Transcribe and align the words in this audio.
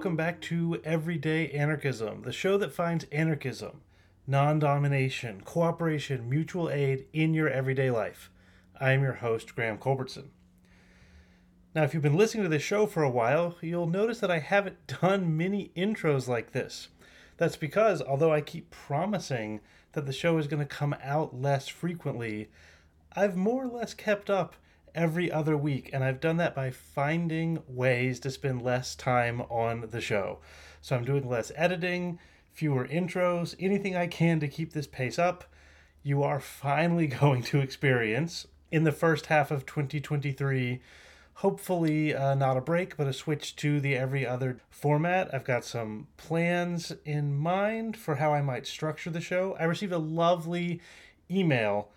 welcome 0.00 0.16
back 0.16 0.40
to 0.40 0.80
Everyday 0.82 1.50
Anarchism, 1.50 2.22
the 2.22 2.32
show 2.32 2.56
that 2.56 2.72
finds 2.72 3.04
anarchism, 3.12 3.82
non 4.26 4.58
domination, 4.58 5.42
cooperation, 5.42 6.26
mutual 6.26 6.70
aid 6.70 7.04
in 7.12 7.34
your 7.34 7.50
everyday 7.50 7.90
life. 7.90 8.30
I 8.80 8.92
am 8.92 9.02
your 9.02 9.12
host, 9.12 9.54
Graham 9.54 9.76
Culbertson. 9.76 10.30
Now, 11.74 11.82
if 11.82 11.92
you've 11.92 12.02
been 12.02 12.16
listening 12.16 12.44
to 12.44 12.48
this 12.48 12.62
show 12.62 12.86
for 12.86 13.02
a 13.02 13.10
while, 13.10 13.56
you'll 13.60 13.86
notice 13.86 14.20
that 14.20 14.30
I 14.30 14.38
haven't 14.38 14.86
done 15.02 15.36
many 15.36 15.70
intros 15.76 16.26
like 16.26 16.52
this. 16.52 16.88
That's 17.36 17.56
because, 17.56 18.00
although 18.00 18.32
I 18.32 18.40
keep 18.40 18.70
promising 18.70 19.60
that 19.92 20.06
the 20.06 20.14
show 20.14 20.38
is 20.38 20.46
going 20.46 20.66
to 20.66 20.76
come 20.76 20.96
out 21.02 21.38
less 21.38 21.68
frequently, 21.68 22.48
I've 23.14 23.36
more 23.36 23.64
or 23.64 23.68
less 23.68 23.92
kept 23.92 24.30
up 24.30 24.56
every 24.94 25.30
other 25.30 25.56
week, 25.56 25.90
and 25.92 26.04
I've 26.04 26.20
done 26.20 26.36
that 26.38 26.54
by 26.54 26.70
finding 26.70 27.62
ways 27.68 28.20
to 28.20 28.30
spend 28.30 28.62
less 28.62 28.94
time 28.94 29.42
on 29.42 29.88
the 29.90 30.00
show. 30.00 30.38
So 30.80 30.96
I'm 30.96 31.04
doing 31.04 31.28
less 31.28 31.52
editing, 31.56 32.18
fewer 32.52 32.86
intros, 32.86 33.54
anything 33.58 33.96
I 33.96 34.06
can 34.06 34.40
to 34.40 34.48
keep 34.48 34.72
this 34.72 34.86
pace 34.86 35.18
up. 35.18 35.44
You 36.02 36.22
are 36.22 36.40
finally 36.40 37.06
going 37.20 37.42
to 37.44 37.60
experience 37.60 38.46
in 38.70 38.84
the 38.84 38.92
first 38.92 39.26
half 39.26 39.50
of 39.50 39.66
2023 39.66 40.80
hopefully 41.40 42.14
uh, 42.14 42.34
not 42.34 42.58
a 42.58 42.60
break, 42.60 42.98
but 42.98 43.06
a 43.06 43.12
switch 43.14 43.56
to 43.56 43.80
the 43.80 43.96
every 43.96 44.26
other 44.26 44.58
format. 44.68 45.32
I've 45.32 45.44
got 45.44 45.64
some 45.64 46.06
plans 46.18 46.92
in 47.06 47.34
mind 47.34 47.96
for 47.96 48.16
how 48.16 48.34
I 48.34 48.42
might 48.42 48.66
structure 48.66 49.08
the 49.08 49.22
show. 49.22 49.56
I 49.58 49.64
received 49.64 49.92
a 49.92 49.98
lovely 49.98 50.82
email 51.30 51.88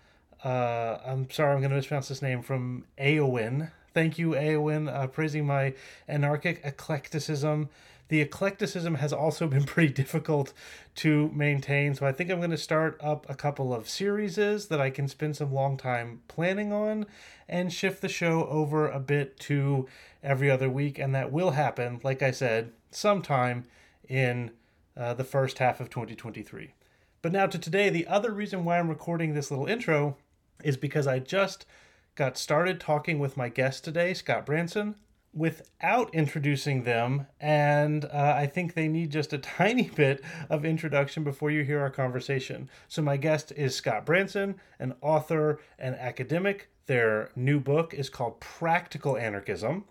uh, 0.44 0.98
I'm 1.06 1.30
sorry, 1.30 1.54
I'm 1.54 1.60
going 1.60 1.70
to 1.70 1.76
mispronounce 1.76 2.08
this 2.08 2.20
name 2.22 2.42
from 2.42 2.84
Aowin. 2.98 3.70
Thank 3.94 4.18
you, 4.18 4.30
Aowin, 4.30 4.92
uh, 4.92 5.06
praising 5.06 5.46
my 5.46 5.74
anarchic 6.06 6.62
eclecticism. 6.62 7.68
The 8.08 8.20
eclecticism 8.20 8.96
has 8.96 9.12
also 9.12 9.48
been 9.48 9.64
pretty 9.64 9.92
difficult 9.92 10.52
to 10.96 11.30
maintain, 11.34 11.94
so 11.94 12.06
I 12.06 12.12
think 12.12 12.30
I'm 12.30 12.38
going 12.38 12.50
to 12.50 12.58
start 12.58 13.00
up 13.02 13.24
a 13.30 13.34
couple 13.34 13.72
of 13.72 13.88
series 13.88 14.36
that 14.36 14.80
I 14.80 14.90
can 14.90 15.08
spend 15.08 15.36
some 15.36 15.52
long 15.52 15.78
time 15.78 16.20
planning 16.28 16.72
on 16.72 17.06
and 17.48 17.72
shift 17.72 18.02
the 18.02 18.08
show 18.08 18.46
over 18.46 18.86
a 18.88 19.00
bit 19.00 19.40
to 19.40 19.88
every 20.22 20.50
other 20.50 20.68
week, 20.68 20.98
and 20.98 21.14
that 21.14 21.32
will 21.32 21.52
happen, 21.52 22.00
like 22.02 22.22
I 22.22 22.30
said, 22.30 22.72
sometime 22.90 23.64
in 24.08 24.50
uh, 24.94 25.14
the 25.14 25.24
first 25.24 25.58
half 25.58 25.80
of 25.80 25.88
2023. 25.88 26.74
But 27.22 27.32
now 27.32 27.46
to 27.46 27.58
today, 27.58 27.88
the 27.88 28.06
other 28.06 28.30
reason 28.30 28.66
why 28.66 28.78
I'm 28.78 28.90
recording 28.90 29.32
this 29.32 29.50
little 29.50 29.66
intro 29.66 30.18
is 30.62 30.76
because 30.76 31.06
I 31.06 31.18
just 31.18 31.66
got 32.14 32.38
started 32.38 32.80
talking 32.80 33.18
with 33.18 33.36
my 33.36 33.48
guest 33.48 33.84
today, 33.84 34.14
Scott 34.14 34.46
Branson, 34.46 34.94
without 35.32 36.14
introducing 36.14 36.84
them. 36.84 37.26
And 37.40 38.04
uh, 38.04 38.34
I 38.36 38.46
think 38.46 38.74
they 38.74 38.88
need 38.88 39.10
just 39.10 39.32
a 39.32 39.38
tiny 39.58 39.90
bit 39.90 40.22
of 40.48 40.64
introduction 40.64 41.24
before 41.24 41.50
you 41.50 41.64
hear 41.64 41.80
our 41.80 41.90
conversation. 41.90 42.70
So, 42.88 43.02
my 43.02 43.16
guest 43.16 43.52
is 43.56 43.74
Scott 43.74 44.06
Branson, 44.06 44.56
an 44.78 44.94
author 45.00 45.60
and 45.78 45.96
academic. 45.96 46.70
Their 46.86 47.30
new 47.34 47.60
book 47.60 47.94
is 47.94 48.10
called 48.10 48.40
Practical 48.40 49.16
Anarchism. 49.16 49.84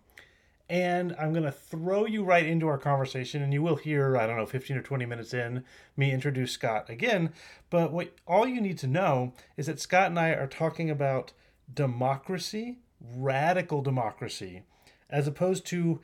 And 0.69 1.15
I'm 1.19 1.33
going 1.33 1.43
to 1.43 1.51
throw 1.51 2.05
you 2.05 2.23
right 2.23 2.45
into 2.45 2.67
our 2.67 2.77
conversation, 2.77 3.43
and 3.43 3.53
you 3.53 3.61
will 3.61 3.75
hear, 3.75 4.17
I 4.17 4.25
don't 4.25 4.37
know, 4.37 4.45
15 4.45 4.77
or 4.77 4.81
20 4.81 5.05
minutes 5.05 5.33
in, 5.33 5.63
me 5.97 6.11
introduce 6.11 6.53
Scott 6.53 6.89
again. 6.89 7.33
But 7.69 7.91
what 7.91 8.15
all 8.25 8.47
you 8.47 8.61
need 8.61 8.77
to 8.79 8.87
know 8.87 9.33
is 9.57 9.65
that 9.67 9.79
Scott 9.79 10.07
and 10.07 10.19
I 10.19 10.29
are 10.29 10.47
talking 10.47 10.89
about 10.89 11.33
democracy, 11.71 12.79
radical 12.99 13.81
democracy, 13.81 14.63
as 15.09 15.27
opposed 15.27 15.65
to 15.67 15.99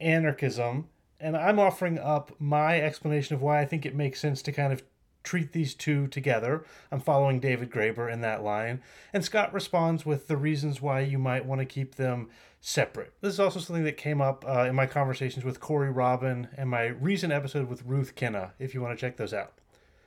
anarchism. 0.00 0.88
And 1.18 1.36
I'm 1.36 1.58
offering 1.58 1.98
up 1.98 2.32
my 2.38 2.80
explanation 2.80 3.34
of 3.34 3.42
why 3.42 3.60
I 3.60 3.66
think 3.66 3.84
it 3.84 3.94
makes 3.94 4.20
sense 4.20 4.40
to 4.42 4.52
kind 4.52 4.72
of 4.72 4.82
treat 5.22 5.52
these 5.52 5.74
two 5.74 6.06
together. 6.08 6.64
I'm 6.90 7.00
following 7.00 7.40
David 7.40 7.70
Graeber 7.70 8.10
in 8.10 8.20
that 8.22 8.42
line. 8.42 8.80
And 9.12 9.24
Scott 9.24 9.52
responds 9.52 10.06
with 10.06 10.28
the 10.28 10.36
reasons 10.36 10.80
why 10.80 11.00
you 11.00 11.18
might 11.18 11.44
want 11.44 11.60
to 11.60 11.66
keep 11.66 11.96
them 11.96 12.30
separate. 12.60 13.12
This 13.20 13.34
is 13.34 13.40
also 13.40 13.58
something 13.58 13.84
that 13.84 13.96
came 13.96 14.20
up 14.20 14.44
uh, 14.46 14.66
in 14.68 14.74
my 14.74 14.86
conversations 14.86 15.44
with 15.44 15.60
Corey 15.60 15.90
Robin 15.90 16.48
and 16.56 16.68
my 16.68 16.86
recent 16.86 17.32
episode 17.32 17.68
with 17.68 17.84
Ruth 17.84 18.14
Kinna, 18.14 18.52
if 18.58 18.74
you 18.74 18.82
want 18.82 18.96
to 18.96 19.00
check 19.00 19.16
those 19.16 19.34
out. 19.34 19.54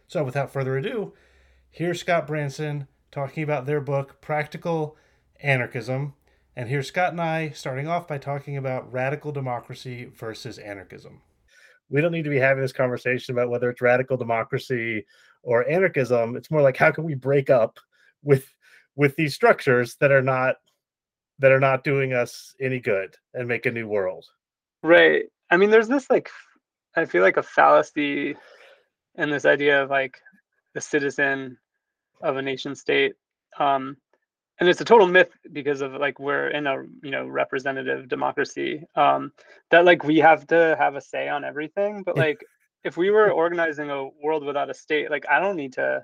So, 0.07 0.23
without 0.23 0.51
further 0.51 0.77
ado, 0.77 1.13
here's 1.71 1.99
Scott 1.99 2.27
Branson 2.27 2.87
talking 3.11 3.43
about 3.43 3.65
their 3.65 3.81
book, 3.81 4.21
Practical 4.21 4.95
Anarchism. 5.41 6.13
And 6.55 6.69
here's 6.69 6.87
Scott 6.87 7.11
and 7.11 7.21
I 7.21 7.49
starting 7.49 7.87
off 7.87 8.07
by 8.07 8.19
talking 8.19 8.57
about 8.57 8.91
radical 8.93 9.31
democracy 9.31 10.05
versus 10.05 10.59
anarchism. 10.59 11.21
We 11.89 12.01
don't 12.01 12.11
need 12.11 12.23
to 12.23 12.29
be 12.29 12.39
having 12.39 12.61
this 12.61 12.71
conversation 12.71 13.33
about 13.33 13.49
whether 13.49 13.69
it's 13.69 13.81
radical 13.81 14.17
democracy 14.17 15.05
or 15.41 15.67
anarchism. 15.67 16.35
It's 16.35 16.51
more 16.51 16.61
like 16.61 16.77
how 16.77 16.91
can 16.91 17.03
we 17.03 17.15
break 17.15 17.49
up 17.49 17.79
with 18.21 18.53
with 18.95 19.15
these 19.15 19.33
structures 19.33 19.95
that 19.95 20.11
are 20.11 20.21
not 20.21 20.57
that 21.43 21.51
are 21.51 21.59
not 21.59 21.83
doing 21.83 22.13
us 22.13 22.55
any 22.61 22.79
good 22.79 23.17
and 23.33 23.49
make 23.49 23.65
a 23.65 23.71
new 23.71 23.85
world. 23.85 24.25
Right. 24.81 25.25
I 25.51 25.57
mean, 25.57 25.71
there's 25.71 25.89
this 25.89 26.09
like, 26.09 26.29
I 26.95 27.03
feel 27.03 27.21
like 27.21 27.35
a 27.35 27.43
fallacy 27.43 28.37
in 29.15 29.29
this 29.29 29.43
idea 29.43 29.83
of 29.83 29.89
like 29.89 30.21
the 30.73 30.79
citizen 30.79 31.57
of 32.21 32.37
a 32.37 32.41
nation 32.41 32.75
state. 32.75 33.15
Um, 33.59 33.97
and 34.61 34.69
it's 34.69 34.79
a 34.79 34.85
total 34.85 35.05
myth 35.05 35.35
because 35.51 35.81
of 35.81 35.91
like 35.95 36.17
we're 36.17 36.47
in 36.47 36.65
a 36.65 36.77
you 37.01 37.11
know 37.11 37.27
representative 37.27 38.07
democracy 38.07 38.81
um, 38.95 39.33
that 39.69 39.83
like 39.83 40.05
we 40.05 40.19
have 40.19 40.47
to 40.47 40.77
have 40.79 40.95
a 40.95 41.01
say 41.01 41.27
on 41.27 41.43
everything 41.43 42.03
but 42.03 42.15
like 42.15 42.37
if 42.85 42.95
we 42.95 43.09
were 43.09 43.31
organizing 43.31 43.89
a 43.89 44.07
world 44.23 44.45
without 44.45 44.69
a 44.69 44.73
state 44.73 45.09
like 45.09 45.25
i 45.29 45.39
don't 45.39 45.57
need 45.57 45.73
to 45.73 46.01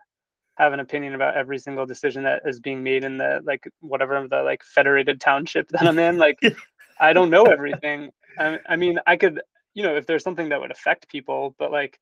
have 0.60 0.74
an 0.74 0.82
opinion 0.82 1.16
about 1.16 1.36
every 1.36 1.58
single 1.58 1.86
decision 1.86 2.24
that 2.24 2.42
is 2.46 2.60
being 2.60 2.84
made 2.84 3.06
in 3.06 3.18
the 3.18 3.42
like 3.46 3.68
whatever 3.80 4.28
the 4.28 4.44
like 4.44 4.62
federated 4.64 5.22
township 5.22 5.70
that 5.70 5.84
I'm 5.84 5.98
in. 5.98 6.18
Like 6.18 6.38
I 7.00 7.14
don't 7.14 7.30
know 7.30 7.46
everything. 7.46 8.12
I, 8.38 8.60
I 8.68 8.76
mean, 8.76 9.00
I 9.08 9.16
could, 9.16 9.42
you 9.74 9.84
know, 9.84 9.96
if 9.96 10.06
there's 10.06 10.24
something 10.24 10.50
that 10.50 10.60
would 10.60 10.72
affect 10.72 11.08
people, 11.08 11.56
but 11.58 11.72
like 11.72 11.98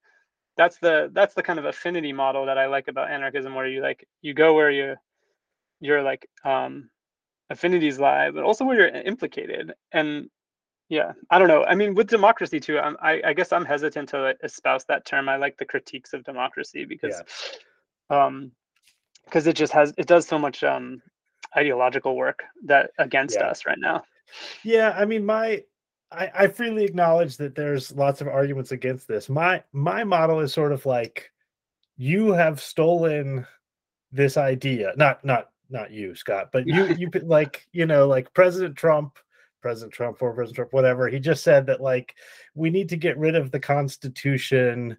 that's 0.58 0.78
the 0.80 1.10
that's 1.14 1.36
the 1.36 1.44
kind 1.44 1.60
of 1.60 1.66
affinity 1.66 2.12
model 2.12 2.48
that 2.48 2.58
I 2.58 2.66
like 2.66 2.88
about 2.88 3.12
anarchism, 3.12 3.54
where 3.54 3.68
you 3.68 3.82
like 3.82 4.08
you 4.22 4.34
go 4.34 4.56
where 4.56 4.72
you 4.72 4.96
your 5.80 6.02
like 6.02 6.28
um 6.44 6.90
affinities 7.52 8.00
lie, 8.00 8.32
but 8.32 8.44
also 8.44 8.66
where 8.66 8.78
you're 8.78 8.88
implicated. 8.88 9.74
And 9.92 10.32
yeah, 10.90 11.12
I 11.30 11.38
don't 11.38 11.48
know. 11.48 11.64
I 11.64 11.76
mean, 11.76 11.94
with 11.94 12.08
democracy 12.08 12.60
too, 12.60 12.80
I'm, 12.80 12.98
I, 13.02 13.22
I 13.24 13.34
guess 13.34 13.52
I'm 13.52 13.66
hesitant 13.66 14.10
to 14.10 14.36
espouse 14.42 14.86
that 14.86 15.06
term. 15.06 15.30
I 15.30 15.36
like 15.36 15.58
the 15.58 15.66
critiques 15.66 16.14
of 16.14 16.24
democracy 16.24 16.86
because 16.86 17.14
yeah 17.14 17.58
um 18.10 18.52
because 19.26 19.48
it 19.48 19.56
just 19.56 19.74
has 19.74 19.94
it 19.98 20.08
does 20.08 20.28
so 20.28 20.40
much 20.40 20.64
um 20.64 21.02
ideological 21.56 22.16
work 22.16 22.44
that 22.66 22.92
against 23.00 23.38
yeah. 23.40 23.48
us 23.48 23.66
right 23.66 23.80
now 23.80 24.04
yeah 24.64 24.96
i 24.98 25.06
mean 25.06 25.26
my 25.26 25.62
I, 26.10 26.32
I 26.34 26.48
freely 26.48 26.86
acknowledge 26.86 27.36
that 27.38 27.54
there's 27.54 27.92
lots 27.92 28.22
of 28.22 28.28
arguments 28.28 28.72
against 28.72 29.08
this 29.08 29.30
my 29.30 29.64
my 29.74 30.04
model 30.04 30.40
is 30.40 30.54
sort 30.54 30.72
of 30.72 30.86
like 30.86 31.32
you 31.98 32.32
have 32.32 32.62
stolen 32.62 33.46
this 34.12 34.38
idea 34.38 34.94
not 34.96 35.24
not 35.26 35.50
not 35.70 35.92
you 35.92 36.16
scott 36.16 36.50
but 36.54 36.66
you 36.66 36.86
you 36.98 37.10
like 37.24 37.68
you 37.72 37.86
know 37.86 38.08
like 38.08 38.34
president 38.34 38.76
trump 38.76 39.18
president 39.62 39.94
trump 39.94 40.22
or 40.22 40.34
president 40.34 40.56
trump 40.56 40.74
whatever 40.74 41.10
he 41.10 41.20
just 41.20 41.44
said 41.44 41.66
that 41.66 41.82
like 41.82 42.16
we 42.56 42.70
need 42.70 42.90
to 42.90 42.96
get 42.96 43.18
rid 43.18 43.36
of 43.36 43.52
the 43.52 43.60
constitution 43.60 44.96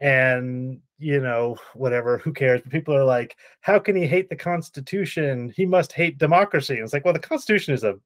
and 0.00 0.80
you 1.00 1.20
know 1.20 1.56
whatever 1.74 2.18
who 2.18 2.32
cares? 2.32 2.60
But 2.62 2.72
people 2.72 2.94
are 2.94 3.04
like 3.04 3.36
how 3.60 3.78
can 3.78 3.96
he 3.96 4.06
hate 4.06 4.28
the 4.28 4.36
constitution? 4.36 5.52
He 5.56 5.66
must 5.66 5.92
hate 5.92 6.18
democracy. 6.18 6.74
And 6.74 6.84
it's 6.84 6.92
like 6.92 7.04
well 7.04 7.14
the 7.14 7.20
constitution 7.20 7.74
is 7.74 7.84
a 7.84 7.98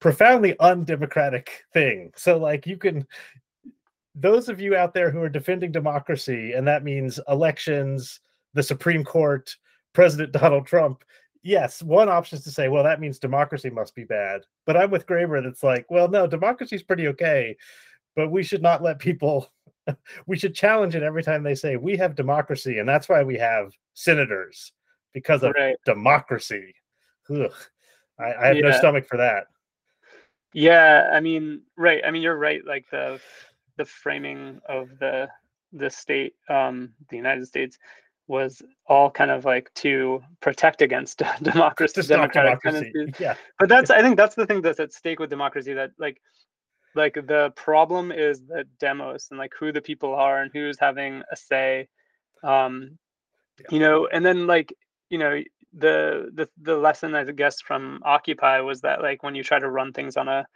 profoundly 0.00 0.58
undemocratic 0.60 1.62
thing. 1.72 2.12
So 2.16 2.36
like 2.38 2.66
you 2.66 2.76
can 2.76 3.06
those 4.14 4.48
of 4.48 4.60
you 4.60 4.76
out 4.76 4.94
there 4.94 5.10
who 5.10 5.20
are 5.20 5.28
defending 5.28 5.72
democracy 5.72 6.52
and 6.52 6.66
that 6.66 6.84
means 6.84 7.18
elections 7.28 8.20
the 8.54 8.62
supreme 8.62 9.02
court 9.02 9.56
president 9.92 10.32
donald 10.40 10.66
trump 10.66 11.02
yes 11.42 11.82
one 11.82 12.08
option 12.08 12.38
is 12.38 12.44
to 12.44 12.50
say 12.50 12.68
well 12.68 12.84
that 12.84 13.00
means 13.00 13.18
democracy 13.18 13.70
must 13.70 13.94
be 13.94 14.04
bad. 14.04 14.42
But 14.66 14.76
i'm 14.76 14.90
with 14.90 15.06
graeber 15.06 15.42
that's 15.42 15.62
like 15.62 15.90
well 15.90 16.08
no 16.08 16.26
democracy 16.26 16.76
is 16.76 16.82
pretty 16.82 17.08
okay 17.08 17.56
but 18.16 18.30
we 18.30 18.44
should 18.44 18.62
not 18.62 18.82
let 18.82 18.98
people 18.98 19.52
we 20.26 20.36
should 20.38 20.54
challenge 20.54 20.94
it 20.94 21.02
every 21.02 21.22
time 21.22 21.42
they 21.42 21.54
say 21.54 21.76
we 21.76 21.96
have 21.96 22.14
democracy 22.14 22.78
and 22.78 22.88
that's 22.88 23.08
why 23.08 23.22
we 23.22 23.36
have 23.36 23.72
senators 23.94 24.72
because 25.12 25.42
of 25.42 25.52
right. 25.56 25.76
democracy 25.84 26.74
Ugh. 27.30 27.52
I, 28.18 28.34
I 28.34 28.46
have 28.48 28.56
yeah. 28.56 28.62
no 28.62 28.72
stomach 28.72 29.06
for 29.06 29.16
that 29.16 29.46
yeah 30.52 31.10
i 31.12 31.20
mean 31.20 31.62
right 31.76 32.02
i 32.06 32.10
mean 32.10 32.22
you're 32.22 32.38
right 32.38 32.64
like 32.66 32.86
the 32.90 33.20
the 33.76 33.84
framing 33.84 34.60
of 34.68 34.88
the 35.00 35.28
the 35.72 35.90
state 35.90 36.34
um 36.48 36.92
the 37.10 37.16
united 37.16 37.46
states 37.46 37.78
was 38.26 38.62
all 38.86 39.10
kind 39.10 39.30
of 39.30 39.44
like 39.44 39.72
to 39.74 40.22
protect 40.40 40.80
against 40.80 41.22
democracy 41.42 42.02
democratic 42.02 42.60
democracy. 42.62 42.92
tendencies 42.92 43.20
yeah 43.20 43.34
but 43.58 43.68
that's 43.68 43.90
i 43.90 44.00
think 44.00 44.16
that's 44.16 44.34
the 44.34 44.46
thing 44.46 44.62
that's 44.62 44.80
at 44.80 44.92
stake 44.92 45.18
with 45.18 45.28
democracy 45.28 45.74
that 45.74 45.90
like 45.98 46.20
like 46.94 47.14
the 47.14 47.52
problem 47.56 48.12
is 48.12 48.40
the 48.42 48.64
demos 48.78 49.28
and 49.30 49.38
like 49.38 49.52
who 49.58 49.72
the 49.72 49.80
people 49.80 50.14
are 50.14 50.42
and 50.42 50.50
who's 50.52 50.78
having 50.78 51.22
a 51.30 51.36
say 51.36 51.88
um 52.42 52.98
yeah. 53.58 53.66
you 53.70 53.78
know 53.78 54.06
and 54.12 54.24
then 54.24 54.46
like 54.46 54.72
you 55.10 55.18
know 55.18 55.40
the 55.76 56.30
the 56.34 56.48
the 56.62 56.76
lesson 56.76 57.14
i 57.14 57.24
guess 57.24 57.60
from 57.60 58.00
occupy 58.04 58.60
was 58.60 58.80
that 58.80 59.02
like 59.02 59.22
when 59.22 59.34
you 59.34 59.42
try 59.42 59.58
to 59.58 59.70
run 59.70 59.92
things 59.92 60.16
on 60.16 60.28
a 60.28 60.46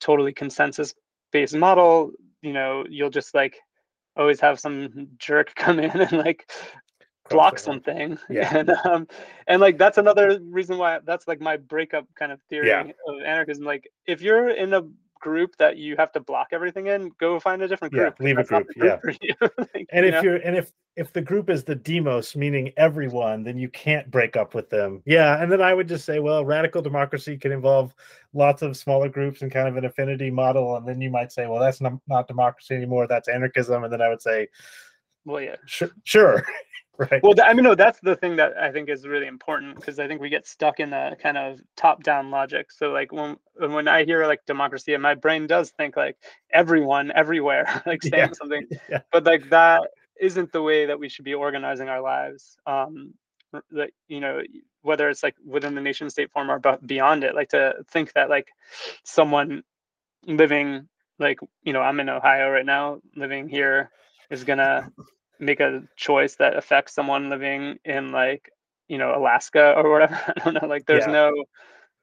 totally 0.00 0.32
consensus 0.32 0.94
based 1.32 1.56
model 1.56 2.12
you 2.42 2.52
know 2.52 2.84
you'll 2.88 3.10
just 3.10 3.34
like 3.34 3.56
always 4.16 4.40
have 4.40 4.60
some 4.60 5.08
jerk 5.18 5.54
come 5.56 5.78
in 5.78 6.00
and 6.00 6.12
like 6.12 6.50
block 7.28 7.58
something 7.58 8.18
yeah 8.30 8.56
and 8.56 8.70
um 8.84 9.06
and 9.46 9.60
like 9.60 9.76
that's 9.78 9.98
another 9.98 10.38
reason 10.50 10.78
why 10.78 10.98
that's 11.04 11.28
like 11.28 11.40
my 11.40 11.56
breakup 11.56 12.06
kind 12.18 12.32
of 12.32 12.40
theory 12.48 12.68
yeah. 12.68 12.84
of 13.06 13.22
anarchism 13.24 13.64
like 13.64 13.90
if 14.06 14.22
you're 14.22 14.48
in 14.48 14.72
a 14.72 14.82
group 15.20 15.56
that 15.58 15.76
you 15.76 15.96
have 15.96 16.12
to 16.12 16.20
block 16.20 16.48
everything 16.52 16.86
in, 16.86 17.12
go 17.18 17.38
find 17.40 17.62
a 17.62 17.68
different 17.68 17.94
group. 17.94 18.16
Yeah, 18.18 18.26
leave 18.26 18.38
a 18.38 18.44
group. 18.44 18.66
group 18.68 19.16
yeah. 19.22 19.48
like, 19.58 19.86
and 19.90 20.06
if 20.06 20.14
know? 20.14 20.22
you're 20.22 20.36
and 20.36 20.56
if 20.56 20.72
if 20.96 21.12
the 21.12 21.20
group 21.20 21.48
is 21.48 21.62
the 21.62 21.76
demos, 21.76 22.34
meaning 22.34 22.72
everyone, 22.76 23.44
then 23.44 23.56
you 23.56 23.68
can't 23.68 24.10
break 24.10 24.36
up 24.36 24.52
with 24.52 24.68
them. 24.68 25.00
Yeah, 25.06 25.40
and 25.40 25.50
then 25.50 25.62
I 25.62 25.72
would 25.72 25.86
just 25.86 26.04
say, 26.04 26.18
well, 26.18 26.44
radical 26.44 26.82
democracy 26.82 27.38
can 27.38 27.52
involve 27.52 27.94
lots 28.32 28.62
of 28.62 28.76
smaller 28.76 29.08
groups 29.08 29.42
and 29.42 29.52
kind 29.52 29.68
of 29.68 29.76
an 29.76 29.84
affinity 29.84 30.28
model, 30.28 30.76
and 30.76 30.86
then 30.88 31.00
you 31.00 31.08
might 31.08 31.30
say, 31.30 31.46
well, 31.46 31.60
that's 31.60 31.80
not, 31.80 31.92
not 32.08 32.26
democracy 32.26 32.74
anymore. 32.74 33.06
That's 33.06 33.28
anarchism, 33.28 33.84
and 33.84 33.92
then 33.92 34.02
I 34.02 34.08
would 34.08 34.20
say, 34.20 34.48
well, 35.24 35.40
yeah, 35.40 35.56
sure, 35.66 35.90
sure. 36.02 36.44
right 36.98 37.22
well 37.22 37.34
i 37.44 37.54
mean 37.54 37.64
no 37.64 37.74
that's 37.74 38.00
the 38.00 38.16
thing 38.16 38.36
that 38.36 38.56
i 38.58 38.70
think 38.70 38.88
is 38.88 39.06
really 39.06 39.26
important 39.26 39.76
because 39.76 39.98
i 39.98 40.08
think 40.08 40.20
we 40.20 40.28
get 40.28 40.46
stuck 40.46 40.80
in 40.80 40.90
the 40.90 41.16
kind 41.22 41.38
of 41.38 41.60
top 41.76 42.02
down 42.02 42.30
logic 42.30 42.72
so 42.72 42.90
like 42.90 43.12
when 43.12 43.36
when 43.56 43.86
i 43.86 44.04
hear 44.04 44.26
like 44.26 44.44
democracy 44.46 44.94
and 44.94 45.02
my 45.02 45.14
brain 45.14 45.46
does 45.46 45.70
think 45.70 45.96
like 45.96 46.16
everyone 46.52 47.12
everywhere 47.14 47.82
like 47.86 48.02
saying 48.02 48.28
yeah. 48.28 48.32
something 48.32 48.66
yeah. 48.90 49.00
but 49.12 49.24
like 49.24 49.48
that 49.48 49.82
isn't 50.20 50.50
the 50.52 50.62
way 50.62 50.86
that 50.86 50.98
we 50.98 51.08
should 51.08 51.24
be 51.24 51.34
organizing 51.34 51.88
our 51.88 52.00
lives 52.00 52.56
um 52.66 53.14
that 53.70 53.90
you 54.08 54.20
know 54.20 54.42
whether 54.82 55.08
it's 55.08 55.22
like 55.22 55.34
within 55.46 55.74
the 55.74 55.80
nation 55.80 56.10
state 56.10 56.30
form 56.32 56.50
or 56.50 56.60
beyond 56.86 57.24
it 57.24 57.34
like 57.34 57.48
to 57.48 57.74
think 57.90 58.12
that 58.12 58.28
like 58.28 58.48
someone 59.04 59.62
living 60.26 60.88
like 61.18 61.38
you 61.62 61.72
know 61.72 61.80
i'm 61.80 62.00
in 62.00 62.08
ohio 62.08 62.50
right 62.50 62.66
now 62.66 63.00
living 63.16 63.48
here 63.48 63.90
is 64.30 64.44
gonna 64.44 64.90
make 65.38 65.60
a 65.60 65.82
choice 65.96 66.36
that 66.36 66.56
affects 66.56 66.94
someone 66.94 67.30
living 67.30 67.78
in 67.84 68.10
like 68.12 68.50
you 68.88 68.98
know 68.98 69.14
alaska 69.14 69.74
or 69.76 69.90
whatever 69.90 70.20
i 70.36 70.44
don't 70.44 70.60
know 70.60 70.68
like 70.68 70.86
there's 70.86 71.06
yeah. 71.06 71.12
no 71.12 71.32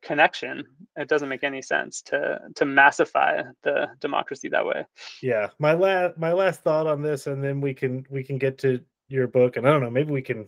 connection. 0.06 0.64
It 0.96 1.10
doesn't 1.10 1.28
make 1.28 1.44
any 1.44 1.62
sense 1.62 2.02
to 2.04 2.40
to 2.56 2.66
massify 2.66 3.42
the 3.64 3.88
democracy 4.00 4.48
that 4.50 4.66
way. 4.66 4.86
Yeah 5.22 5.50
my 5.60 5.74
last 5.74 6.18
my 6.18 6.32
last 6.32 6.62
thought 6.62 6.88
on 6.88 7.02
this 7.02 7.28
and 7.28 7.44
then 7.44 7.60
we 7.60 7.74
can 7.74 8.06
we 8.10 8.24
can 8.24 8.38
get 8.38 8.58
to 8.60 8.80
your 9.08 9.28
book 9.28 9.56
and 9.58 9.68
i 9.68 9.72
don't 9.72 9.82
know 9.82 9.90
maybe 9.90 10.12
we 10.12 10.22
can 10.22 10.48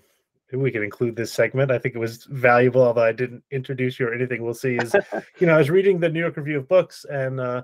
maybe 0.52 0.64
we 0.64 0.72
can 0.72 0.84
include 0.84 1.16
this 1.16 1.34
segment. 1.34 1.72
I 1.72 1.80
think 1.80 1.96
it 1.96 2.00
was 2.00 2.24
valuable 2.26 2.84
although 2.84 3.04
i 3.04 3.12
didn't 3.12 3.44
introduce 3.52 4.00
you 4.00 4.08
or 4.08 4.14
anything. 4.14 4.44
We'll 4.44 4.54
see 4.54 4.76
is 4.78 4.96
you 5.40 5.48
know 5.48 5.56
i 5.56 5.58
was 5.58 5.70
reading 5.70 6.00
the 6.00 6.10
new 6.10 6.22
york 6.22 6.38
review 6.38 6.60
of 6.60 6.70
books 6.70 7.06
and 7.10 7.40
uh 7.40 7.64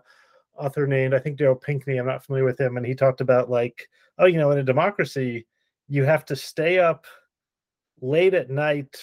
author 0.58 0.88
named 0.88 1.14
i 1.14 1.20
think 1.20 1.38
Darryl 1.38 1.60
Pinckney. 1.60 1.98
i'm 1.98 2.06
not 2.06 2.26
familiar 2.26 2.46
with 2.46 2.60
him 2.60 2.78
and 2.78 2.86
he 2.86 2.96
talked 2.96 3.22
about 3.22 3.50
like 3.50 3.88
oh, 4.18 4.26
you 4.26 4.38
know, 4.38 4.52
in 4.52 4.58
a 4.58 4.64
democracy, 4.64 5.46
you 5.88 6.04
have 6.04 6.26
to 6.26 6.36
stay 6.36 6.80
up 6.80 7.06
late 8.02 8.34
at 8.34 8.50
night 8.50 8.98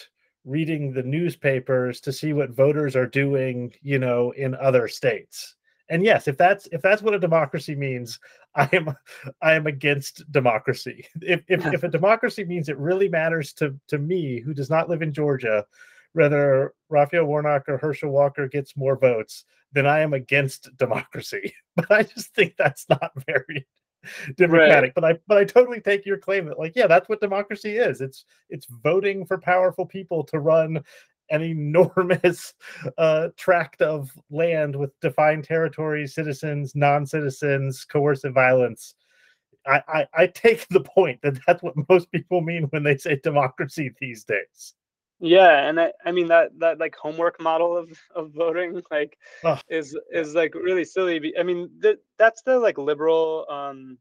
reading 0.45 0.93
the 0.93 1.03
newspapers 1.03 2.01
to 2.01 2.13
see 2.13 2.33
what 2.33 2.51
voters 2.51 2.97
are 2.97 3.07
doing, 3.07 3.73
you 3.83 3.99
know, 3.99 4.31
in 4.33 4.55
other 4.55 4.89
states. 4.89 5.57
And 5.89 6.05
yes, 6.05 6.29
if 6.29 6.37
that's 6.37 6.69
if 6.71 6.81
that's 6.83 7.03
what 7.03 7.15
a 7.15 7.19
democracy 7.19 7.75
means, 7.75 8.19
I 8.55 8.69
am 8.73 8.95
I 9.43 9.55
am 9.55 9.67
against 9.67 10.31
democracy. 10.31 11.07
If 11.23 11.43
if, 11.49 11.67
if 11.67 11.83
a 11.83 11.89
democracy 11.89 12.45
means 12.45 12.69
it 12.69 12.79
really 12.79 13.09
matters 13.09 13.53
to 13.55 13.75
to 13.89 13.99
me, 13.99 14.41
who 14.41 14.55
does 14.55 14.71
not 14.71 14.89
live 14.89 15.03
in 15.03 15.13
Georgia, 15.13 15.67
whether 16.13 16.75
Raphael 16.89 17.25
Warnock 17.25 17.69
or 17.69 17.79
Herschel 17.79 18.11
Walker 18.11 18.49
gets 18.49 18.77
more 18.77 18.97
votes, 18.97 19.45
then 19.73 19.87
I 19.87 20.01
am 20.01 20.15
against 20.15 20.77
democracy. 20.77 21.55
But 21.77 21.91
I 21.91 22.03
just 22.03 22.35
think 22.35 22.57
that's 22.59 22.87
not 22.89 23.13
very 23.27 23.67
democratic 24.37 24.89
right. 24.89 24.95
but 24.95 25.05
i 25.05 25.19
but 25.27 25.39
i 25.39 25.45
totally 25.45 25.81
take 25.81 26.07
your 26.07 26.17
claim 26.17 26.47
that 26.47 26.59
like 26.59 26.73
yeah 26.75 26.87
that's 26.87 27.09
what 27.09 27.21
democracy 27.21 27.77
is 27.77 28.01
it's 28.01 28.25
it's 28.49 28.67
voting 28.83 29.27
for 29.27 29.39
powerful 29.39 29.85
people 29.85 30.25
to 30.25 30.39
run 30.39 30.83
an 31.31 31.43
enormous 31.43 32.55
uh, 32.99 33.29
tract 33.37 33.83
of 33.83 34.11
land 34.31 34.75
with 34.75 34.99
defined 35.01 35.45
territories 35.45 36.15
citizens 36.15 36.75
non-citizens 36.75 37.85
coercive 37.85 38.33
violence 38.33 38.95
I, 39.67 39.83
I 39.87 40.07
i 40.15 40.27
take 40.27 40.67
the 40.69 40.81
point 40.81 41.21
that 41.23 41.39
that's 41.47 41.63
what 41.63 41.75
most 41.89 42.11
people 42.11 42.41
mean 42.41 42.65
when 42.65 42.83
they 42.83 42.97
say 42.97 43.21
democracy 43.23 43.93
these 44.01 44.25
days 44.25 44.75
yeah 45.21 45.69
and 45.69 45.79
I, 45.79 45.93
I 46.05 46.13
mean 46.13 46.29
that 46.29 46.59
that 46.59 46.81
like 46.81 46.97
homework 46.97 47.41
model 47.41 47.77
of 47.77 47.91
of 48.15 48.31
voting 48.31 48.83
like 48.91 49.19
oh. 49.45 49.59
is 49.69 49.97
is 50.11 50.35
like 50.35 50.55
really 50.55 50.85
silly 50.85 51.35
i 51.39 51.43
mean 51.43 51.71
that 51.81 51.99
that's 52.19 52.43
the 52.43 52.59
like 52.59 52.79
liberal 52.79 53.47
um 53.51 53.99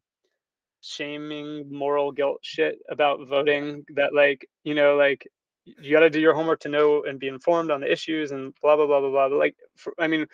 shaming 0.82 1.72
moral 1.72 2.12
guilt 2.12 2.40
shit 2.42 2.80
about 2.90 3.28
voting 3.28 3.84
that 3.96 4.14
like 4.14 4.48
you 4.64 4.74
know 4.74 4.96
like 4.96 5.28
you 5.66 5.92
got 5.92 6.00
to 6.00 6.10
do 6.10 6.22
your 6.22 6.34
homework 6.34 6.62
to 6.62 6.70
know 6.70 7.04
and 7.04 7.20
be 7.20 7.28
informed 7.28 7.70
on 7.70 7.82
the 7.82 7.92
issues 7.92 8.32
and 8.32 8.54
blah 8.62 8.78
blah 8.78 8.88
blah 8.88 9.02
blah 9.02 9.10
blah 9.10 9.30
but 9.30 9.38
like 9.38 9.56
for, 9.76 9.94
i 10.00 10.08
mean 10.08 10.26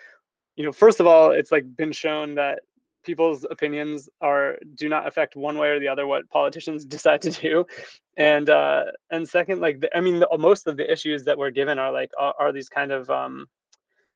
you 0.56 0.64
know 0.64 0.72
first 0.72 1.00
of 1.00 1.08
all 1.08 1.32
it's 1.32 1.52
like 1.52 1.66
been 1.76 1.92
shown 1.92 2.36
that 2.36 2.60
people's 3.06 3.46
opinions 3.50 4.10
are 4.22 4.58
do 4.76 4.90
not 4.90 5.08
affect 5.08 5.36
one 5.36 5.58
way 5.58 5.70
or 5.70 5.80
the 5.80 5.88
other 5.88 6.08
what 6.08 6.30
politicians 6.30 6.86
decide 6.98 7.22
to 7.22 7.32
do. 7.32 7.66
And 8.18 8.50
uh 8.50 8.86
and 9.12 9.28
second 9.28 9.62
like 9.62 9.82
the, 9.82 9.96
i 9.96 10.02
mean 10.02 10.20
the, 10.20 10.38
most 10.38 10.68
of 10.68 10.78
the 10.78 10.92
issues 10.92 11.24
that 11.26 11.38
we're 11.38 11.52
given 11.52 11.80
are 11.80 11.92
like 11.92 12.12
are, 12.18 12.34
are, 12.40 12.52
these 12.52 12.70
kind 12.70 12.92
of 12.92 13.10
um 13.10 13.48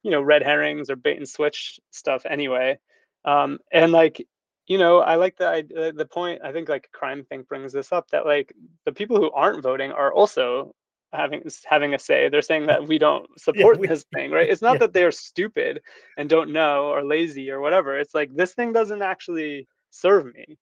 you 0.03 0.11
know 0.11 0.21
red 0.21 0.43
herrings 0.43 0.89
or 0.89 0.95
bait 0.95 1.17
and 1.17 1.27
switch 1.27 1.79
stuff 1.91 2.25
anyway. 2.25 2.77
Um 3.25 3.59
and 3.71 3.91
like 3.91 4.25
you 4.67 4.77
know 4.77 4.99
i 4.99 5.15
like 5.15 5.35
the 5.37 5.47
I, 5.47 5.61
the 5.91 6.07
point 6.09 6.41
i 6.43 6.51
think 6.51 6.69
like 6.69 6.89
CrimethInc 6.93 7.47
brings 7.47 7.73
this 7.73 7.91
up 7.91 8.09
that 8.11 8.25
like 8.25 8.53
the 8.85 8.93
people 8.93 9.17
who 9.17 9.31
aren't 9.31 9.63
voting 9.63 9.91
are 9.91 10.13
also 10.13 10.73
having 11.13 11.43
having 11.65 11.93
a 11.93 11.99
say. 11.99 12.29
They're 12.29 12.41
saying 12.41 12.67
that 12.67 12.87
we 12.87 12.97
don't 12.97 13.27
support 13.39 13.77
yeah, 13.77 13.81
we, 13.81 13.87
this 13.87 14.05
thing, 14.13 14.31
right? 14.31 14.49
It's 14.49 14.61
not 14.61 14.73
yeah. 14.73 14.79
that 14.79 14.93
they're 14.93 15.11
stupid 15.11 15.81
and 16.17 16.29
don't 16.29 16.51
know 16.51 16.85
or 16.85 17.03
lazy 17.03 17.51
or 17.51 17.59
whatever. 17.59 17.97
It's 17.97 18.15
like 18.15 18.35
this 18.35 18.53
thing 18.53 18.73
doesn't 18.73 19.01
actually 19.01 19.67
serve 19.89 20.33
me. 20.33 20.57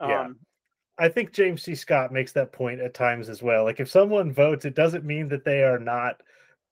Yeah. 0.00 0.22
Um, 0.22 0.36
I 0.98 1.08
think 1.08 1.32
James 1.32 1.62
C. 1.62 1.74
Scott 1.74 2.12
makes 2.12 2.32
that 2.32 2.52
point 2.52 2.80
at 2.80 2.92
times 2.92 3.30
as 3.30 3.42
well. 3.42 3.64
Like 3.64 3.80
if 3.80 3.90
someone 3.90 4.32
votes, 4.32 4.66
it 4.66 4.74
doesn't 4.74 5.04
mean 5.04 5.28
that 5.28 5.44
they 5.44 5.62
are 5.62 5.78
not 5.78 6.16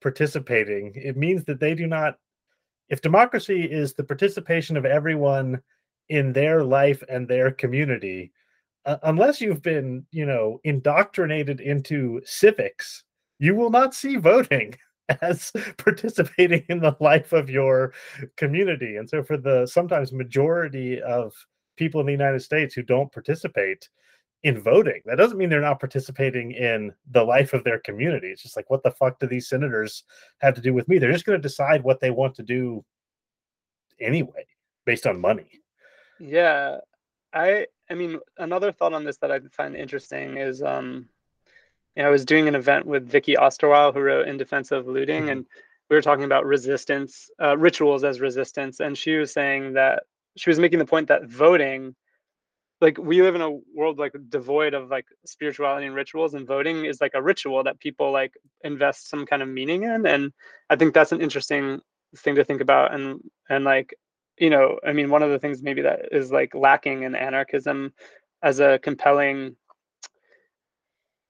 participating. 0.03 0.93
It 0.95 1.17
means 1.17 1.45
that 1.47 1.61
they 1.61 1.75
do 1.75 1.87
not 1.87 2.17
if 2.89 3.03
democracy 3.03 3.65
is 3.65 3.93
the 3.93 4.05
participation 4.05 4.77
of 4.77 4.87
everyone 4.87 5.61
in 6.09 6.33
their 6.33 6.65
life 6.65 7.03
and 7.09 7.29
their 7.29 7.51
community, 7.51 8.33
unless 8.85 9.41
you've 9.41 9.63
been, 9.63 10.07
you 10.11 10.27
know, 10.27 10.61
indoctrinated 10.65 11.61
into 11.61 12.21
civics, 12.25 13.05
you 13.39 13.55
will 13.55 13.71
not 13.71 13.95
see 13.95 14.17
voting 14.17 14.75
as 15.23 15.53
participating 15.79 16.65
in 16.69 16.81
the 16.81 16.97
life 17.01 17.33
of 17.33 17.51
your 17.51 17.93
community. 18.37 18.97
And 18.97 19.09
so, 19.09 19.23
for 19.23 19.37
the 19.37 19.67
sometimes 19.67 20.13
majority 20.13 21.01
of 21.01 21.35
people 21.77 22.01
in 22.01 22.07
the 22.07 22.13
United 22.13 22.41
States 22.41 22.75
who 22.75 22.83
don't 22.83 23.13
participate 23.13 23.89
in 24.45 24.61
voting, 24.61 25.01
that 25.05 25.17
doesn't 25.17 25.39
mean 25.39 25.49
they're 25.49 25.61
not 25.61 25.81
participating 25.81 26.53
in 26.53 26.93
the 27.11 27.25
life 27.25 27.53
of 27.53 27.65
their 27.65 27.81
community. 27.81 28.29
It's 28.29 28.43
just 28.43 28.57
like, 28.57 28.71
what 28.71 28.83
the 28.83 28.91
fuck 28.93 29.19
do 29.19 29.27
these 29.27 29.49
senators 29.49 30.05
have 30.39 30.55
to 30.55 30.61
do 30.61 30.75
with 30.75 30.89
me? 30.89 30.99
They're 30.99 31.13
just 31.13 31.25
going 31.25 31.39
to 31.39 31.49
decide 31.49 31.83
what 31.83 32.01
they 32.01 32.11
want 32.11 32.35
to 32.37 32.43
do 32.43 32.85
anyway, 34.01 34.47
based 34.85 35.07
on 35.07 35.21
money. 35.21 35.61
Yeah. 36.21 36.79
I 37.33 37.67
I 37.91 37.95
mean, 37.95 38.19
another 38.37 38.73
thought 38.73 38.93
on 38.93 39.05
this 39.05 39.19
that 39.19 39.31
I 39.31 39.41
find 39.51 39.75
interesting 39.75 40.37
is, 40.37 40.63
um, 40.63 41.09
you 41.97 42.03
know, 42.03 42.09
I 42.09 42.13
was 42.13 42.25
doing 42.25 42.49
an 42.49 42.55
event 42.55 42.87
with 42.87 43.09
Vicky 43.09 43.35
Osterweil, 43.35 43.93
who 43.93 44.01
wrote 44.01 44.29
In 44.29 44.37
Defense 44.37 44.71
of 44.73 44.87
Looting, 44.87 45.23
mm-hmm. 45.23 45.31
and 45.31 45.47
we 45.91 45.97
were 45.97 46.03
talking 46.03 46.25
about 46.25 46.45
resistance, 46.45 47.31
uh, 47.43 47.57
rituals 47.57 48.05
as 48.05 48.21
resistance, 48.21 48.81
and 48.81 48.97
she 48.97 49.17
was 49.17 49.33
saying 49.33 49.73
that 49.75 50.05
she 50.37 50.51
was 50.51 50.59
making 50.59 50.79
the 50.79 50.85
point 50.85 51.09
that 51.09 51.25
voting, 51.25 51.95
like 52.81 52.99
we 52.99 53.23
live 53.23 53.35
in 53.35 53.41
a 53.41 53.51
world 53.75 53.99
like 53.99 54.13
devoid 54.29 54.75
of 54.75 54.91
like 54.91 55.07
spirituality 55.25 55.87
and 55.87 55.95
rituals, 55.95 56.35
and 56.35 56.47
voting 56.47 56.85
is 56.85 57.01
like 57.01 57.13
a 57.15 57.23
ritual 57.23 57.65
that 57.65 57.81
people 57.81 58.13
like 58.13 58.35
invest 58.63 59.09
some 59.09 59.27
kind 59.27 59.43
of 59.43 59.49
meaning 59.49 59.85
in, 59.85 60.07
and 60.07 60.33
I 60.69 60.77
think 60.77 60.95
that's 60.95 61.13
an 61.13 61.23
interesting 61.23 61.81
thing 62.17 62.37
to 62.37 62.45
think 62.45 62.61
about, 62.61 62.95
and 62.95 63.21
and 63.49 63.65
like 63.65 63.95
you 64.41 64.51
know, 64.51 64.79
I 64.87 64.93
mean, 64.93 65.11
one 65.11 65.23
of 65.23 65.31
the 65.31 65.39
things 65.39 65.63
maybe 65.63 65.83
that 65.83 66.09
is 66.13 66.31
like 66.31 66.55
lacking 66.55 67.03
in 67.03 67.15
anarchism 67.15 67.93
as 68.43 68.61
a 68.61 68.79
compelling 68.79 69.57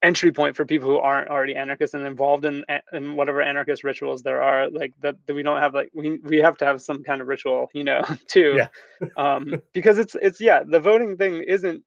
entry 0.01 0.31
point 0.31 0.55
for 0.55 0.65
people 0.65 0.89
who 0.89 0.97
aren't 0.97 1.29
already 1.29 1.55
anarchists 1.55 1.93
and 1.93 2.05
involved 2.05 2.45
in 2.45 2.63
in 2.93 3.15
whatever 3.15 3.41
anarchist 3.41 3.83
rituals 3.83 4.21
there 4.21 4.41
are 4.41 4.69
like 4.69 4.93
that, 5.01 5.15
that 5.25 5.33
we 5.33 5.43
don't 5.43 5.59
have 5.59 5.73
like 5.73 5.89
we 5.93 6.17
we 6.23 6.37
have 6.37 6.57
to 6.57 6.65
have 6.65 6.81
some 6.81 7.03
kind 7.03 7.21
of 7.21 7.27
ritual 7.27 7.69
you 7.73 7.83
know 7.83 8.01
too. 8.27 8.55
Yeah. 8.55 9.07
um 9.17 9.61
because 9.73 9.97
it's 9.97 10.15
it's 10.21 10.39
yeah 10.39 10.63
the 10.63 10.79
voting 10.79 11.17
thing 11.17 11.43
isn't 11.43 11.83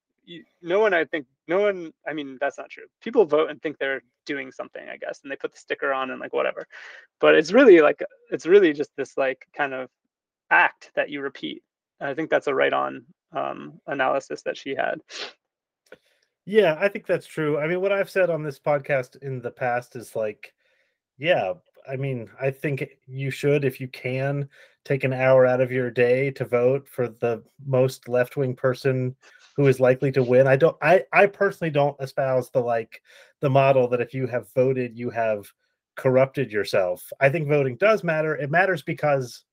no 0.61 0.79
one 0.79 0.95
i 0.95 1.05
think 1.05 1.27
no 1.49 1.61
one 1.61 1.93
i 2.07 2.13
mean 2.13 2.37
that's 2.41 2.59
not 2.59 2.71
true. 2.71 2.85
People 3.01 3.25
vote 3.25 3.51
and 3.51 3.61
think 3.63 3.79
they're 3.79 4.03
doing 4.27 4.53
something 4.53 4.87
i 4.89 4.97
guess 4.97 5.21
and 5.23 5.33
they 5.33 5.37
put 5.37 5.53
the 5.53 5.59
sticker 5.59 5.93
on 5.93 6.11
and 6.11 6.21
like 6.21 6.35
whatever. 6.35 6.67
But 7.19 7.35
it's 7.35 7.53
really 7.53 7.81
like 7.81 8.03
it's 8.31 8.47
really 8.47 8.73
just 8.75 8.91
this 8.97 9.17
like 9.17 9.47
kind 9.57 9.73
of 9.73 9.89
act 10.53 10.91
that 10.95 11.11
you 11.11 11.21
repeat 11.21 11.63
i 12.01 12.15
think 12.15 12.31
that's 12.31 12.47
a 12.47 12.55
right 12.55 12.73
on 12.73 13.05
um 13.33 13.81
analysis 13.87 14.43
that 14.43 14.57
she 14.57 14.75
had 14.75 15.01
Yeah, 16.45 16.77
I 16.81 16.89
think 16.89 17.07
that's 17.07 17.27
true. 17.27 17.59
I 17.59 17.69
mean, 17.69 17.81
what 17.81 17.93
I've 17.93 18.11
said 18.11 18.29
on 18.29 18.43
this 18.43 18.59
podcast 18.59 19.23
in 19.23 19.41
the 19.41 19.51
past 19.51 19.95
is 19.95 20.17
like, 20.17 20.53
yeah, 21.19 21.53
I 21.89 21.97
mean, 21.97 22.29
I 22.41 22.51
think 22.51 22.85
you 23.07 23.31
should, 23.31 23.65
if 23.65 23.81
you 23.81 23.89
can, 23.89 24.49
take 24.85 25.05
an 25.05 25.13
hour 25.13 25.47
out 25.47 25.61
of 25.61 25.71
your 25.71 25.91
day 25.91 26.31
to 26.33 26.45
vote 26.45 26.89
for 26.89 27.09
the 27.09 27.43
most 27.65 28.09
left 28.09 28.37
wing 28.37 28.55
person 28.57 29.15
who 29.57 29.69
is 29.69 29.79
likely 29.79 30.11
to 30.13 30.23
win. 30.23 30.47
I 30.47 30.57
don't, 30.57 30.77
I, 30.83 31.05
I 31.13 31.27
personally 31.27 31.71
don't 31.71 32.01
espouse 32.01 32.51
the 32.51 32.61
like 32.61 33.01
the 33.41 33.51
model 33.51 33.87
that 33.89 34.01
if 34.01 34.13
you 34.13 34.27
have 34.27 34.53
voted, 34.53 34.99
you 34.99 35.11
have 35.11 35.47
corrupted 35.97 36.51
yourself. 36.51 37.09
I 37.21 37.29
think 37.29 37.49
voting 37.49 37.77
does 37.77 38.03
matter. 38.03 38.35
It 38.35 38.51
matters 38.51 38.83
because 38.83 39.45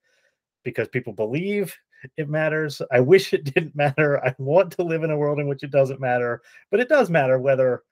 because 0.63 0.87
people 0.87 1.13
believe 1.13 1.75
it 2.17 2.29
matters. 2.29 2.81
I 2.91 2.99
wish 2.99 3.33
it 3.33 3.43
didn't 3.53 3.75
matter. 3.75 4.23
I 4.23 4.33
want 4.37 4.71
to 4.73 4.83
live 4.83 5.03
in 5.03 5.11
a 5.11 5.17
world 5.17 5.39
in 5.39 5.47
which 5.47 5.63
it 5.63 5.71
doesn't 5.71 5.99
matter, 5.99 6.41
but 6.71 6.79
it 6.79 6.89
does 6.89 7.09
matter 7.09 7.39
whether, 7.39 7.83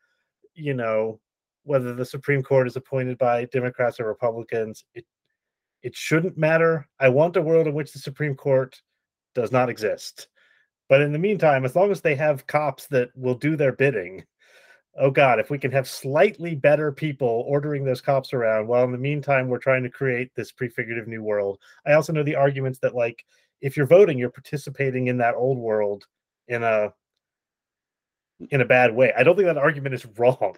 you 0.53 0.73
know, 0.73 1.19
whether 1.63 1.93
the 1.93 2.05
Supreme 2.05 2.43
Court 2.43 2.67
is 2.67 2.77
appointed 2.77 3.17
by 3.17 3.45
Democrats 3.45 3.99
or 3.99 4.05
Republicans. 4.05 4.85
It 4.93 5.05
it 5.83 5.95
shouldn't 5.95 6.37
matter. 6.37 6.87
I 6.99 7.09
want 7.09 7.37
a 7.37 7.41
world 7.41 7.67
in 7.67 7.73
which 7.73 7.93
the 7.93 7.99
Supreme 7.99 8.35
Court 8.35 8.81
does 9.35 9.51
not 9.51 9.69
exist. 9.69 10.27
But 10.89 11.01
in 11.01 11.11
the 11.11 11.19
meantime, 11.19 11.65
as 11.65 11.75
long 11.75 11.91
as 11.91 12.01
they 12.01 12.15
have 12.15 12.47
cops 12.47 12.87
that 12.87 13.09
will 13.15 13.35
do 13.35 13.55
their 13.55 13.73
bidding, 13.73 14.25
oh 14.97 15.11
God, 15.11 15.39
if 15.39 15.49
we 15.49 15.57
can 15.57 15.71
have 15.71 15.87
slightly 15.87 16.55
better 16.55 16.91
people 16.91 17.43
ordering 17.47 17.83
those 17.83 18.01
cops 18.01 18.33
around, 18.33 18.67
while 18.67 18.83
in 18.83 18.91
the 18.91 18.97
meantime 18.97 19.47
we're 19.47 19.57
trying 19.59 19.83
to 19.83 19.89
create 19.89 20.31
this 20.35 20.51
prefigurative 20.51 21.07
new 21.07 21.23
world. 21.23 21.59
I 21.85 21.93
also 21.93 22.13
know 22.13 22.23
the 22.23 22.35
arguments 22.35 22.79
that 22.79 22.95
like 22.95 23.23
if 23.61 23.77
you're 23.77 23.87
voting, 23.87 24.17
you're 24.17 24.29
participating 24.29 25.07
in 25.07 25.17
that 25.17 25.35
old 25.35 25.57
world 25.57 26.05
in 26.47 26.63
a 26.63 26.93
in 28.51 28.61
a 28.61 28.65
bad 28.65 28.93
way. 28.95 29.13
I 29.17 29.23
don't 29.23 29.35
think 29.35 29.47
that 29.47 29.57
argument 29.57 29.95
is 29.95 30.05
wrong. 30.17 30.55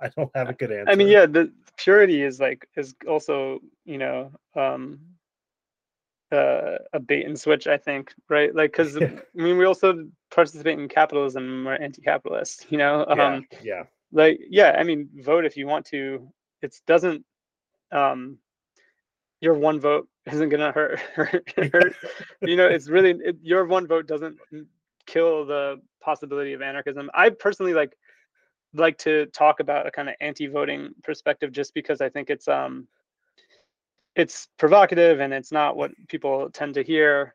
I 0.00 0.08
don't 0.16 0.30
have 0.34 0.48
a 0.48 0.54
good 0.54 0.70
answer. 0.70 0.90
I 0.90 0.94
mean, 0.94 1.08
yeah, 1.08 1.26
the 1.26 1.52
purity 1.76 2.22
is 2.22 2.40
like 2.40 2.68
is 2.76 2.94
also 3.06 3.60
you 3.84 3.98
know 3.98 4.32
um, 4.54 5.00
uh, 6.32 6.78
a 6.92 7.00
bait 7.00 7.26
and 7.26 7.38
switch. 7.38 7.66
I 7.66 7.76
think 7.76 8.12
right, 8.28 8.54
like 8.54 8.72
because. 8.72 8.96
I 8.96 9.20
mean 9.34 9.56
we 9.56 9.64
also 9.64 10.08
participate 10.30 10.78
in 10.78 10.88
capitalism. 10.88 11.64
We're 11.64 11.76
anti-capitalist, 11.76 12.66
you 12.70 12.78
know. 12.78 13.06
yeah, 13.08 13.34
Um, 13.34 13.46
yeah, 13.62 13.82
like 14.12 14.40
yeah, 14.48 14.76
I 14.78 14.84
mean 14.84 15.08
vote 15.22 15.44
if 15.44 15.56
you 15.56 15.66
want 15.66 15.86
to. 15.86 16.32
It 16.62 16.74
doesn't. 16.86 17.24
Um, 17.92 18.38
your 19.40 19.54
one 19.54 19.80
vote 19.80 20.08
isn't 20.26 20.48
gonna 20.48 20.72
hurt. 20.72 20.98
hurt, 21.14 21.48
hurt. 21.56 21.94
You 22.42 22.56
know, 22.56 22.66
it's 22.66 22.88
really 22.88 23.10
it, 23.10 23.36
your 23.42 23.66
one 23.66 23.86
vote 23.86 24.06
doesn't 24.06 24.36
kill 25.06 25.46
the 25.46 25.80
possibility 26.00 26.52
of 26.52 26.62
anarchism. 26.62 27.10
I 27.14 27.30
personally 27.30 27.74
like 27.74 27.96
like 28.74 28.98
to 28.98 29.26
talk 29.26 29.60
about 29.60 29.86
a 29.86 29.90
kind 29.90 30.08
of 30.08 30.14
anti-voting 30.20 30.90
perspective 31.02 31.52
just 31.52 31.72
because 31.72 32.00
I 32.00 32.08
think 32.08 32.28
it's 32.28 32.48
um 32.48 32.86
it's 34.16 34.48
provocative 34.58 35.20
and 35.20 35.32
it's 35.32 35.52
not 35.52 35.76
what 35.76 35.92
people 36.08 36.50
tend 36.50 36.74
to 36.74 36.82
hear. 36.82 37.34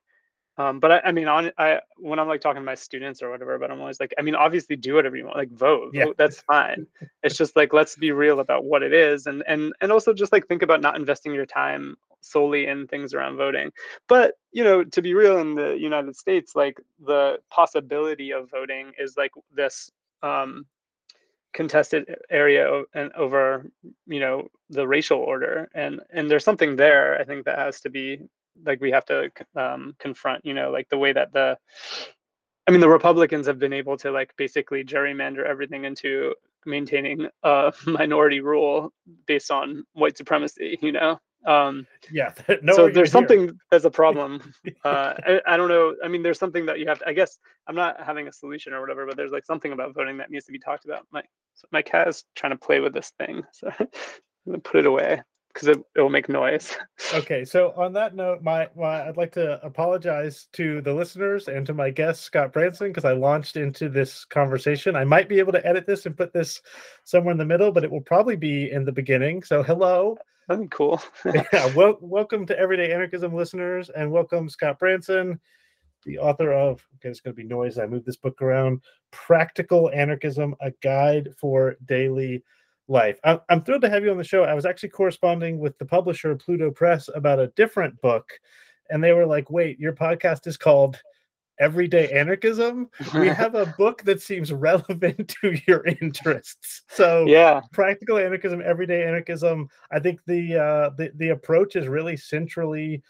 Um, 0.57 0.79
but 0.79 0.91
I, 0.91 0.99
I 1.05 1.11
mean, 1.11 1.27
on 1.27 1.51
I 1.57 1.79
when 1.97 2.19
I'm 2.19 2.27
like 2.27 2.41
talking 2.41 2.61
to 2.61 2.65
my 2.65 2.75
students 2.75 3.23
or 3.23 3.31
whatever, 3.31 3.57
but 3.57 3.71
I'm 3.71 3.81
always 3.81 3.99
like, 3.99 4.13
I 4.19 4.21
mean, 4.21 4.35
obviously 4.35 4.75
do 4.75 4.93
whatever 4.93 5.15
you 5.17 5.25
want, 5.25 5.37
like 5.37 5.51
vote, 5.51 5.91
Yeah. 5.93 6.05
vote 6.05 6.15
that's 6.17 6.41
fine. 6.41 6.85
it's 7.23 7.37
just 7.37 7.55
like 7.55 7.73
let's 7.73 7.95
be 7.95 8.11
real 8.11 8.39
about 8.39 8.63
what 8.63 8.83
it 8.83 8.93
is, 8.93 9.25
and 9.25 9.43
and 9.47 9.73
and 9.81 9.91
also 9.91 10.13
just 10.13 10.31
like 10.31 10.47
think 10.47 10.61
about 10.61 10.81
not 10.81 10.95
investing 10.95 11.33
your 11.33 11.47
time 11.47 11.95
solely 12.21 12.67
in 12.67 12.87
things 12.87 13.13
around 13.15 13.37
voting. 13.37 13.71
But 14.07 14.35
you 14.51 14.63
know, 14.63 14.83
to 14.83 15.01
be 15.01 15.15
real, 15.15 15.39
in 15.39 15.55
the 15.55 15.71
United 15.71 16.15
States, 16.15 16.55
like 16.55 16.79
the 17.03 17.39
possibility 17.49 18.31
of 18.31 18.51
voting 18.51 18.91
is 18.99 19.17
like 19.17 19.31
this 19.51 19.89
um, 20.21 20.67
contested 21.53 22.15
area 22.29 22.83
and 22.93 23.11
over 23.13 23.65
you 24.07 24.19
know 24.19 24.47
the 24.69 24.87
racial 24.87 25.19
order 25.19 25.69
and 25.75 26.01
and 26.11 26.29
there's 26.29 26.43
something 26.43 26.75
there 26.75 27.19
i 27.19 27.23
think 27.23 27.45
that 27.45 27.59
has 27.59 27.79
to 27.79 27.89
be 27.89 28.19
like 28.65 28.81
we 28.81 28.91
have 28.91 29.05
to 29.05 29.31
um, 29.55 29.95
confront 29.99 30.45
you 30.45 30.53
know 30.53 30.71
like 30.71 30.87
the 30.89 30.97
way 30.97 31.13
that 31.13 31.31
the 31.33 31.57
i 32.67 32.71
mean 32.71 32.81
the 32.81 32.89
republicans 32.89 33.47
have 33.47 33.59
been 33.59 33.73
able 33.73 33.97
to 33.97 34.11
like 34.11 34.33
basically 34.37 34.83
gerrymander 34.83 35.45
everything 35.45 35.85
into 35.85 36.33
maintaining 36.65 37.27
a 37.43 37.73
minority 37.85 38.39
rule 38.39 38.91
based 39.27 39.51
on 39.51 39.83
white 39.93 40.17
supremacy 40.17 40.77
you 40.81 40.91
know 40.91 41.19
um 41.45 41.85
yeah. 42.11 42.33
no 42.61 42.75
so 42.75 42.83
there's 42.83 42.95
here. 42.95 43.05
something 43.07 43.59
that's 43.71 43.85
a 43.85 43.91
problem 43.91 44.41
uh 44.85 45.13
I, 45.25 45.41
I 45.47 45.57
don't 45.57 45.69
know 45.69 45.95
i 46.03 46.07
mean 46.07 46.23
there's 46.23 46.39
something 46.39 46.65
that 46.67 46.79
you 46.79 46.87
have 46.87 46.99
to 46.99 47.07
i 47.07 47.13
guess 47.13 47.37
i'm 47.67 47.75
not 47.75 48.01
having 48.01 48.27
a 48.27 48.33
solution 48.33 48.73
or 48.73 48.81
whatever 48.81 49.05
but 49.05 49.17
there's 49.17 49.31
like 49.31 49.45
something 49.45 49.71
about 49.73 49.93
voting 49.93 50.17
that 50.17 50.31
needs 50.31 50.45
to 50.45 50.51
be 50.51 50.59
talked 50.59 50.85
about 50.85 51.05
my 51.11 51.21
my 51.71 51.81
cat 51.81 52.07
is 52.07 52.23
trying 52.35 52.51
to 52.51 52.57
play 52.57 52.79
with 52.79 52.93
this 52.93 53.11
thing 53.17 53.43
so 53.51 53.71
i'm 53.79 53.87
gonna 54.45 54.59
put 54.59 54.79
it 54.79 54.85
away 54.85 55.21
because 55.53 55.67
it, 55.67 55.79
it 55.95 56.01
will 56.01 56.09
make 56.09 56.29
noise 56.29 56.75
Okay, 57.13 57.45
so 57.45 57.73
on 57.77 57.93
that 57.93 58.15
note, 58.15 58.41
my, 58.41 58.67
my 58.75 59.07
I'd 59.07 59.17
like 59.17 59.31
to 59.33 59.63
apologize 59.63 60.47
to 60.53 60.81
the 60.81 60.93
listeners 60.93 61.47
and 61.47 61.63
to 61.67 61.73
my 61.73 61.91
guest 61.91 62.23
Scott 62.23 62.51
Branson 62.51 62.87
because 62.87 63.05
I 63.05 63.11
launched 63.11 63.55
into 63.55 63.87
this 63.87 64.25
conversation. 64.25 64.95
I 64.95 65.03
might 65.03 65.29
be 65.29 65.37
able 65.37 65.51
to 65.51 65.63
edit 65.65 65.85
this 65.85 66.07
and 66.07 66.17
put 66.17 66.33
this 66.33 66.59
somewhere 67.03 67.33
in 67.33 67.37
the 67.37 67.45
middle, 67.45 67.71
but 67.71 67.83
it 67.83 67.91
will 67.91 68.01
probably 68.01 68.35
be 68.35 68.71
in 68.71 68.83
the 68.83 68.91
beginning. 68.91 69.43
So 69.43 69.61
hello, 69.61 70.17
that'd 70.47 70.63
be 70.63 70.67
cool 70.69 71.01
yeah, 71.25 71.73
wel- 71.73 71.97
welcome 72.01 72.45
to 72.45 72.57
Everyday 72.57 72.91
Anarchism 72.91 73.33
listeners, 73.33 73.89
and 73.89 74.11
welcome 74.11 74.49
Scott 74.49 74.79
Branson, 74.79 75.39
the 76.05 76.19
author 76.19 76.51
of. 76.51 76.85
Okay, 76.95 77.09
it's 77.09 77.21
going 77.21 77.35
to 77.35 77.41
be 77.41 77.47
noise. 77.47 77.77
I 77.77 77.85
move 77.85 78.05
this 78.05 78.17
book 78.17 78.41
around. 78.41 78.81
Practical 79.11 79.89
Anarchism: 79.91 80.55
A 80.61 80.71
Guide 80.81 81.29
for 81.39 81.77
Daily 81.85 82.43
Life. 82.87 83.19
I'm, 83.23 83.39
I'm 83.49 83.63
thrilled 83.63 83.83
to 83.83 83.89
have 83.89 84.03
you 84.03 84.11
on 84.11 84.17
the 84.17 84.23
show. 84.23 84.43
I 84.43 84.53
was 84.53 84.65
actually 84.65 84.89
corresponding 84.89 85.59
with 85.59 85.77
the 85.77 85.85
publisher 85.85 86.35
Pluto 86.35 86.71
Press 86.71 87.09
about 87.13 87.39
a 87.39 87.47
different 87.55 87.99
book, 88.01 88.27
and 88.89 89.03
they 89.03 89.13
were 89.13 89.25
like, 89.25 89.49
"Wait, 89.49 89.79
your 89.79 89.93
podcast 89.93 90.47
is 90.47 90.57
called." 90.57 91.01
Everyday 91.59 92.11
Anarchism. 92.11 92.89
We 93.13 93.27
have 93.29 93.55
a 93.55 93.73
book 93.77 94.03
that 94.03 94.21
seems 94.21 94.51
relevant 94.51 95.35
to 95.41 95.57
your 95.67 95.85
interests. 95.85 96.81
So, 96.89 97.25
yeah 97.33 97.61
practical 97.71 98.17
anarchism 98.17 98.61
everyday 98.63 99.03
anarchism 99.03 99.67
i 99.91 99.99
think 99.99 100.19
the 100.27 100.55
uh 100.55 100.89
the, 100.97 101.11
the 101.15 101.29
approach 101.29 101.75
is 101.75 101.87
really 101.87 102.15
centrally 102.15 103.01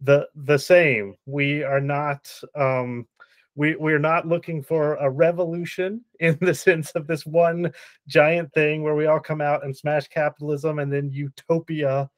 the 0.00 0.26
the 0.34 0.58
same 0.58 1.14
we 1.26 1.62
are 1.62 1.80
not 1.80 2.30
um 2.56 3.06
we 3.54 3.76
we're 3.76 3.98
not 3.98 4.26
looking 4.26 4.62
for 4.62 4.94
a 4.96 5.08
revolution 5.08 6.02
in 6.20 6.36
the 6.40 6.54
sense 6.54 6.90
of 6.92 7.06
this 7.06 7.24
one 7.24 7.72
giant 8.06 8.52
thing 8.52 8.82
where 8.82 8.94
we 8.94 9.06
all 9.06 9.20
come 9.20 9.40
out 9.40 9.64
and 9.64 9.76
smash 9.76 10.08
capitalism 10.08 10.78
and 10.78 10.92
then 10.92 11.10
utopia 11.10 12.10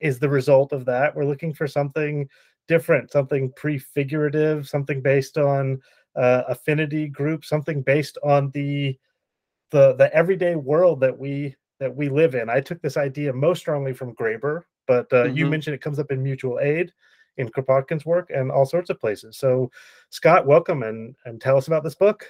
is 0.00 0.18
the 0.18 0.28
result 0.28 0.72
of 0.72 0.84
that 0.84 1.14
we're 1.14 1.24
looking 1.24 1.52
for 1.52 1.66
something 1.66 2.28
different 2.68 3.10
something 3.10 3.52
prefigurative 3.56 4.68
something 4.68 5.00
based 5.00 5.38
on 5.38 5.80
uh, 6.16 6.42
affinity 6.48 7.08
group 7.08 7.44
something 7.44 7.82
based 7.82 8.18
on 8.22 8.50
the 8.52 8.96
the 9.70 9.94
the 9.94 10.12
everyday 10.14 10.54
world 10.54 11.00
that 11.00 11.16
we 11.16 11.54
that 11.80 11.94
we 11.94 12.08
live 12.08 12.34
in. 12.34 12.50
I 12.50 12.60
took 12.60 12.82
this 12.82 12.96
idea 12.96 13.32
most 13.32 13.60
strongly 13.60 13.92
from 13.92 14.14
Graeber, 14.16 14.62
but 14.88 15.06
uh, 15.12 15.24
you 15.24 15.46
Mhm. 15.46 15.50
mentioned 15.50 15.74
it 15.74 15.80
comes 15.82 15.98
up 16.00 16.10
in 16.10 16.22
Mutual 16.22 16.58
Aid, 16.58 16.92
in 17.36 17.48
Kropotkin's 17.50 18.04
work, 18.04 18.30
and 18.30 18.50
all 18.50 18.66
sorts 18.66 18.90
of 18.90 18.98
places. 18.98 19.38
So, 19.38 19.70
Scott, 20.10 20.46
welcome 20.46 20.82
and 20.82 21.14
and 21.24 21.40
tell 21.40 21.56
us 21.56 21.68
about 21.68 21.84
this 21.84 21.94
book. 21.94 22.26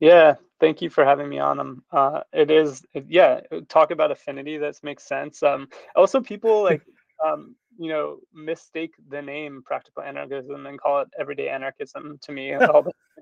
Yeah, 0.00 0.36
thank 0.60 0.80
you 0.80 0.90
for 0.90 1.04
having 1.04 1.28
me 1.28 1.40
on 1.40 1.56
them. 1.56 1.84
Uh, 1.90 2.20
it 2.32 2.50
is, 2.52 2.84
yeah, 3.08 3.40
talk 3.68 3.90
about 3.90 4.12
affinity. 4.12 4.56
That 4.56 4.78
makes 4.84 5.02
sense. 5.04 5.42
Um, 5.42 5.68
also, 5.96 6.20
people 6.20 6.62
like, 6.62 6.82
um, 7.26 7.56
you 7.78 7.88
know, 7.88 8.18
mistake 8.34 8.92
the 9.08 9.22
name 9.22 9.62
practical 9.64 10.02
anarchism 10.02 10.66
and 10.66 10.80
call 10.80 11.00
it 11.00 11.08
everyday 11.18 11.48
anarchism 11.48 12.18
to 12.22 12.32
me. 12.32 12.54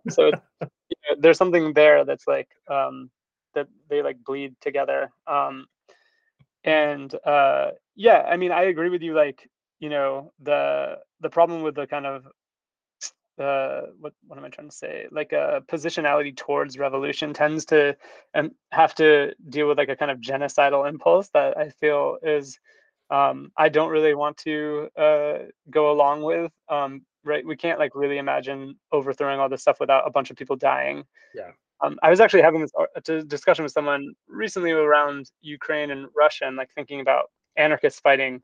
So 0.09 0.31
it's, 0.31 0.41
you 0.61 0.97
know, 1.09 1.17
there's 1.19 1.39
something 1.39 1.73
there 1.73 2.05
that's 2.05 2.29
like 2.29 2.49
um, 2.69 3.11
that 3.55 3.67
they 3.91 4.03
like 4.03 4.23
bleed 4.25 4.55
together. 4.61 5.11
Um, 5.27 5.67
and 6.63 7.13
uh, 7.25 7.73
yeah, 7.97 8.23
I 8.29 8.37
mean, 8.37 8.53
I 8.53 8.65
agree 8.65 8.89
with 8.89 9.03
you. 9.03 9.15
Like, 9.15 9.49
you 9.81 9.89
know, 9.89 10.33
the 10.41 10.99
the 11.21 11.31
problem 11.31 11.63
with 11.63 11.75
the 11.75 11.89
kind 11.89 12.07
of 12.07 12.27
uh, 13.39 13.83
what 13.99 14.13
what 14.27 14.39
am 14.39 14.45
I 14.45 14.49
trying 14.49 14.71
to 14.71 14.77
say? 14.77 15.07
Like 15.11 15.33
a 15.33 15.63
positionality 15.67 16.37
towards 16.37 16.79
revolution 16.79 17.35
tends 17.35 17.65
to 17.67 17.97
and 18.35 18.53
have 18.71 18.95
to 18.97 19.35
deal 19.49 19.69
with 19.69 19.79
like 19.79 19.89
a 19.89 19.97
kind 19.97 20.11
of 20.11 20.21
genocidal 20.21 20.89
impulse 20.89 21.29
that 21.35 21.57
I 21.57 21.71
feel 21.71 22.19
is 22.23 22.59
um, 23.11 23.53
I 23.57 23.69
don't 23.69 23.91
really 23.91 24.15
want 24.15 24.37
to 24.39 24.89
uh, 24.97 25.39
go 25.71 25.91
along 25.91 26.23
with. 26.23 26.53
Um, 26.69 27.03
right, 27.25 27.47
we 27.47 27.57
can't 27.57 27.79
like 27.79 27.95
really 27.95 28.19
imagine 28.19 28.77
overthrowing 28.93 29.41
all 29.41 29.49
this 29.49 29.63
stuff 29.63 29.81
without 29.81 30.07
a 30.07 30.11
bunch 30.11 30.31
of 30.31 30.37
people 30.37 30.57
dying. 30.57 31.05
Yeah. 31.35 31.51
Um, 31.83 31.99
I 32.03 32.11
was 32.11 32.21
actually 32.21 32.43
having 32.43 32.63
this 32.63 32.73
uh, 32.79 33.21
discussion 33.27 33.63
with 33.63 33.73
someone 33.73 34.15
recently 34.29 34.73
around 34.73 35.31
Ukraine 35.43 35.91
and 35.91 36.09
Russia, 36.17 36.47
and 36.47 36.57
like 36.57 36.71
thinking 36.75 37.01
about 37.01 37.31
anarchists 37.57 38.01
fighting, 38.01 38.43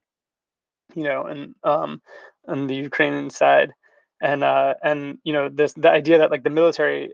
you 0.94 1.04
know, 1.04 1.24
and 1.24 1.54
um, 1.64 2.02
on 2.46 2.66
the 2.66 2.74
Ukrainian 2.74 3.30
side, 3.30 3.72
and 4.20 4.44
uh, 4.44 4.74
and 4.82 5.18
you 5.24 5.32
know 5.32 5.48
this 5.48 5.72
the 5.72 5.90
idea 5.90 6.18
that 6.18 6.30
like 6.30 6.44
the 6.44 6.50
military 6.50 7.12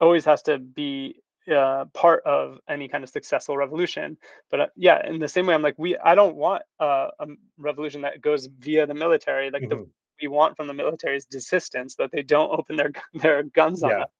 always 0.00 0.24
has 0.24 0.42
to 0.42 0.58
be 0.58 1.20
uh, 1.50 1.86
part 1.92 2.22
of 2.24 2.58
any 2.68 2.88
kind 2.88 3.04
of 3.04 3.10
successful 3.10 3.56
revolution. 3.56 4.16
But 4.50 4.60
uh, 4.60 4.66
yeah, 4.76 5.06
in 5.06 5.18
the 5.18 5.28
same 5.28 5.46
way, 5.46 5.54
I'm 5.54 5.62
like, 5.62 5.78
we 5.78 5.96
I 5.98 6.14
don't 6.14 6.36
want 6.36 6.62
uh, 6.78 7.08
a 7.18 7.26
revolution 7.58 8.02
that 8.02 8.20
goes 8.20 8.48
via 8.58 8.86
the 8.86 8.94
military. 8.94 9.50
Like 9.50 9.62
mm-hmm. 9.62 9.82
the 9.82 9.88
we 10.22 10.28
want 10.28 10.56
from 10.56 10.66
the 10.66 10.74
military 10.74 11.16
is 11.16 11.26
desistance, 11.26 11.96
that 11.96 12.10
they 12.12 12.22
don't 12.22 12.50
open 12.58 12.76
their 12.76 12.92
their 13.14 13.42
guns 13.42 13.82
on 13.82 13.90
yeah. 13.90 14.02
us. 14.02 14.10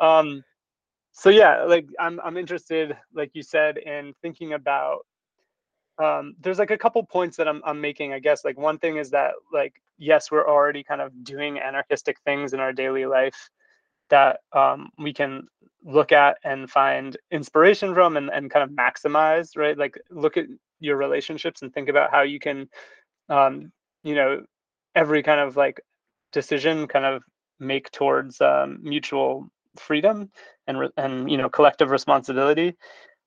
Um, 0.00 0.44
so 1.12 1.30
yeah, 1.30 1.64
like 1.64 1.86
I'm 1.98 2.20
I'm 2.20 2.36
interested, 2.36 2.96
like 3.14 3.30
you 3.34 3.42
said, 3.42 3.78
in 3.78 4.14
thinking 4.22 4.52
about. 4.52 5.06
Um, 5.96 6.34
there's 6.40 6.58
like 6.58 6.72
a 6.72 6.76
couple 6.76 7.04
points 7.04 7.36
that 7.36 7.46
I'm 7.46 7.62
I'm 7.64 7.80
making. 7.80 8.12
I 8.12 8.18
guess 8.18 8.44
like 8.44 8.58
one 8.58 8.78
thing 8.78 8.96
is 8.96 9.10
that 9.10 9.34
like 9.52 9.80
yes, 9.96 10.30
we're 10.30 10.48
already 10.48 10.82
kind 10.82 11.00
of 11.00 11.12
doing 11.22 11.58
anarchistic 11.60 12.16
things 12.24 12.52
in 12.52 12.58
our 12.58 12.72
daily 12.72 13.06
life 13.06 13.48
that 14.10 14.40
um, 14.52 14.90
we 14.98 15.12
can 15.12 15.46
look 15.84 16.12
at 16.12 16.38
and 16.44 16.70
find 16.70 17.16
inspiration 17.30 17.94
from 17.94 18.16
and, 18.16 18.30
and 18.30 18.50
kind 18.50 18.62
of 18.62 18.76
maximize 18.76 19.56
right? 19.56 19.76
Like 19.76 19.98
look 20.10 20.36
at 20.36 20.46
your 20.80 20.96
relationships 20.96 21.62
and 21.62 21.72
think 21.72 21.88
about 21.88 22.10
how 22.10 22.22
you 22.22 22.38
can 22.38 22.68
um, 23.28 23.72
you 24.02 24.14
know 24.14 24.42
every 24.94 25.22
kind 25.22 25.40
of 25.40 25.56
like 25.56 25.80
decision 26.32 26.86
kind 26.86 27.04
of 27.04 27.22
make 27.60 27.90
towards 27.90 28.40
um, 28.40 28.78
mutual 28.82 29.48
freedom 29.76 30.30
and 30.66 30.90
and 30.96 31.30
you 31.30 31.36
know 31.36 31.48
collective 31.48 31.90
responsibility 31.90 32.74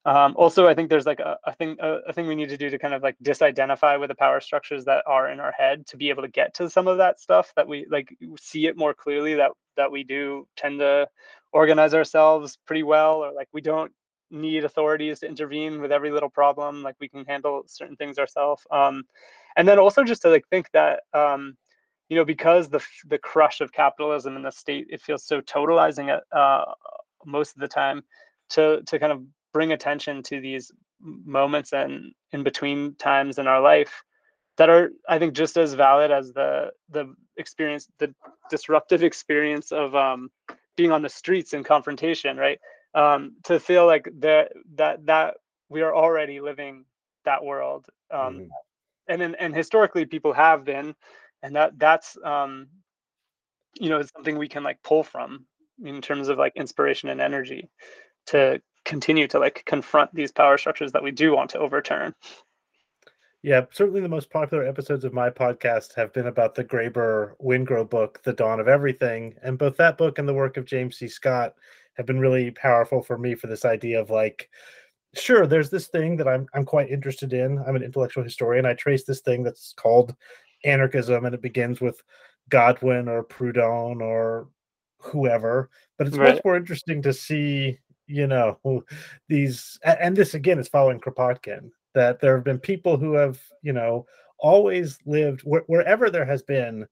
um, 0.07 0.35
also, 0.37 0.67
I 0.67 0.73
think 0.73 0.89
there's 0.89 1.05
like 1.05 1.19
a, 1.19 1.37
a 1.43 1.53
thing 1.53 1.75
a, 1.81 1.97
a, 2.07 2.13
thing 2.13 2.27
we 2.27 2.35
need 2.35 2.47
to 2.47 2.55
do 2.55 2.69
to 2.69 2.79
kind 2.79 2.93
of 2.93 3.03
like 3.03 3.17
disidentify 3.21 3.99
with 3.99 4.07
the 4.07 4.15
power 4.15 4.39
structures 4.39 4.85
that 4.85 5.03
are 5.05 5.29
in 5.29 5.41
our 5.41 5.51
head 5.51 5.85
to 5.87 5.97
be 5.97 6.07
able 6.07 6.21
to 6.23 6.29
get 6.29 6.53
to 6.55 6.69
some 6.69 6.87
of 6.87 6.99
that 6.99 7.19
stuff 7.19 7.51
that 7.57 7.67
we 7.67 7.85
like 7.91 8.15
see 8.39 8.67
it 8.67 8.77
more 8.77 8.93
clearly 8.93 9.33
that 9.35 9.51
that 9.75 9.91
we 9.91 10.05
do 10.05 10.47
tend 10.55 10.79
to 10.79 11.09
organize 11.51 11.93
ourselves 11.93 12.57
pretty 12.65 12.83
well 12.83 13.15
or 13.15 13.33
like 13.33 13.49
we 13.51 13.59
don't 13.59 13.91
need 14.31 14.63
authorities 14.63 15.19
to 15.19 15.27
intervene 15.27 15.81
with 15.81 15.91
every 15.91 16.09
little 16.09 16.29
problem 16.29 16.83
like 16.83 16.95
we 17.01 17.09
can 17.09 17.25
handle 17.25 17.63
certain 17.67 17.97
things 17.97 18.17
ourselves 18.17 18.65
um, 18.71 19.03
and 19.57 19.67
then 19.67 19.77
also 19.77 20.05
just 20.05 20.21
to 20.21 20.29
like 20.29 20.47
think 20.49 20.71
that 20.71 21.01
um, 21.13 21.57
you 22.07 22.15
know 22.15 22.23
because 22.23 22.69
the 22.69 22.81
the 23.09 23.17
crush 23.17 23.59
of 23.59 23.73
capitalism 23.73 24.37
in 24.37 24.41
the 24.43 24.51
state 24.51 24.87
it 24.89 25.01
feels 25.01 25.25
so 25.25 25.41
totalizing 25.41 26.07
at 26.07 26.23
uh, 26.37 26.63
most 27.25 27.55
of 27.57 27.59
the 27.59 27.67
time 27.67 28.01
to 28.49 28.81
to 28.83 28.99
kind 28.99 29.11
of 29.11 29.21
bring 29.53 29.71
attention 29.71 30.23
to 30.23 30.39
these 30.39 30.71
moments 30.99 31.73
and 31.73 32.13
in 32.31 32.43
between 32.43 32.95
times 32.95 33.37
in 33.37 33.47
our 33.47 33.61
life 33.61 34.03
that 34.57 34.69
are 34.69 34.89
i 35.07 35.19
think 35.19 35.33
just 35.33 35.57
as 35.57 35.73
valid 35.73 36.11
as 36.11 36.33
the 36.33 36.71
the 36.89 37.13
experience 37.37 37.87
the 37.99 38.13
disruptive 38.49 39.03
experience 39.03 39.71
of 39.71 39.95
um, 39.95 40.29
being 40.75 40.91
on 40.91 41.01
the 41.01 41.09
streets 41.09 41.53
in 41.53 41.63
confrontation 41.63 42.37
right 42.37 42.59
um, 42.95 43.35
to 43.43 43.59
feel 43.59 43.85
like 43.85 44.09
that 44.19 44.51
that 44.75 45.05
that 45.05 45.35
we 45.69 45.81
are 45.81 45.95
already 45.95 46.39
living 46.39 46.83
that 47.25 47.43
world 47.43 47.85
um, 48.11 48.19
mm-hmm. 48.19 48.43
and 49.07 49.21
then 49.21 49.35
and 49.35 49.55
historically 49.55 50.05
people 50.05 50.33
have 50.33 50.65
been 50.65 50.95
and 51.43 51.55
that 51.55 51.77
that's 51.77 52.17
um, 52.23 52.67
you 53.79 53.89
know 53.89 54.01
something 54.01 54.37
we 54.37 54.47
can 54.47 54.63
like 54.63 54.81
pull 54.83 55.03
from 55.03 55.45
in 55.83 56.01
terms 56.01 56.27
of 56.27 56.37
like 56.37 56.53
inspiration 56.55 57.09
and 57.09 57.21
energy 57.21 57.69
to 58.25 58.59
continue 58.87 59.27
to 59.27 59.37
like 59.37 59.63
confront 59.65 60.13
these 60.15 60.31
power 60.31 60.57
structures 60.57 60.91
that 60.93 61.03
we 61.03 61.11
do 61.11 61.35
want 61.35 61.49
to 61.51 61.59
overturn. 61.59 62.15
Yeah, 63.43 63.65
certainly 63.71 64.01
the 64.01 64.09
most 64.09 64.31
popular 64.31 64.65
episodes 64.65 65.03
of 65.03 65.13
my 65.13 65.29
podcast 65.29 65.93
have 65.95 66.11
been 66.11 66.27
about 66.27 66.55
the 66.55 66.63
Graeber 66.63 67.33
Wengrow 67.41 67.87
book, 67.87 68.21
The 68.23 68.33
Dawn 68.33 68.59
of 68.59 68.67
Everything. 68.67 69.35
And 69.43 69.59
both 69.59 69.77
that 69.77 69.97
book 69.97 70.17
and 70.17 70.27
the 70.27 70.33
work 70.33 70.57
of 70.57 70.65
James 70.65 70.97
C. 70.97 71.07
Scott 71.07 71.53
have 71.93 72.05
been 72.05 72.19
really 72.19 72.49
powerful 72.51 73.01
for 73.01 73.17
me 73.17 73.35
for 73.35 73.47
this 73.47 73.63
idea 73.63 74.01
of 74.01 74.09
like, 74.09 74.49
sure, 75.15 75.45
there's 75.45 75.69
this 75.69 75.87
thing 75.87 76.17
that 76.17 76.27
I'm 76.27 76.47
I'm 76.53 76.65
quite 76.65 76.89
interested 76.89 77.33
in. 77.33 77.59
I'm 77.59 77.75
an 77.75 77.83
intellectual 77.83 78.23
historian. 78.23 78.65
I 78.65 78.73
trace 78.73 79.03
this 79.03 79.21
thing 79.21 79.43
that's 79.43 79.73
called 79.73 80.15
anarchism, 80.63 81.25
and 81.25 81.35
it 81.35 81.41
begins 81.41 81.79
with 81.79 82.01
Godwin 82.49 83.07
or 83.07 83.23
Proudhon 83.23 84.01
or 84.01 84.49
whoever. 84.99 85.69
But 85.97 86.07
it's 86.07 86.17
right. 86.17 86.35
much 86.35 86.43
more 86.43 86.57
interesting 86.57 87.01
to 87.03 87.13
see 87.13 87.77
you 88.07 88.27
know 88.27 88.57
these 89.27 89.79
and 89.83 90.15
this 90.15 90.33
again 90.33 90.59
is 90.59 90.67
following 90.67 90.99
kropotkin 90.99 91.69
that 91.93 92.19
there 92.19 92.35
have 92.35 92.43
been 92.43 92.59
people 92.59 92.97
who 92.97 93.13
have 93.13 93.39
you 93.61 93.73
know 93.73 94.05
always 94.39 94.97
lived 95.05 95.41
wh- 95.41 95.67
wherever 95.69 96.09
there 96.09 96.25
has 96.25 96.41
been 96.43 96.85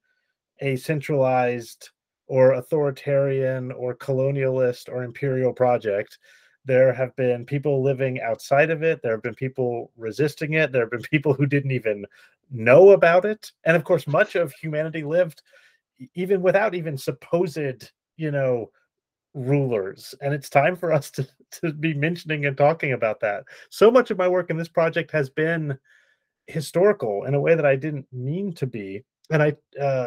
a 0.60 0.76
centralized 0.76 1.90
or 2.28 2.54
authoritarian 2.54 3.72
or 3.72 3.96
colonialist 3.96 4.90
or 4.90 5.04
imperial 5.04 5.54
project 5.54 6.18
there 6.66 6.92
have 6.92 7.16
been 7.16 7.46
people 7.46 7.84
living 7.84 8.20
outside 8.22 8.70
of 8.70 8.84
it 8.84 9.02
there 9.02 9.12
have 9.12 9.24
been 9.24 9.36
people 9.36 9.92
resisting 9.96 10.54
it 10.54 10.72
there 10.72 10.82
have 10.84 10.92
been 10.92 11.02
people 11.12 11.34
who 11.34 11.46
didn't 11.46 11.72
even 11.72 12.06
know 12.52 12.92
about 12.92 13.26
it. 13.26 13.52
And 13.64 13.76
of 13.76 13.84
course 13.84 14.08
much 14.08 14.36
of 14.36 14.54
humanity 14.54 15.04
lived 15.04 15.42
even 16.14 16.42
without 16.42 16.76
even 16.76 16.98
supposed 16.98 17.92
you 18.18 18.32
know 18.32 18.70
rulers 19.36 20.16
and 20.22 20.34
it's 20.34 20.50
time 20.50 20.76
for 20.76 20.92
us 20.92 21.12
to, 21.12 21.28
to 21.52 21.72
be 21.72 21.94
mentioning 21.94 22.48
and 22.48 22.58
talking 22.58 22.94
about 22.94 23.20
that. 23.20 23.44
So 23.70 23.92
much 23.92 24.10
of 24.10 24.18
my 24.18 24.28
work 24.28 24.50
in 24.50 24.58
this 24.58 24.68
project 24.68 25.12
has 25.12 25.30
been 25.30 25.78
historical 26.48 27.26
in 27.26 27.34
a 27.34 27.40
way 27.40 27.56
that 27.56 27.66
i 27.66 27.76
didn't 27.76 28.06
mean 28.12 28.54
to 28.54 28.68
be 28.68 29.04
and 29.32 29.42
i 29.42 29.52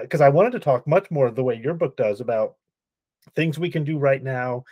because 0.02 0.20
uh, 0.20 0.24
i 0.24 0.28
wanted 0.28 0.52
to 0.52 0.60
talk 0.60 0.86
much 0.86 1.10
more 1.10 1.30
the 1.30 1.42
way 1.42 1.60
your 1.62 1.74
book 1.74 1.96
does 1.96 2.20
about 2.20 2.54
things 3.34 3.58
we 3.58 3.70
can 3.70 3.84
do 3.84 3.98
right 3.98 4.22
now 4.22 4.64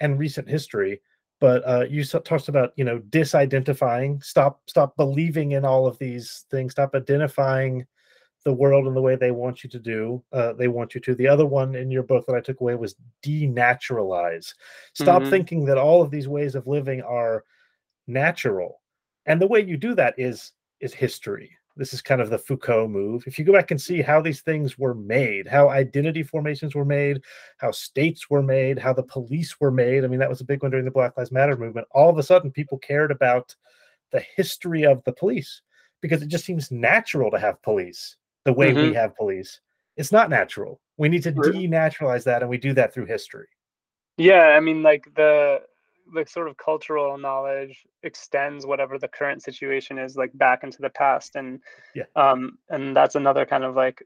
and 0.00 0.18
recent 0.18 0.48
history 0.48 1.00
but 1.40 1.62
uh, 1.68 1.84
you 1.88 2.04
talked 2.04 2.48
about 2.48 2.72
you 2.76 2.84
know 2.84 3.00
disidentifying 3.10 4.22
stop 4.22 4.60
stop 4.68 4.96
believing 4.96 5.52
in 5.52 5.64
all 5.64 5.86
of 5.86 5.98
these 5.98 6.46
things 6.50 6.72
stop 6.72 6.94
identifying 6.94 7.84
the 8.48 8.54
world 8.54 8.86
in 8.86 8.94
the 8.94 9.02
way 9.02 9.14
they 9.14 9.30
want 9.30 9.62
you 9.62 9.68
to 9.68 9.78
do 9.78 10.24
uh, 10.32 10.54
they 10.54 10.68
want 10.68 10.94
you 10.94 11.02
to. 11.02 11.14
The 11.14 11.28
other 11.28 11.44
one 11.44 11.74
in 11.74 11.90
your 11.90 12.02
book 12.02 12.24
that 12.26 12.34
i 12.34 12.40
took 12.40 12.62
away 12.62 12.74
was 12.76 12.96
denaturalize. 13.22 14.54
Stop 14.94 15.20
mm-hmm. 15.20 15.30
thinking 15.30 15.64
that 15.66 15.76
all 15.76 16.00
of 16.00 16.10
these 16.10 16.26
ways 16.26 16.54
of 16.54 16.66
living 16.66 17.02
are 17.02 17.44
natural. 18.06 18.80
And 19.26 19.38
the 19.38 19.46
way 19.46 19.60
you 19.60 19.76
do 19.76 19.94
that 19.96 20.14
is 20.16 20.52
is 20.80 20.94
history. 20.94 21.50
This 21.76 21.92
is 21.92 22.00
kind 22.00 22.22
of 22.22 22.30
the 22.30 22.38
foucault 22.38 22.88
move. 22.88 23.24
If 23.26 23.38
you 23.38 23.44
go 23.44 23.52
back 23.52 23.70
and 23.70 23.80
see 23.80 24.00
how 24.00 24.22
these 24.22 24.40
things 24.40 24.78
were 24.78 24.94
made 24.94 25.46
how 25.46 25.68
identity 25.68 26.22
formations 26.22 26.74
were 26.74 26.86
made 26.86 27.20
how 27.58 27.70
states 27.70 28.30
were 28.30 28.42
made 28.42 28.78
how 28.78 28.94
the 28.94 29.02
police 29.02 29.60
were 29.60 29.70
made 29.70 30.04
i 30.04 30.08
mean 30.08 30.18
that 30.18 30.30
was 30.30 30.40
a 30.40 30.50
big 30.50 30.62
one 30.62 30.70
during 30.70 30.86
the 30.86 30.90
black 30.90 31.14
lives 31.18 31.30
matter 31.30 31.56
movement 31.56 31.86
all 31.90 32.08
of 32.08 32.16
a 32.16 32.22
sudden 32.22 32.50
people 32.50 32.78
cared 32.78 33.10
about 33.10 33.54
the 34.10 34.24
history 34.36 34.84
of 34.84 35.04
the 35.04 35.12
police 35.12 35.62
because 36.00 36.22
it 36.22 36.28
just 36.28 36.44
seems 36.44 36.70
natural 36.70 37.30
to 37.30 37.38
have 37.38 37.62
police 37.62 38.16
the 38.48 38.52
way 38.54 38.70
mm-hmm. 38.70 38.88
we 38.88 38.94
have 38.94 39.14
police. 39.14 39.60
It's 39.98 40.10
not 40.10 40.30
natural. 40.30 40.80
We 40.96 41.10
need 41.10 41.22
to 41.24 41.32
denaturalize 41.32 42.24
that, 42.24 42.40
and 42.40 42.48
we 42.48 42.56
do 42.56 42.72
that 42.72 42.94
through 42.94 43.04
history. 43.04 43.46
Yeah, 44.16 44.56
I 44.56 44.60
mean, 44.60 44.82
like 44.82 45.04
the 45.14 45.60
like 46.14 46.30
sort 46.30 46.48
of 46.48 46.56
cultural 46.56 47.18
knowledge 47.18 47.84
extends 48.02 48.64
whatever 48.64 48.98
the 48.98 49.06
current 49.06 49.42
situation 49.42 49.98
is 49.98 50.16
like 50.16 50.30
back 50.38 50.64
into 50.64 50.80
the 50.80 50.88
past 50.88 51.36
and 51.36 51.60
yeah 51.94 52.04
um 52.16 52.56
and 52.70 52.96
that's 52.96 53.14
another 53.14 53.44
kind 53.44 53.62
of 53.62 53.76
like 53.76 54.02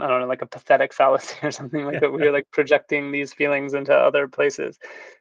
i 0.00 0.08
don't 0.08 0.20
know 0.22 0.26
like 0.26 0.40
a 0.40 0.46
pathetic 0.46 0.94
fallacy 0.98 1.34
or 1.42 1.50
something 1.50 1.84
like 1.84 2.00
that 2.00 2.10
we're 2.10 2.32
like 2.32 2.50
projecting 2.50 3.12
these 3.12 3.34
feelings 3.34 3.74
into 3.74 3.94
other 3.94 4.26
places 4.26 4.78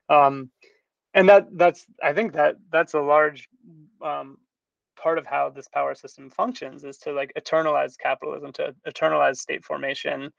um 0.08 0.50
and 1.14 1.28
that 1.28 1.46
that's 1.58 1.86
i 2.02 2.14
think 2.14 2.32
that 2.32 2.56
that's 2.72 2.94
a 2.94 3.02
large 3.02 3.50
um 4.02 4.38
part 5.02 5.18
of 5.18 5.26
how 5.26 5.50
this 5.50 5.68
power 5.68 5.96
system 5.96 6.30
functions 6.30 6.84
is 6.84 6.98
to 6.98 7.12
like 7.12 7.32
eternalize 7.38 7.98
capitalism 7.98 8.52
to 8.54 8.74
eternalize 8.88 9.38
state 9.38 9.66
formation 9.66 10.32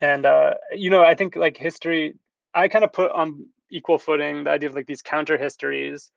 and 0.00 0.26
uh 0.26 0.54
you 0.72 0.90
know 0.90 1.02
i 1.02 1.14
think 1.14 1.36
like 1.36 1.56
history 1.56 2.14
i 2.54 2.66
kind 2.68 2.84
of 2.84 2.92
put 2.92 3.10
on 3.12 3.46
equal 3.70 3.98
footing 3.98 4.44
the 4.44 4.50
idea 4.50 4.68
of 4.68 4.74
like 4.74 4.86
these 4.86 5.02
counter 5.02 5.38
histories 5.38 6.10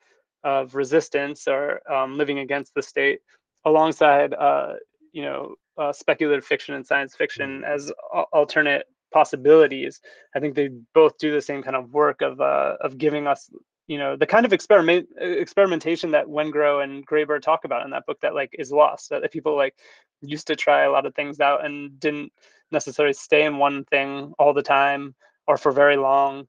of 0.44 0.76
resistance 0.76 1.48
or 1.48 1.80
um, 1.90 2.18
living 2.18 2.40
against 2.40 2.74
the 2.74 2.82
state 2.82 3.20
alongside 3.66 4.34
uh 4.34 4.74
you 5.12 5.22
know 5.22 5.56
uh, 5.78 5.92
speculative 5.92 6.46
fiction 6.46 6.76
and 6.76 6.86
science 6.86 7.16
fiction 7.16 7.62
mm. 7.62 7.68
as 7.68 7.92
alternate 8.32 8.86
possibilities 9.12 10.02
i 10.36 10.40
think 10.40 10.56
they 10.56 10.70
both 10.94 11.18
do 11.18 11.32
the 11.32 11.42
same 11.42 11.62
kind 11.62 11.76
of 11.76 11.92
work 11.92 12.22
of 12.22 12.42
uh, 12.42 12.76
of 12.82 12.98
giving 12.98 13.28
us 13.28 13.50
you 13.88 13.98
know 13.98 14.16
the 14.16 14.26
kind 14.26 14.46
of 14.46 14.54
experiment 14.54 15.08
experimentation 15.18 16.12
that 16.12 16.28
wengrow 16.28 16.84
and 16.84 17.06
graeber 17.06 17.42
talk 17.42 17.66
about 17.66 17.84
in 17.84 17.92
that 17.92 18.06
book 18.06 18.20
that 18.22 18.34
like 18.34 18.50
is 18.58 18.72
lost 18.72 19.10
that 19.10 19.32
people 19.32 19.56
like 19.56 19.76
used 20.22 20.48
to 20.48 20.56
try 20.56 20.84
a 20.84 20.92
lot 20.92 21.06
of 21.06 21.14
things 21.16 21.40
out 21.40 21.66
and 21.66 22.00
didn't 22.00 22.32
necessarily 22.72 23.14
stay 23.14 23.44
in 23.44 23.58
one 23.58 23.84
thing 23.86 24.34
all 24.40 24.54
the 24.54 24.64
time 24.64 25.14
or 25.48 25.58
for 25.58 25.72
very 25.72 25.98
long 25.98 26.48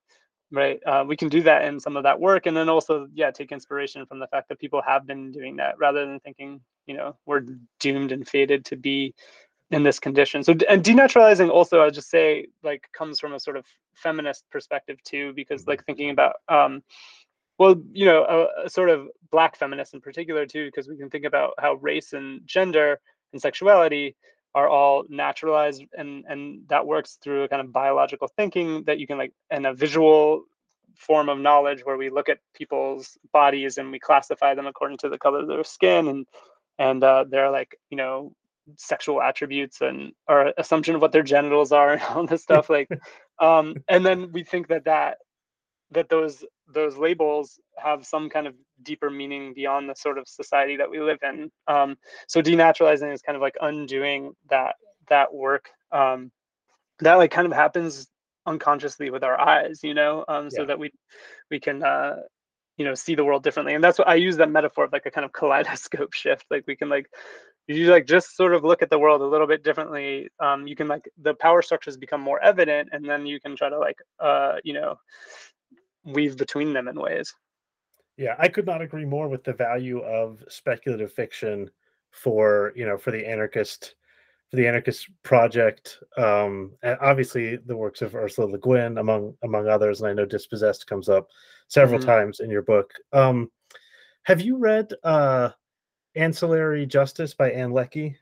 right? 0.53 0.81
Uh, 0.87 1.05
we 1.07 1.17
can 1.17 1.29
do 1.29 1.43
that 1.43 1.65
in 1.65 1.81
some 1.81 1.97
of 1.97 2.05
that 2.05 2.21
work 2.21 2.47
and 2.47 2.57
then 2.57 2.69
also 2.69 3.09
yeah 3.13 3.31
take 3.31 3.53
inspiration 3.53 4.07
from 4.07 4.19
the 4.19 4.27
fact 4.29 4.49
that 4.49 4.59
people 4.59 4.81
have 4.83 5.07
been 5.07 5.33
doing 5.33 5.57
that 5.57 5.77
rather 5.79 6.07
than 6.07 6.21
thinking 6.21 6.61
you 6.87 6.95
know 6.95 7.17
we're 7.27 7.43
doomed 7.81 8.13
and 8.13 8.29
fated 8.29 8.65
to 8.67 8.77
be 8.77 9.15
in 9.71 9.83
this 9.83 9.99
condition. 9.99 10.45
So 10.45 10.55
and 10.69 10.85
denaturalizing 10.85 11.51
also 11.51 11.81
I'll 11.81 11.91
just 11.91 12.11
say 12.11 12.47
like 12.63 12.85
comes 12.93 13.19
from 13.19 13.35
a 13.35 13.41
sort 13.41 13.57
of 13.57 13.65
feminist 13.95 14.45
perspective 14.51 15.03
too 15.03 15.33
because 15.35 15.67
like 15.67 15.85
thinking 15.85 16.11
about 16.11 16.37
um 16.49 16.83
well 17.59 17.77
you 17.93 18.05
know 18.05 18.25
a, 18.25 18.67
a 18.67 18.71
sort 18.71 18.91
of 18.91 19.09
black 19.31 19.57
feminists 19.57 19.95
in 19.95 20.01
particular 20.01 20.47
too 20.47 20.67
because 20.67 20.89
we 20.89 20.97
can 20.97 21.11
think 21.11 21.25
about 21.25 21.55
how 21.59 21.75
race 21.75 22.13
and 22.13 22.41
gender 22.47 23.01
and 23.33 23.41
sexuality 23.41 24.17
are 24.55 24.69
all 24.69 25.05
naturalized 25.09 25.85
and 25.99 26.25
and 26.29 26.63
that 26.69 26.87
works 26.87 27.19
through 27.23 27.43
a 27.45 27.49
kind 27.49 27.61
of 27.61 27.73
biological 27.73 28.29
thinking 28.37 28.85
that 28.85 28.99
you 28.99 29.07
can 29.07 29.19
like 29.19 29.33
and 29.51 29.67
a 29.67 29.75
visual 29.75 30.45
form 30.97 31.29
of 31.29 31.39
knowledge 31.39 31.81
where 31.85 31.97
we 31.97 32.09
look 32.09 32.29
at 32.29 32.39
people's 32.55 33.19
bodies 33.33 33.79
and 33.79 33.91
we 33.91 33.99
classify 33.99 34.55
them 34.55 34.67
according 34.67 34.97
to 34.99 35.09
the 35.09 35.19
color 35.19 35.41
of 35.41 35.49
their 35.49 35.65
skin 35.65 36.09
and 36.09 36.27
and 36.79 37.05
uh, 37.05 37.25
their 37.29 37.51
like 37.51 37.77
you 37.91 37.97
know 37.97 38.33
sexual 38.77 39.21
attributes 39.21 39.81
and 39.81 40.13
our 40.29 40.53
assumption 40.57 40.95
of 40.95 41.01
what 41.01 41.13
their 41.13 41.23
genitals 41.23 41.73
are 41.73 41.93
and 41.95 42.03
all 42.03 42.27
this 42.27 42.43
stuff 42.43 42.71
like 42.71 42.89
um 43.41 43.75
and 43.89 44.05
then 44.07 44.31
we 44.33 44.43
think 44.43 44.69
that 44.69 44.85
that 44.85 45.19
that 45.91 46.09
those 46.09 46.45
those 46.73 46.97
labels 46.97 47.59
have 47.77 48.07
some 48.07 48.31
kind 48.31 48.47
of 48.47 48.55
deeper 48.83 49.11
meaning 49.11 49.53
beyond 49.55 49.89
the 49.89 49.95
sort 49.95 50.19
of 50.19 50.27
society 50.29 50.77
that 50.77 50.91
we 50.91 51.01
live 51.01 51.19
in. 51.23 51.51
Um, 51.69 51.97
so 52.29 52.41
denaturalizing 52.41 53.13
is 53.13 53.23
kind 53.23 53.37
of 53.37 53.43
like 53.43 53.57
undoing 53.61 54.33
that 54.51 54.77
that 55.09 55.33
work 55.33 55.69
um, 55.93 56.31
that 57.01 57.15
like 57.15 57.31
kind 57.31 57.47
of 57.47 57.53
happens 57.53 58.09
unconsciously 58.47 59.11
with 59.11 59.25
our 59.25 59.39
eyes, 59.41 59.81
you 59.83 59.95
know, 59.95 60.25
um, 60.29 60.51
so 60.51 60.63
yeah. 60.63 60.67
that 60.67 60.79
we 60.79 60.91
we 61.51 61.61
can 61.61 61.83
uh, 61.83 62.17
you 62.77 62.85
know 62.85 62.95
see 62.95 63.15
the 63.15 63.25
world 63.25 63.43
differently. 63.43 63.75
And 63.75 63.83
that's 63.83 63.99
what 63.99 64.09
I 64.09 64.15
use 64.15 64.37
that 64.37 64.51
metaphor 64.51 64.85
of 64.85 64.93
like 64.93 65.07
a 65.07 65.11
kind 65.11 65.25
of 65.25 65.33
kaleidoscope 65.33 66.13
shift. 66.15 66.47
Like 66.51 66.65
we 66.67 66.77
can 66.77 66.89
like 66.89 67.07
you 67.67 67.91
like 67.91 68.07
just 68.07 68.37
sort 68.37 68.55
of 68.55 68.63
look 68.63 68.83
at 68.83 68.91
the 68.91 68.99
world 68.99 69.23
a 69.23 69.27
little 69.27 69.47
bit 69.47 69.65
differently. 69.65 70.29
Um, 70.41 70.67
you 70.67 70.77
can 70.77 70.89
like 70.89 71.09
the 71.21 71.35
power 71.35 71.63
structures 71.63 71.97
become 71.97 72.21
more 72.21 72.43
evident, 72.43 72.91
and 72.93 73.09
then 73.09 73.27
you 73.27 73.41
can 73.41 73.57
try 73.57 73.69
to 73.69 73.79
like 73.79 73.99
uh, 74.21 74.57
you 74.65 74.75
know 74.75 74.97
weave 76.05 76.37
between 76.37 76.73
them 76.73 76.89
in 76.89 76.99
ways. 76.99 77.35
Yeah, 78.17 78.37
I 78.39 78.49
could 78.49 78.67
not 78.67 78.83
agree 78.83 79.05
more 79.05 79.29
with 79.29 79.45
the 79.45 79.53
value 79.53 80.01
of 80.01 80.43
speculative 80.49 81.13
fiction 81.13 81.71
for 82.11 82.73
you 82.77 82.87
know 82.87 82.97
for 82.97 83.11
the 83.11 83.27
anarchist 83.27 83.97
for 84.51 84.57
the 84.57 84.69
anarchist 84.69 85.09
project. 85.23 85.99
Um, 86.17 86.73
and 86.83 86.97
obviously, 87.01 87.57
the 87.57 87.77
works 87.77 88.03
of 88.03 88.15
Ursula 88.15 88.47
Le 88.47 88.59
Guin, 88.59 88.99
among 88.99 89.37
among 89.43 89.69
others, 89.69 90.01
and 90.01 90.09
I 90.09 90.13
know 90.13 90.25
Dispossessed 90.25 90.87
comes 90.87 91.09
up 91.09 91.29
several 91.69 91.99
mm-hmm. 91.99 92.09
times 92.09 92.41
in 92.41 92.51
your 92.51 92.63
book. 92.63 92.93
Um, 93.13 93.51
have 94.23 94.41
you 94.41 94.57
read 94.57 94.93
uh, 95.03 95.51
Ancillary 96.15 96.87
Justice 96.87 97.35
by 97.35 97.51
Ann 97.51 97.73
Leckie? 97.73 98.17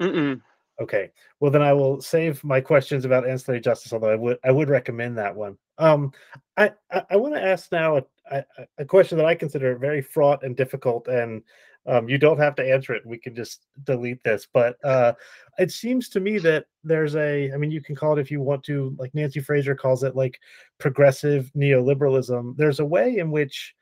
Mm-mm. 0.00 0.40
Okay. 0.80 1.10
Well, 1.40 1.50
then 1.50 1.62
I 1.62 1.72
will 1.72 2.00
save 2.00 2.42
my 2.44 2.60
questions 2.60 3.04
about 3.04 3.26
ancillary 3.26 3.60
justice. 3.60 3.92
Although 3.92 4.10
I 4.10 4.16
would 4.16 4.38
I 4.44 4.50
would 4.50 4.68
recommend 4.68 5.18
that 5.18 5.34
one. 5.34 5.58
Um, 5.78 6.12
I 6.56 6.72
I, 6.90 7.02
I 7.10 7.16
want 7.16 7.34
to 7.34 7.42
ask 7.42 7.70
now 7.72 7.98
a, 8.30 8.44
a, 8.78 8.84
question 8.84 9.16
that 9.18 9.26
I 9.26 9.34
consider 9.34 9.76
very 9.76 10.02
fraught 10.02 10.42
and 10.42 10.56
difficult, 10.56 11.08
and 11.08 11.42
um, 11.86 12.08
you 12.08 12.18
don't 12.18 12.38
have 12.38 12.54
to 12.56 12.70
answer 12.70 12.92
it. 12.92 13.06
We 13.06 13.18
can 13.18 13.34
just 13.34 13.66
delete 13.84 14.22
this. 14.22 14.46
But 14.52 14.76
uh, 14.84 15.14
it 15.58 15.70
seems 15.70 16.08
to 16.10 16.20
me 16.20 16.38
that 16.38 16.66
there's 16.84 17.16
a. 17.16 17.52
I 17.52 17.56
mean, 17.56 17.70
you 17.70 17.82
can 17.82 17.96
call 17.96 18.16
it 18.16 18.20
if 18.20 18.30
you 18.30 18.40
want 18.40 18.64
to. 18.64 18.94
Like 18.98 19.14
Nancy 19.14 19.40
Fraser 19.40 19.74
calls 19.74 20.02
it, 20.04 20.16
like 20.16 20.38
progressive 20.78 21.50
neoliberalism. 21.56 22.56
There's 22.56 22.80
a 22.80 22.84
way 22.84 23.18
in 23.18 23.30
which 23.30 23.74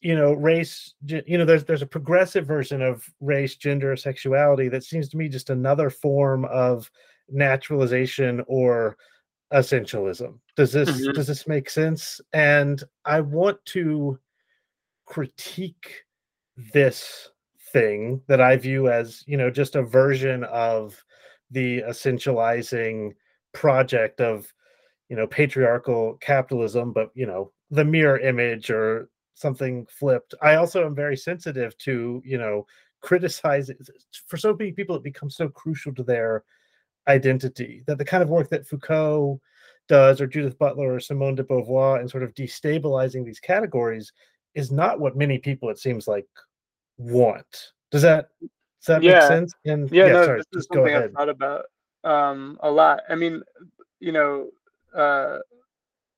you 0.00 0.14
know 0.14 0.34
race 0.34 0.94
you 1.06 1.38
know 1.38 1.46
there's 1.46 1.64
there's 1.64 1.82
a 1.82 1.86
progressive 1.86 2.46
version 2.46 2.82
of 2.82 3.08
race 3.20 3.56
gender 3.56 3.96
sexuality 3.96 4.68
that 4.68 4.84
seems 4.84 5.08
to 5.08 5.16
me 5.16 5.28
just 5.28 5.48
another 5.48 5.88
form 5.88 6.44
of 6.46 6.90
naturalization 7.30 8.44
or 8.46 8.98
essentialism 9.54 10.38
does 10.56 10.72
this 10.72 10.90
mm-hmm. 10.90 11.12
does 11.12 11.26
this 11.26 11.46
make 11.46 11.70
sense 11.70 12.20
and 12.32 12.82
i 13.04 13.20
want 13.20 13.56
to 13.64 14.18
critique 15.06 16.04
this 16.72 17.30
thing 17.72 18.20
that 18.26 18.40
i 18.40 18.56
view 18.56 18.88
as 18.88 19.22
you 19.26 19.36
know 19.36 19.50
just 19.50 19.76
a 19.76 19.82
version 19.82 20.44
of 20.44 21.02
the 21.50 21.82
essentializing 21.82 23.12
project 23.52 24.20
of 24.20 24.52
you 25.08 25.16
know 25.16 25.26
patriarchal 25.26 26.16
capitalism 26.20 26.92
but 26.92 27.10
you 27.14 27.26
know 27.26 27.52
the 27.70 27.84
mirror 27.84 28.18
image 28.18 28.70
or 28.70 29.08
something 29.34 29.86
flipped. 29.86 30.34
I 30.40 30.54
also 30.54 30.86
am 30.86 30.94
very 30.94 31.16
sensitive 31.16 31.76
to, 31.78 32.22
you 32.24 32.38
know, 32.38 32.66
criticize 33.02 33.70
for 34.26 34.36
so 34.36 34.56
many 34.58 34.72
people 34.72 34.96
it 34.96 35.02
becomes 35.02 35.36
so 35.36 35.48
crucial 35.48 35.94
to 35.94 36.02
their 36.02 36.44
identity 37.08 37.82
that 37.86 37.98
the 37.98 38.04
kind 38.04 38.22
of 38.22 38.28
work 38.28 38.48
that 38.50 38.66
Foucault 38.66 39.40
does 39.88 40.20
or 40.20 40.26
Judith 40.26 40.58
Butler 40.58 40.94
or 40.94 41.00
Simone 41.00 41.34
de 41.34 41.44
Beauvoir 41.44 42.00
in 42.00 42.08
sort 42.08 42.22
of 42.22 42.34
destabilizing 42.34 43.24
these 43.24 43.40
categories 43.40 44.12
is 44.54 44.70
not 44.70 45.00
what 45.00 45.16
many 45.16 45.38
people 45.38 45.68
it 45.68 45.78
seems 45.78 46.08
like 46.08 46.26
want. 46.96 47.72
Does 47.90 48.02
that 48.02 48.28
does 48.40 48.86
that 48.86 49.02
yeah. 49.02 49.20
make 49.20 49.28
sense? 49.28 49.52
And 49.64 49.90
yeah, 49.90 50.06
yeah 50.06 50.12
no, 50.12 50.24
sorry, 50.24 50.42
this 50.52 50.62
is 50.62 50.68
something 50.72 50.94
I've 50.94 51.12
thought 51.12 51.28
about 51.28 51.64
um 52.04 52.58
a 52.62 52.70
lot. 52.70 53.00
I 53.08 53.14
mean, 53.14 53.42
you 54.00 54.12
know, 54.12 54.50
uh 54.94 55.38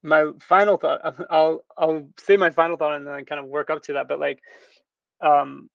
my 0.03 0.31
final 0.41 0.77
thought 0.77 1.01
i'll 1.31 1.65
i'll 1.77 2.07
say 2.19 2.37
my 2.37 2.51
final 2.51 2.77
thought 2.77 2.95
and 2.95 3.07
then 3.07 3.25
kind 3.25 3.41
of 3.41 3.47
work 3.47 3.71
up 3.71 3.83
to 3.83 3.95
that 3.95 4.07
but 4.07 4.21
like 4.21 4.41
um 5.21 5.69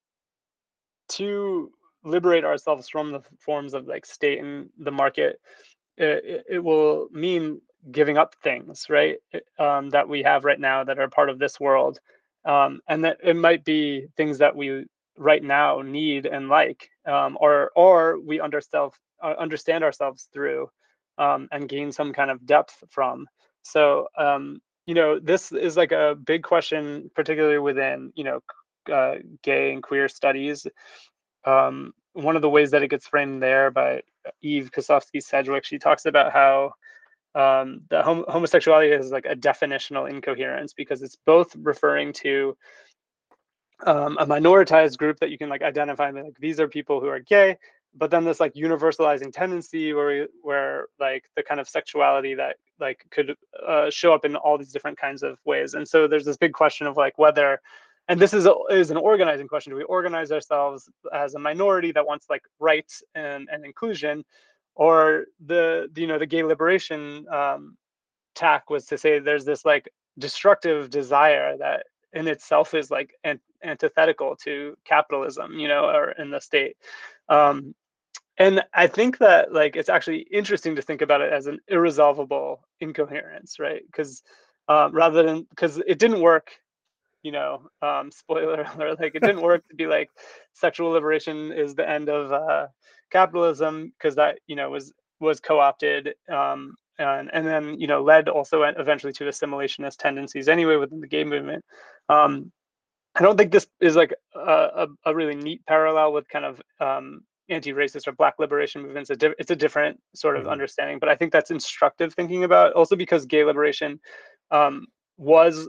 to 1.10 1.70
liberate 2.04 2.44
ourselves 2.46 2.90
from 2.90 3.12
the 3.12 3.22
forms 3.40 3.74
of 3.74 3.88
like 3.88 4.06
state 4.06 4.40
and 4.40 4.70
the 4.80 4.92
market 4.92 5.40
it, 5.98 6.46
it 6.50 6.60
will 6.64 7.08
mean 7.12 7.62
giving 7.92 8.18
up 8.18 8.36
things 8.44 8.86
right 8.90 9.18
um, 9.60 9.90
that 9.90 10.08
we 10.08 10.22
have 10.24 10.46
right 10.46 10.60
now 10.60 10.84
that 10.84 11.00
are 11.00 11.10
part 11.10 11.30
of 11.30 11.40
this 11.40 11.60
world 11.60 12.00
um, 12.46 12.80
and 12.88 13.04
that 13.04 13.18
it 13.24 13.36
might 13.36 13.64
be 13.64 14.08
things 14.18 14.38
that 14.38 14.56
we 14.56 14.86
right 15.18 15.44
now 15.44 15.82
need 15.82 16.26
and 16.26 16.50
like 16.50 16.90
um, 17.08 17.38
or 17.40 17.72
or 17.76 18.20
we 18.20 18.40
understand 18.40 18.92
uh, 19.24 19.34
understand 19.38 19.84
ourselves 19.84 20.28
through 20.34 20.70
um, 21.18 21.48
and 21.52 21.70
gain 21.70 21.92
some 21.92 22.14
kind 22.14 22.32
of 22.32 22.46
depth 22.46 22.84
from 22.90 23.28
so, 23.64 24.08
um, 24.18 24.62
you 24.86 24.96
know, 24.96 25.20
this 25.20 25.52
is 25.52 25.78
like 25.78 25.92
a 25.92 26.16
big 26.16 26.44
question, 26.44 27.10
particularly 27.16 27.60
within, 27.60 28.12
you 28.16 28.24
know, 28.24 28.40
uh, 28.92 29.16
gay 29.44 29.72
and 29.74 29.84
queer 29.84 30.10
studies. 30.10 30.66
Um, 31.46 31.94
one 32.14 32.36
of 32.36 32.42
the 32.42 32.50
ways 32.50 32.72
that 32.72 32.84
it 32.84 32.90
gets 32.90 33.08
framed 33.08 33.42
there 33.42 33.72
by 33.72 34.02
Eve 34.42 34.72
Kosofsky 34.72 35.24
Sedgwick, 35.24 35.64
she 35.64 35.80
talks 35.80 36.06
about 36.06 36.34
how 36.34 36.74
um, 37.34 37.82
the 37.90 38.04
hom- 38.04 38.26
homosexuality 38.28 38.92
is 38.92 39.12
like 39.12 39.26
a 39.26 39.36
definitional 39.36 40.10
incoherence 40.10 40.74
because 40.74 41.02
it's 41.02 41.18
both 41.26 41.56
referring 41.56 42.12
to 42.14 42.58
um, 43.86 44.18
a 44.20 44.26
minoritized 44.26 44.98
group 44.98 45.20
that 45.20 45.32
you 45.32 45.38
can 45.38 45.50
like 45.50 45.62
identify 45.62 46.12
like 46.12 46.36
these 46.40 46.60
are 46.60 46.68
people 46.68 47.00
who 47.00 47.08
are 47.08 47.20
gay 47.20 47.58
but 47.96 48.10
then 48.10 48.24
this 48.24 48.40
like 48.40 48.54
universalizing 48.54 49.34
tendency 49.34 49.94
where 49.94 50.08
we, 50.08 50.28
where 50.42 50.88
like 51.00 51.26
the 51.36 51.44
kind 51.44 51.60
of 51.60 51.68
sexuality 51.68 52.34
that 52.36 52.58
like 52.80 53.06
could 53.12 53.36
uh, 53.68 53.90
show 53.90 54.14
up 54.14 54.26
in 54.26 54.36
all 54.36 54.58
these 54.58 54.72
different 54.72 54.98
kinds 54.98 55.24
of 55.24 55.38
ways. 55.46 55.74
And 55.74 55.88
so 55.88 56.08
there's 56.08 56.26
this 56.26 56.38
big 56.38 56.54
question 56.54 56.88
of 56.88 56.98
like 56.98 57.18
whether 57.18 57.60
and 58.12 58.20
this 58.20 58.34
is 58.34 58.46
a, 58.46 58.54
is 58.70 58.92
an 58.92 58.98
organizing 58.98 59.48
question. 59.48 59.72
Do 59.72 59.78
we 59.78 59.84
organize 59.84 60.34
ourselves 60.34 60.90
as 61.14 61.36
a 61.36 61.40
minority 61.40 61.94
that 61.94 62.06
wants 62.06 62.26
like 62.30 62.44
rights 62.60 63.02
and, 63.16 63.48
and 63.50 63.64
inclusion? 63.64 64.26
Or 64.76 65.28
the, 65.46 65.90
the 65.94 66.02
you 66.02 66.08
know 66.08 66.20
the 66.20 66.26
gay 66.26 66.44
liberation 66.44 67.26
um, 67.32 67.78
tack 68.36 68.70
was 68.70 68.86
to 68.88 68.98
say 68.98 69.20
there's 69.20 69.46
this 69.46 69.64
like 69.64 69.90
destructive 70.20 70.90
desire 70.90 71.56
that 71.58 71.86
in 72.12 72.28
itself 72.28 72.74
is 72.74 72.92
like 72.92 73.16
an, 73.24 73.40
antithetical 73.64 74.36
to 74.36 74.76
capitalism 74.84 75.58
you 75.58 75.70
know 75.70 75.86
or 75.86 76.12
in 76.12 76.32
the 76.32 76.42
state. 76.42 76.76
Um, 77.30 77.74
and 78.38 78.64
i 78.74 78.88
think 78.88 79.18
that 79.18 79.54
like 79.54 79.76
it's 79.76 79.90
actually 79.90 80.20
interesting 80.32 80.74
to 80.76 80.82
think 80.82 81.02
about 81.02 81.20
it 81.20 81.34
as 81.34 81.48
an 81.48 81.60
irresolvable 81.68 82.62
incoherence 82.80 83.60
right? 83.60 83.84
Because 83.86 84.24
uh, 84.70 84.90
rather 84.92 85.22
than 85.24 85.44
because 85.50 85.78
it 85.86 86.00
didn't 86.00 86.22
work 86.22 86.52
you 87.24 87.32
know 87.32 87.64
um, 87.82 88.12
spoiler 88.12 88.66
alert 88.76 89.00
like 89.00 89.16
it 89.16 89.22
didn't 89.22 89.42
work 89.42 89.68
to 89.70 89.76
be 89.76 89.88
like 89.88 90.10
sexual 90.54 90.90
liberation 90.90 91.52
is 91.52 91.76
the 91.76 91.88
end 91.88 92.10
of 92.10 92.32
uh, 92.32 92.68
capitalism 93.12 93.92
because 93.98 94.16
that 94.16 94.40
you 94.48 94.56
know 94.56 94.70
was 94.70 94.94
was 95.20 95.40
co-opted 95.40 96.16
um, 96.32 96.74
and 96.98 97.30
and 97.34 97.46
then 97.46 97.80
you 97.80 97.88
know 97.88 98.02
led 98.02 98.30
also 98.30 98.64
eventually 98.64 99.14
to 99.14 99.26
assimilationist 99.26 99.98
tendencies 99.98 100.48
anyway 100.48 100.76
within 100.76 101.02
the 101.02 101.08
gay 101.08 101.24
movement. 101.24 101.64
Um, 102.10 102.52
I 103.16 103.24
don't 103.24 103.38
think 103.38 103.52
this 103.52 103.68
is 103.82 103.96
like 103.96 104.14
a, 104.36 104.40
a, 104.40 104.88
a 105.08 105.16
really 105.16 105.36
neat 105.36 105.66
parallel 105.66 106.14
with 106.14 106.30
kind 106.30 106.46
of 106.46 106.62
um, 106.80 107.22
anti-racist 107.50 108.08
or 108.08 108.14
black 108.14 108.36
liberation 108.40 108.82
movements. 108.82 109.10
It's 109.10 109.24
a, 109.24 109.34
it's 109.38 109.52
a 109.52 109.56
different 109.56 110.00
sort 110.16 110.38
of 110.38 110.44
mm-hmm. 110.44 110.52
understanding, 110.52 110.98
but 110.98 111.10
I 111.10 111.16
think 111.16 111.34
that's 111.34 111.52
instructive 111.52 112.14
thinking 112.14 112.46
about 112.46 112.72
also 112.72 112.96
because 112.96 113.26
gay 113.26 113.44
liberation 113.44 114.00
um, 114.50 114.88
was 115.18 115.68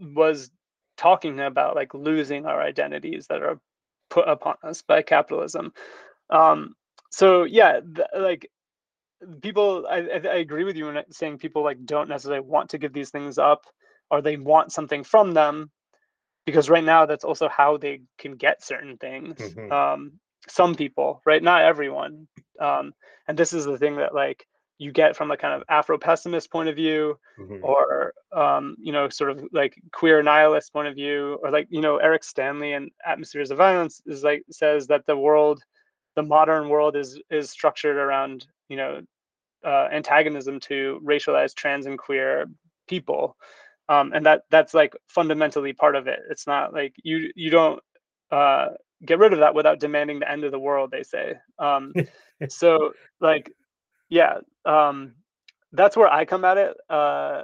was 0.00 0.50
talking 0.96 1.40
about 1.40 1.76
like 1.76 1.94
losing 1.94 2.46
our 2.46 2.60
identities 2.60 3.26
that 3.28 3.42
are 3.42 3.60
put 4.10 4.28
upon 4.28 4.56
us 4.62 4.82
by 4.82 5.02
capitalism. 5.02 5.72
Um, 6.30 6.74
so 7.10 7.44
yeah, 7.44 7.80
th- 7.80 8.08
like 8.16 8.50
people, 9.42 9.86
I, 9.88 9.98
I, 9.98 10.36
agree 10.36 10.64
with 10.64 10.76
you 10.76 10.86
when 10.86 11.02
saying 11.10 11.38
people 11.38 11.62
like 11.62 11.84
don't 11.84 12.08
necessarily 12.08 12.40
want 12.40 12.70
to 12.70 12.78
give 12.78 12.92
these 12.92 13.10
things 13.10 13.38
up, 13.38 13.64
or 14.10 14.20
they 14.20 14.36
want 14.36 14.72
something 14.72 15.04
from 15.04 15.32
them, 15.32 15.70
because 16.44 16.68
right 16.68 16.84
now 16.84 17.06
that's 17.06 17.24
also 17.24 17.48
how 17.48 17.76
they 17.76 18.02
can 18.18 18.32
get 18.32 18.62
certain 18.62 18.96
things. 18.96 19.38
Mm-hmm. 19.38 19.72
Um, 19.72 20.12
some 20.48 20.74
people, 20.74 21.22
right? 21.24 21.42
Not 21.42 21.62
everyone. 21.62 22.28
Um, 22.60 22.92
and 23.26 23.36
this 23.36 23.52
is 23.52 23.64
the 23.64 23.78
thing 23.78 23.96
that 23.96 24.14
like 24.14 24.46
you 24.78 24.92
get 24.92 25.16
from 25.16 25.30
a 25.30 25.36
kind 25.36 25.54
of 25.54 25.62
Afro 25.68 25.98
pessimist 25.98 26.50
point 26.50 26.68
of 26.68 26.76
view, 26.76 27.18
mm-hmm. 27.38 27.64
or 27.64 28.12
um, 28.32 28.76
you 28.78 28.92
know, 28.92 29.08
sort 29.08 29.30
of 29.30 29.44
like 29.52 29.74
queer 29.92 30.22
nihilist 30.22 30.72
point 30.72 30.88
of 30.88 30.94
view, 30.94 31.38
or 31.42 31.50
like 31.50 31.66
you 31.70 31.80
know, 31.80 31.96
Eric 31.96 32.24
Stanley 32.24 32.74
and 32.74 32.90
Atmospheres 33.06 33.50
of 33.50 33.58
Violence 33.58 34.02
is 34.06 34.22
like 34.22 34.44
says 34.50 34.86
that 34.88 35.06
the 35.06 35.16
world, 35.16 35.62
the 36.14 36.22
modern 36.22 36.68
world 36.68 36.96
is 36.96 37.20
is 37.30 37.50
structured 37.50 37.96
around 37.96 38.46
you 38.68 38.76
know 38.76 39.00
uh, 39.64 39.88
antagonism 39.92 40.60
to 40.60 41.00
racialized 41.04 41.54
trans 41.54 41.86
and 41.86 41.98
queer 41.98 42.46
people, 42.86 43.36
um, 43.88 44.12
and 44.12 44.26
that 44.26 44.42
that's 44.50 44.74
like 44.74 44.94
fundamentally 45.08 45.72
part 45.72 45.96
of 45.96 46.06
it. 46.06 46.20
It's 46.30 46.46
not 46.46 46.74
like 46.74 46.94
you 47.02 47.30
you 47.34 47.50
don't 47.50 47.80
uh, 48.30 48.68
get 49.06 49.18
rid 49.18 49.32
of 49.32 49.38
that 49.38 49.54
without 49.54 49.80
demanding 49.80 50.18
the 50.18 50.30
end 50.30 50.44
of 50.44 50.52
the 50.52 50.60
world. 50.60 50.90
They 50.90 51.02
say. 51.02 51.34
Um, 51.58 51.94
so 52.50 52.92
like 53.22 53.50
yeah 54.08 54.38
um 54.64 55.14
that's 55.72 55.96
where 55.96 56.08
i 56.12 56.24
come 56.24 56.44
at 56.44 56.58
it 56.58 56.76
uh 56.90 57.42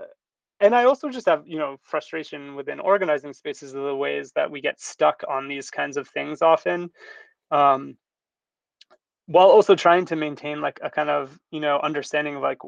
and 0.60 0.74
i 0.74 0.84
also 0.84 1.08
just 1.08 1.26
have 1.28 1.42
you 1.46 1.58
know 1.58 1.76
frustration 1.82 2.54
within 2.54 2.80
organizing 2.80 3.32
spaces 3.32 3.74
of 3.74 3.82
the 3.84 3.96
ways 3.96 4.32
that 4.36 4.50
we 4.50 4.60
get 4.60 4.80
stuck 4.80 5.22
on 5.28 5.48
these 5.48 5.70
kinds 5.70 5.96
of 5.96 6.08
things 6.08 6.42
often 6.42 6.90
um 7.50 7.96
while 9.26 9.48
also 9.48 9.74
trying 9.74 10.04
to 10.06 10.16
maintain 10.16 10.60
like 10.60 10.80
a 10.82 10.90
kind 10.90 11.10
of 11.10 11.38
you 11.50 11.60
know 11.60 11.78
understanding 11.80 12.36
of 12.36 12.42
like 12.42 12.58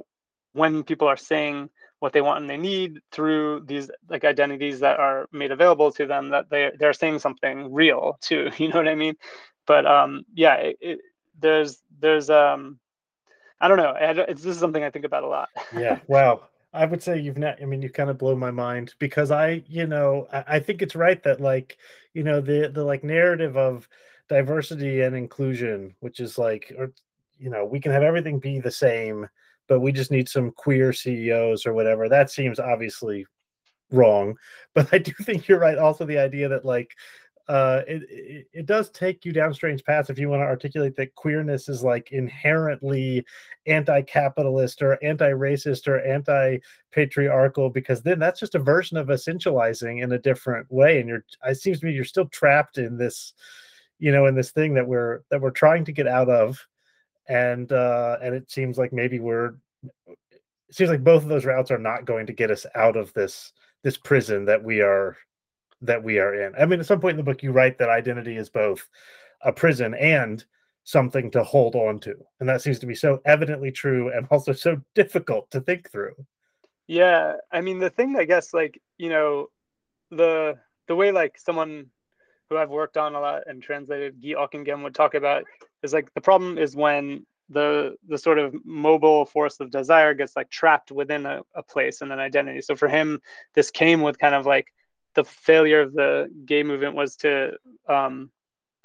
when 0.53 0.83
people 0.85 1.09
are 1.09 1.17
saying 1.17 1.69
what 2.01 2.13
they 2.13 2.21
want 2.21 2.41
and 2.41 2.51
they 2.51 2.57
need 2.57 3.01
through 3.13 3.63
these 3.67 3.91
like 4.11 4.25
identities 4.25 4.81
that 4.81 4.99
are 5.01 5.27
made 5.33 5.53
available 5.53 5.91
to 5.93 6.07
them 6.07 6.31
that 6.31 6.51
they 6.51 6.71
they're 6.79 6.93
saying 6.93 7.19
something 7.19 7.73
real 7.73 8.19
too 8.21 8.51
you 8.59 8.69
know 8.69 8.77
what 8.77 8.89
i 8.89 8.95
mean? 8.95 9.15
But 9.67 9.87
um 9.87 10.25
yeah 10.35 10.55
it, 10.57 10.77
it, 10.81 10.99
there's 11.41 11.83
there's 12.01 12.31
um 12.31 12.79
I 13.65 13.69
don't 13.69 13.79
know. 13.79 13.95
It's, 13.99 14.43
this 14.43 14.57
is 14.57 14.61
something 14.61 14.85
I 14.85 14.91
think 14.91 15.07
about 15.07 15.25
a 15.25 15.27
lot. 15.27 15.49
yeah. 15.75 15.99
Wow. 16.07 16.49
I 16.75 16.85
would 16.85 17.03
say 17.03 17.19
you've 17.19 17.39
not. 17.39 17.63
I 17.63 17.65
mean, 17.65 17.81
you 17.81 17.89
kind 17.89 18.11
of 18.11 18.19
blow 18.19 18.37
my 18.37 18.51
mind 18.51 18.95
because 18.99 19.31
I, 19.31 19.63
you 19.69 19.87
know, 19.87 20.27
I, 20.31 20.45
I 20.49 20.59
think 20.61 20.83
it's 20.83 20.95
right 20.95 21.23
that 21.23 21.41
like, 21.41 21.79
you 22.13 22.25
know, 22.25 22.43
the 22.43 22.69
the 22.69 22.85
like 22.85 23.03
narrative 23.05 23.57
of 23.57 23.89
diversity 24.29 25.01
and 25.01 25.17
inclusion, 25.17 25.95
which 26.01 26.21
is 26.21 26.37
like, 26.37 26.75
or 26.77 26.93
you 27.39 27.49
know, 27.49 27.65
we 27.65 27.81
can 27.81 27.91
have 27.93 28.03
everything 28.03 28.39
be 28.39 28.59
the 28.59 28.71
same, 28.71 29.27
but 29.67 29.81
we 29.81 29.93
just 29.93 30.11
need 30.11 30.29
some 30.29 30.51
queer 30.51 30.93
CEOs 30.93 31.65
or 31.65 31.73
whatever. 31.73 32.07
That 32.07 32.31
seems 32.31 32.61
obviously 32.61 33.25
wrong. 33.91 34.37
But 34.75 34.93
I 34.93 34.99
do 34.99 35.13
think 35.23 35.47
you're 35.47 35.61
right. 35.61 35.79
Also, 35.79 36.05
the 36.05 36.19
idea 36.19 36.49
that 36.49 36.67
like 36.67 36.91
uh, 37.49 37.83
it, 37.87 38.03
it, 38.09 38.47
it 38.53 38.67
does 38.67 38.89
take 38.91 39.25
you 39.25 39.33
down 39.33 39.53
strange 39.53 39.85
paths 39.85 40.09
if 40.09 40.19
you 40.19 40.29
want 40.29 40.41
to 40.41 40.47
articulate 40.47 40.97
that 40.97 41.15
queerness 41.15 41.69
is 41.69 41.83
like 41.83 42.11
inherently 42.13 43.25
anti-capitalist 43.67 44.81
or 44.81 45.03
anti-racist 45.05 45.87
or 45.87 46.01
anti-patriarchal 46.01 47.69
because 47.69 48.01
then 48.03 48.19
that's 48.19 48.41
just 48.41 48.55
a 48.55 48.59
version 48.59 48.97
of 48.97 49.09
essentializing 49.09 50.03
in 50.03 50.13
a 50.13 50.19
different 50.19 50.71
way 50.73 51.01
and 51.01 51.09
you're 51.09 51.25
it 51.45 51.57
seems 51.57 51.81
to 51.81 51.87
me 51.87 51.93
you're 51.93 52.05
still 52.05 52.29
trapped 52.29 52.79
in 52.79 52.97
this 52.97 53.35
you 53.99 54.11
know 54.11 54.27
in 54.27 54.35
this 54.35 54.51
thing 54.51 54.73
that 54.73 54.87
we're 54.87 55.21
that 55.31 55.41
we're 55.41 55.51
trying 55.51 55.85
to 55.85 55.93
get 55.93 56.07
out 56.07 56.31
of 56.31 56.59
and 57.29 57.73
uh 57.73 58.17
and 58.23 58.35
it 58.35 58.51
seems 58.51 58.79
like 58.79 58.93
maybe 58.93 59.19
we're 59.19 59.55
it 60.07 60.75
seems 60.75 60.91
like 60.91 61.05
both 61.05 61.23
of 61.23 61.29
those 61.29 61.45
routes 61.45 61.71
are 61.71 61.79
not 61.79 62.07
going 62.07 62.27
to 62.27 62.33
get 62.33 62.51
us 62.51 62.65
out 62.75 62.97
of 62.97 63.13
this 63.13 63.53
this 63.83 63.99
prison 63.99 64.47
that 64.47 64.63
we 64.63 64.81
are 64.81 65.17
that 65.83 66.03
we 66.03 66.19
are 66.19 66.35
in. 66.35 66.55
I 66.57 66.67
mean, 66.67 66.81
at 66.81 66.87
some 66.87 67.01
point 67.01 67.19
in 67.19 67.25
the 67.25 67.31
book, 67.31 67.43
you 67.43 67.53
write 67.53 67.79
that 67.79 67.89
identity 67.89 68.37
is 68.37 68.49
both 68.49 68.89
a 69.43 69.53
prison 69.53 69.95
and 69.95 70.45
something 70.85 71.31
to 71.31 71.43
hold 71.43 71.75
on 71.75 71.99
to. 72.01 72.15
And 72.41 72.49
that 72.49 72.63
seems 72.63 72.79
to 72.81 72.87
be 72.87 72.95
so 72.95 73.21
evidently 73.25 73.71
true 73.71 74.13
and 74.13 74.27
also 74.31 74.53
so 74.53 74.81
difficult 74.95 75.51
to 75.51 75.61
think 75.61 75.91
through. 75.91 76.15
Yeah. 76.87 77.35
I 77.53 77.61
mean, 77.61 77.79
the 77.79 77.91
thing, 77.91 78.17
I 78.17 78.25
guess, 78.25 78.53
like, 78.53 78.81
you 78.99 79.09
know, 79.09 79.49
the 80.11 80.59
the 80.87 80.95
way 80.95 81.11
like 81.11 81.39
someone 81.39 81.87
who 82.51 82.59
I've 82.59 82.71
worked 82.71 82.99
on 82.99 83.15
a 83.15 83.21
lot 83.21 83.45
and 83.47 83.63
translated 83.63 84.23
Guy 84.23 84.35
Hocquenghem 84.35 84.83
would 84.83 84.95
talk 84.95 85.15
about 85.15 85.45
is 85.83 85.95
like 85.95 86.13
the 86.15 86.21
problem 86.21 86.59
is 86.59 86.77
when 86.77 87.25
the 87.49 87.97
the 88.09 88.19
sort 88.19 88.39
of 88.39 88.55
mobile 88.65 89.25
force 89.25 89.61
of 89.61 89.71
desire 89.71 90.15
gets 90.15 90.37
like 90.37 90.51
trapped 90.51 90.93
within 90.93 91.27
a, 91.27 91.43
a 91.55 91.63
place 91.63 92.01
and 92.01 92.13
an 92.13 92.19
identity. 92.19 92.61
So 92.61 92.77
for 92.77 92.89
him, 92.89 93.21
this 93.55 93.71
came 93.71 94.03
with 94.03 94.19
kind 94.19 94.35
of 94.35 94.47
like 94.47 94.73
the 95.15 95.25
failure 95.25 95.81
of 95.81 95.93
the 95.95 96.29
gay 96.45 96.63
movement 96.63 96.95
was 96.95 97.17
to 97.17 97.53
um, 97.89 98.31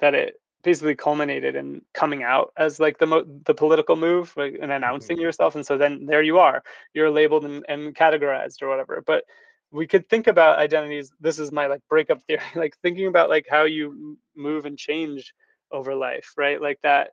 that 0.00 0.14
it 0.14 0.34
basically 0.62 0.94
culminated 0.94 1.54
in 1.56 1.80
coming 1.94 2.22
out 2.22 2.52
as 2.56 2.78
like 2.78 2.98
the 2.98 3.06
mo- 3.06 3.40
the 3.44 3.54
political 3.54 3.96
move 3.96 4.32
like, 4.36 4.58
and 4.60 4.72
announcing 4.72 5.16
mm-hmm. 5.16 5.22
yourself 5.22 5.54
and 5.54 5.64
so 5.64 5.78
then 5.78 6.06
there 6.06 6.22
you 6.22 6.38
are. 6.38 6.62
You're 6.94 7.10
labeled 7.10 7.44
and, 7.44 7.64
and 7.68 7.94
categorized 7.94 8.62
or 8.62 8.68
whatever. 8.68 9.02
But 9.06 9.24
we 9.72 9.86
could 9.86 10.08
think 10.08 10.26
about 10.26 10.58
identities 10.58 11.12
this 11.20 11.38
is 11.38 11.52
my 11.52 11.66
like 11.66 11.80
breakup 11.88 12.22
theory 12.24 12.42
like 12.54 12.76
thinking 12.82 13.06
about 13.06 13.30
like 13.30 13.46
how 13.48 13.64
you 13.64 14.18
move 14.36 14.66
and 14.66 14.76
change 14.76 15.32
over 15.72 15.94
life 15.94 16.32
right? 16.36 16.60
Like 16.60 16.80
that 16.82 17.10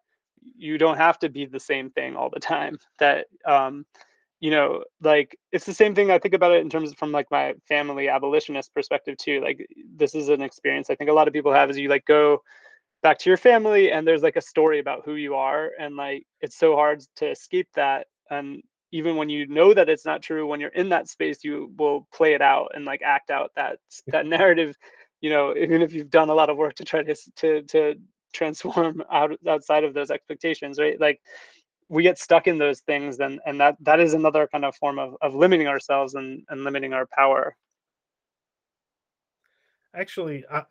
you 0.56 0.78
don't 0.78 0.98
have 0.98 1.20
to 1.20 1.30
be 1.30 1.46
the 1.46 1.60
same 1.60 1.90
thing 1.90 2.16
all 2.16 2.30
the 2.30 2.40
time 2.40 2.78
that 3.00 3.28
um 3.46 3.86
you 4.40 4.52
know 4.52 4.84
like 5.02 5.38
it's 5.52 5.66
the 5.66 5.74
same 5.74 5.96
thing 5.96 6.12
i 6.12 6.20
think 6.20 6.34
about 6.34 6.52
it 6.52 6.62
in 6.62 6.70
terms 6.70 6.92
of 6.92 6.98
from 6.98 7.12
like 7.12 7.30
my 7.32 7.54
family 7.68 8.08
abolitionist 8.08 8.74
perspective 8.74 9.18
too 9.18 9.42
like 9.42 9.66
this 9.96 10.14
is 10.14 10.30
an 10.30 10.42
experience 10.42 10.90
i 10.90 10.96
think 10.96 11.10
a 11.10 11.14
lot 11.14 11.28
of 11.28 11.34
people 11.34 11.54
have 11.54 11.70
is 11.70 11.78
you 11.78 11.90
like 11.90 12.06
go 12.06 12.42
back 13.04 13.18
to 13.18 13.30
your 13.30 13.38
family 13.38 13.92
and 13.92 14.08
there's 14.08 14.24
like 14.24 14.36
a 14.36 14.42
story 14.42 14.80
about 14.80 15.04
who 15.06 15.16
you 15.16 15.36
are 15.36 15.72
and 15.80 15.96
like 15.96 16.24
it's 16.42 16.58
so 16.58 16.76
hard 16.76 17.02
to 17.16 17.30
escape 17.30 17.68
that 17.76 18.08
and 18.30 18.62
even 18.92 19.16
when 19.18 19.30
you 19.30 19.46
know 19.48 19.74
that 19.74 19.90
it's 19.90 20.06
not 20.06 20.22
true 20.22 20.48
when 20.48 20.60
you're 20.60 20.70
in 20.70 20.90
that 20.90 21.10
space 21.10 21.44
you 21.44 21.72
will 21.78 22.08
play 22.14 22.34
it 22.34 22.42
out 22.42 22.72
and 22.76 22.86
like 22.86 23.02
act 23.02 23.30
out 23.30 23.52
that 23.56 23.80
that 24.08 24.26
narrative 24.26 24.76
you 25.22 25.30
know 25.30 25.56
even 25.56 25.82
if 25.82 25.94
you've 25.94 26.10
done 26.10 26.30
a 26.30 26.34
lot 26.34 26.50
of 26.50 26.58
work 26.58 26.76
to 26.76 26.86
try 26.86 27.02
to 27.02 27.16
to 27.36 27.62
to 27.64 27.96
transform 28.34 29.04
out 29.12 29.32
outside 29.48 29.84
of 29.84 29.94
those 29.94 30.12
expectations 30.12 30.80
right? 30.80 31.00
Like 31.00 31.20
we 31.90 32.04
get 32.04 32.20
stuck 32.20 32.48
in 32.48 32.58
those 32.58 32.82
things 32.82 33.18
then 33.18 33.40
and 33.46 33.60
that 33.60 33.76
that 33.80 34.00
is 34.00 34.14
another 34.14 34.48
kind 34.52 34.66
of 34.66 34.76
form 34.76 35.00
of, 35.00 35.16
of 35.22 35.34
limiting 35.34 35.68
ourselves 35.68 36.16
and, 36.16 36.44
and 36.50 36.64
limiting 36.64 36.94
our 36.94 37.06
power. 37.08 37.56
Actually 39.96 40.46
i 40.52 40.64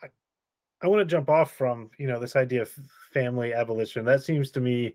i 0.83 0.87
want 0.87 1.00
to 1.00 1.05
jump 1.05 1.29
off 1.29 1.52
from 1.52 1.90
you 1.98 2.07
know 2.07 2.20
this 2.20 2.37
idea 2.37 2.62
of 2.62 2.70
family 3.12 3.55
abolition. 3.55 4.05
That 4.05 4.22
seems 4.22 4.50
to 4.52 4.61
me 4.61 4.94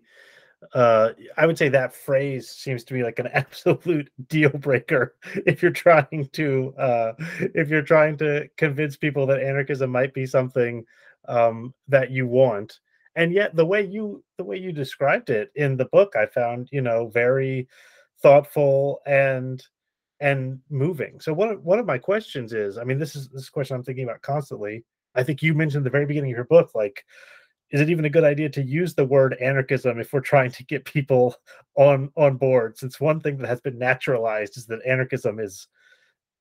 uh 0.73 1.09
i 1.37 1.45
would 1.45 1.57
say 1.57 1.69
that 1.69 1.93
phrase 1.93 2.49
seems 2.49 2.83
to 2.83 2.93
be 2.93 3.03
like 3.03 3.19
an 3.19 3.27
absolute 3.33 4.09
deal 4.27 4.49
breaker 4.49 5.15
if 5.45 5.61
you're 5.61 5.71
trying 5.71 6.29
to 6.33 6.73
uh 6.77 7.13
if 7.55 7.69
you're 7.69 7.81
trying 7.81 8.17
to 8.17 8.47
convince 8.57 8.95
people 8.95 9.25
that 9.25 9.41
anarchism 9.41 9.89
might 9.89 10.13
be 10.13 10.25
something 10.25 10.85
um 11.27 11.73
that 11.87 12.11
you 12.11 12.27
want 12.27 12.79
and 13.15 13.33
yet 13.33 13.55
the 13.55 13.65
way 13.65 13.85
you 13.85 14.23
the 14.37 14.43
way 14.43 14.57
you 14.57 14.71
described 14.71 15.29
it 15.29 15.51
in 15.55 15.75
the 15.77 15.85
book 15.85 16.15
i 16.15 16.25
found 16.25 16.69
you 16.71 16.81
know 16.81 17.07
very 17.07 17.67
thoughtful 18.21 19.01
and 19.05 19.63
and 20.21 20.59
moving. 20.69 21.19
So 21.19 21.33
one, 21.33 21.63
one 21.63 21.79
of 21.79 21.85
my 21.85 21.97
questions 21.97 22.53
is 22.53 22.77
i 22.77 22.83
mean 22.83 22.99
this 22.99 23.15
is 23.15 23.27
this 23.29 23.49
question 23.49 23.75
i'm 23.75 23.83
thinking 23.83 24.05
about 24.05 24.21
constantly. 24.21 24.83
I 25.13 25.23
think 25.23 25.41
you 25.41 25.53
mentioned 25.53 25.85
the 25.85 25.89
very 25.89 26.05
beginning 26.05 26.31
of 26.31 26.35
your 26.35 26.45
book 26.45 26.71
like 26.75 27.03
is 27.71 27.79
it 27.79 27.89
even 27.89 28.05
a 28.05 28.09
good 28.09 28.25
idea 28.25 28.49
to 28.49 28.61
use 28.61 28.93
the 28.93 29.05
word 29.05 29.37
anarchism 29.41 29.99
if 29.99 30.11
we're 30.11 30.19
trying 30.19 30.51
to 30.51 30.63
get 30.65 30.85
people 30.85 31.35
on 31.75 32.11
on 32.15 32.37
board? 32.37 32.77
Since 32.77 32.99
one 32.99 33.19
thing 33.19 33.37
that 33.37 33.47
has 33.47 33.61
been 33.61 33.79
naturalized 33.79 34.57
is 34.57 34.67
that 34.67 34.85
anarchism 34.85 35.39
is 35.39 35.67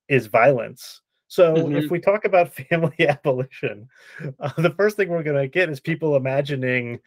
is 0.08 0.26
violence 0.26 1.00
so 1.30 1.54
mm-hmm. 1.54 1.76
if 1.76 1.92
we 1.92 2.00
talk 2.00 2.24
about 2.24 2.52
family 2.70 2.96
abolition, 3.08 3.88
uh, 4.40 4.50
the 4.58 4.74
first 4.76 4.96
thing 4.96 5.08
we're 5.08 5.22
going 5.22 5.40
to 5.40 5.46
get 5.46 5.70
is 5.70 5.78
people 5.78 6.16
imagining 6.16 6.98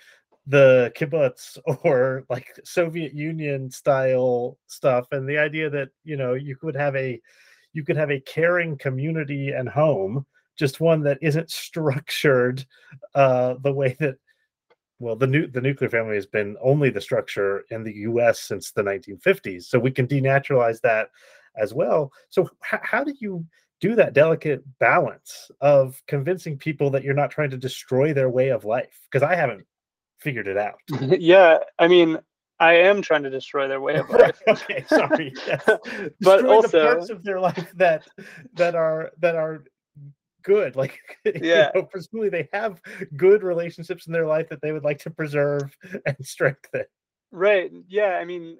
the 0.47 0.93
kibbutz 0.97 1.59
or 1.83 2.23
like 2.29 2.57
Soviet 2.63 3.13
Union 3.13 3.69
style 3.69 4.57
stuff, 4.67 5.07
and 5.11 5.27
the 5.27 5.37
idea 5.37 5.69
that 5.69 5.89
you 6.05 6.15
know 6.15 6.35
you 6.35 6.55
could 6.55 6.75
have 6.75 6.95
a 6.95 7.21
you 7.73 7.83
could 7.83 7.97
have 7.97 8.11
a 8.11 8.21
caring 8.21 8.77
community 8.77 9.49
and 9.49 9.67
home, 9.67 10.25
just 10.57 10.79
one 10.79 11.01
that 11.03 11.17
isn't 11.21 11.51
structured 11.51 12.65
uh, 13.15 13.55
the 13.61 13.73
way 13.73 13.97
that 13.99 14.15
well 14.99 15.17
the 15.17 15.27
new 15.27 15.47
the 15.47 15.59
nuclear 15.59 15.89
family 15.89 16.15
has 16.15 16.27
been 16.27 16.55
only 16.61 16.89
the 16.89 17.01
structure 17.01 17.65
in 17.71 17.83
the 17.83 17.93
U.S. 18.07 18.39
since 18.39 18.71
the 18.71 18.83
1950s, 18.83 19.63
so 19.63 19.79
we 19.79 19.91
can 19.91 20.07
denaturalize 20.07 20.79
that 20.79 21.09
as 21.57 21.73
well. 21.73 22.09
So 22.29 22.49
h- 22.71 22.79
how 22.83 23.03
do 23.03 23.13
you 23.19 23.45
do 23.83 23.95
that 23.95 24.13
delicate 24.13 24.63
balance 24.79 25.51
of 25.59 26.01
convincing 26.07 26.57
people 26.57 26.89
that 26.91 27.03
you're 27.03 27.13
not 27.13 27.29
trying 27.29 27.49
to 27.49 27.57
destroy 27.57 28.13
their 28.13 28.29
way 28.29 28.47
of 28.47 28.63
life? 28.63 28.97
Because 29.11 29.23
I 29.29 29.35
haven't 29.35 29.65
figured 30.21 30.47
it 30.47 30.55
out. 30.57 30.79
yeah, 31.19 31.57
I 31.77 31.89
mean, 31.89 32.17
I 32.61 32.75
am 32.75 33.01
trying 33.01 33.23
to 33.23 33.29
destroy 33.29 33.67
their 33.67 33.81
way 33.81 33.95
of 33.95 34.09
life. 34.21 34.41
okay, 34.47 34.85
sorry. 34.87 35.33
Yes. 35.47 35.61
but 36.21 36.45
also 36.45 36.67
the 36.69 36.85
parts 36.85 37.09
of 37.09 37.23
their 37.25 37.41
life 37.41 37.73
that 37.75 38.07
that 38.53 38.73
are 38.73 39.11
that 39.19 39.35
are 39.35 39.65
good. 40.43 40.77
Like 40.77 40.97
Yeah. 41.25 41.71
you 41.75 41.81
know, 41.81 41.87
presumably 41.91 42.29
they 42.29 42.47
have 42.53 42.79
good 43.17 43.43
relationships 43.43 44.07
in 44.07 44.13
their 44.13 44.27
life 44.27 44.47
that 44.47 44.61
they 44.61 44.71
would 44.71 44.85
like 44.85 44.99
to 44.99 45.09
preserve 45.09 45.75
and 46.05 46.15
strengthen. 46.21 46.85
right. 47.31 47.69
Yeah, 47.89 48.17
I 48.21 48.23
mean, 48.23 48.55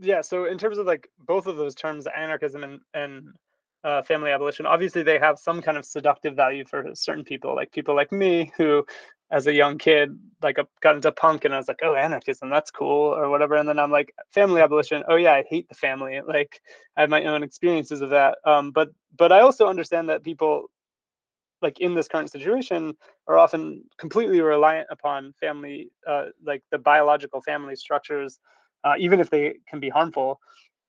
yeah. 0.00 0.22
So 0.22 0.46
in 0.46 0.56
terms 0.56 0.78
of 0.78 0.86
like 0.86 1.10
both 1.26 1.46
of 1.46 1.58
those 1.58 1.74
terms, 1.74 2.06
anarchism 2.06 2.64
and 2.64 2.80
and 2.94 3.34
uh, 3.84 4.02
family 4.02 4.30
abolition, 4.30 4.66
obviously 4.66 5.02
they 5.02 5.18
have 5.18 5.38
some 5.38 5.62
kind 5.62 5.78
of 5.78 5.84
seductive 5.84 6.36
value 6.36 6.64
for 6.64 6.84
certain 6.94 7.24
people, 7.24 7.54
like 7.54 7.72
people 7.72 7.94
like 7.94 8.12
me 8.12 8.52
who. 8.56 8.84
As 9.32 9.46
a 9.46 9.52
young 9.52 9.78
kid, 9.78 10.18
like 10.42 10.58
uh, 10.58 10.64
got 10.80 10.96
into 10.96 11.12
punk, 11.12 11.44
and 11.44 11.54
I 11.54 11.58
was 11.58 11.68
like, 11.68 11.78
"Oh, 11.84 11.94
anarchism, 11.94 12.50
that's 12.50 12.72
cool," 12.72 13.14
or 13.14 13.30
whatever. 13.30 13.54
And 13.54 13.68
then 13.68 13.78
I'm 13.78 13.92
like, 13.92 14.12
"Family 14.34 14.60
abolition, 14.60 15.04
oh 15.06 15.14
yeah, 15.14 15.34
I 15.34 15.44
hate 15.48 15.68
the 15.68 15.76
family." 15.76 16.20
Like, 16.26 16.60
I 16.96 17.02
have 17.02 17.10
my 17.10 17.24
own 17.24 17.44
experiences 17.44 18.00
of 18.00 18.10
that. 18.10 18.38
Um, 18.44 18.72
but 18.72 18.88
but 19.16 19.30
I 19.30 19.38
also 19.42 19.68
understand 19.68 20.08
that 20.08 20.24
people 20.24 20.68
like 21.62 21.80
in 21.80 21.94
this 21.94 22.08
current 22.08 22.30
situation 22.30 22.94
are 23.28 23.38
often 23.38 23.84
completely 23.98 24.40
reliant 24.40 24.88
upon 24.90 25.32
family 25.40 25.90
uh, 26.06 26.26
like 26.44 26.62
the 26.70 26.78
biological 26.78 27.40
family 27.42 27.76
structures 27.76 28.38
uh, 28.84 28.94
even 28.98 29.20
if 29.20 29.30
they 29.30 29.54
can 29.68 29.78
be 29.80 29.88
harmful 29.88 30.40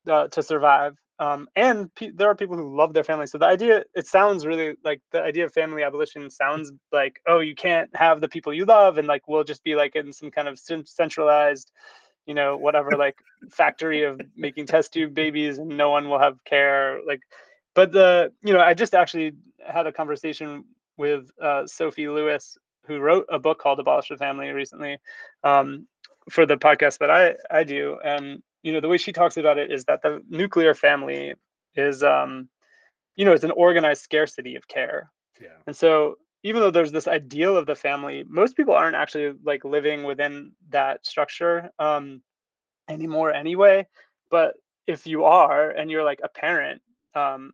uh, 0.09 0.27
to 0.29 0.41
survive 0.41 0.95
um, 1.19 1.47
and 1.55 1.93
pe- 1.95 2.11
there 2.11 2.29
are 2.29 2.35
people 2.35 2.57
who 2.57 2.75
love 2.75 2.93
their 2.93 3.03
family 3.03 3.27
so 3.27 3.37
the 3.37 3.45
idea 3.45 3.83
it 3.93 4.07
sounds 4.07 4.45
really 4.45 4.75
like 4.83 5.01
the 5.11 5.21
idea 5.21 5.45
of 5.45 5.53
family 5.53 5.83
abolition 5.83 6.29
sounds 6.29 6.71
like 6.91 7.21
oh 7.27 7.39
you 7.39 7.55
can't 7.55 7.89
have 7.95 8.21
the 8.21 8.27
people 8.27 8.53
you 8.53 8.65
love 8.65 8.97
and 8.97 9.07
like 9.07 9.27
we'll 9.27 9.43
just 9.43 9.63
be 9.63 9.75
like 9.75 9.95
in 9.95 10.11
some 10.11 10.31
kind 10.31 10.47
of 10.47 10.57
cen- 10.57 10.85
centralized 10.85 11.71
you 12.25 12.33
know 12.33 12.57
whatever 12.57 12.91
like 12.97 13.17
factory 13.51 14.03
of 14.03 14.19
making 14.35 14.65
test 14.65 14.93
tube 14.93 15.13
babies 15.13 15.57
and 15.57 15.69
no 15.69 15.89
one 15.89 16.09
will 16.09 16.19
have 16.19 16.43
care 16.45 16.99
like 17.05 17.21
but 17.73 17.91
the 17.91 18.31
you 18.43 18.53
know 18.53 18.59
i 18.59 18.73
just 18.73 18.93
actually 18.93 19.33
had 19.65 19.87
a 19.87 19.91
conversation 19.91 20.63
with 20.97 21.29
uh, 21.41 21.65
sophie 21.65 22.07
lewis 22.07 22.57
who 22.85 22.99
wrote 22.99 23.25
a 23.29 23.39
book 23.39 23.59
called 23.59 23.79
abolish 23.79 24.09
the 24.09 24.17
family 24.17 24.49
recently 24.49 24.97
um, 25.43 25.87
for 26.29 26.45
the 26.45 26.57
podcast 26.57 26.97
that 26.99 27.09
i 27.09 27.33
i 27.49 27.63
do 27.63 27.97
and 28.03 28.41
you 28.63 28.71
know 28.73 28.79
the 28.79 28.87
way 28.87 28.97
she 28.97 29.11
talks 29.11 29.37
about 29.37 29.57
it 29.57 29.71
is 29.71 29.85
that 29.85 30.01
the 30.01 30.21
nuclear 30.29 30.73
family 30.73 31.33
is 31.75 32.03
um 32.03 32.49
you 33.15 33.25
know 33.25 33.33
it's 33.33 33.43
an 33.43 33.51
organized 33.51 34.03
scarcity 34.03 34.55
of 34.55 34.67
care 34.67 35.11
Yeah. 35.41 35.57
and 35.67 35.75
so 35.75 36.15
even 36.43 36.61
though 36.61 36.71
there's 36.71 36.91
this 36.91 37.07
ideal 37.07 37.55
of 37.57 37.65
the 37.65 37.75
family 37.75 38.23
most 38.27 38.55
people 38.55 38.73
aren't 38.73 38.95
actually 38.95 39.33
like 39.43 39.63
living 39.63 40.03
within 40.03 40.51
that 40.69 41.05
structure 41.05 41.69
um 41.79 42.21
anymore 42.89 43.33
anyway 43.33 43.87
but 44.29 44.55
if 44.87 45.05
you 45.07 45.23
are 45.25 45.71
and 45.71 45.89
you're 45.91 46.03
like 46.03 46.19
a 46.23 46.29
parent 46.29 46.81
um 47.15 47.53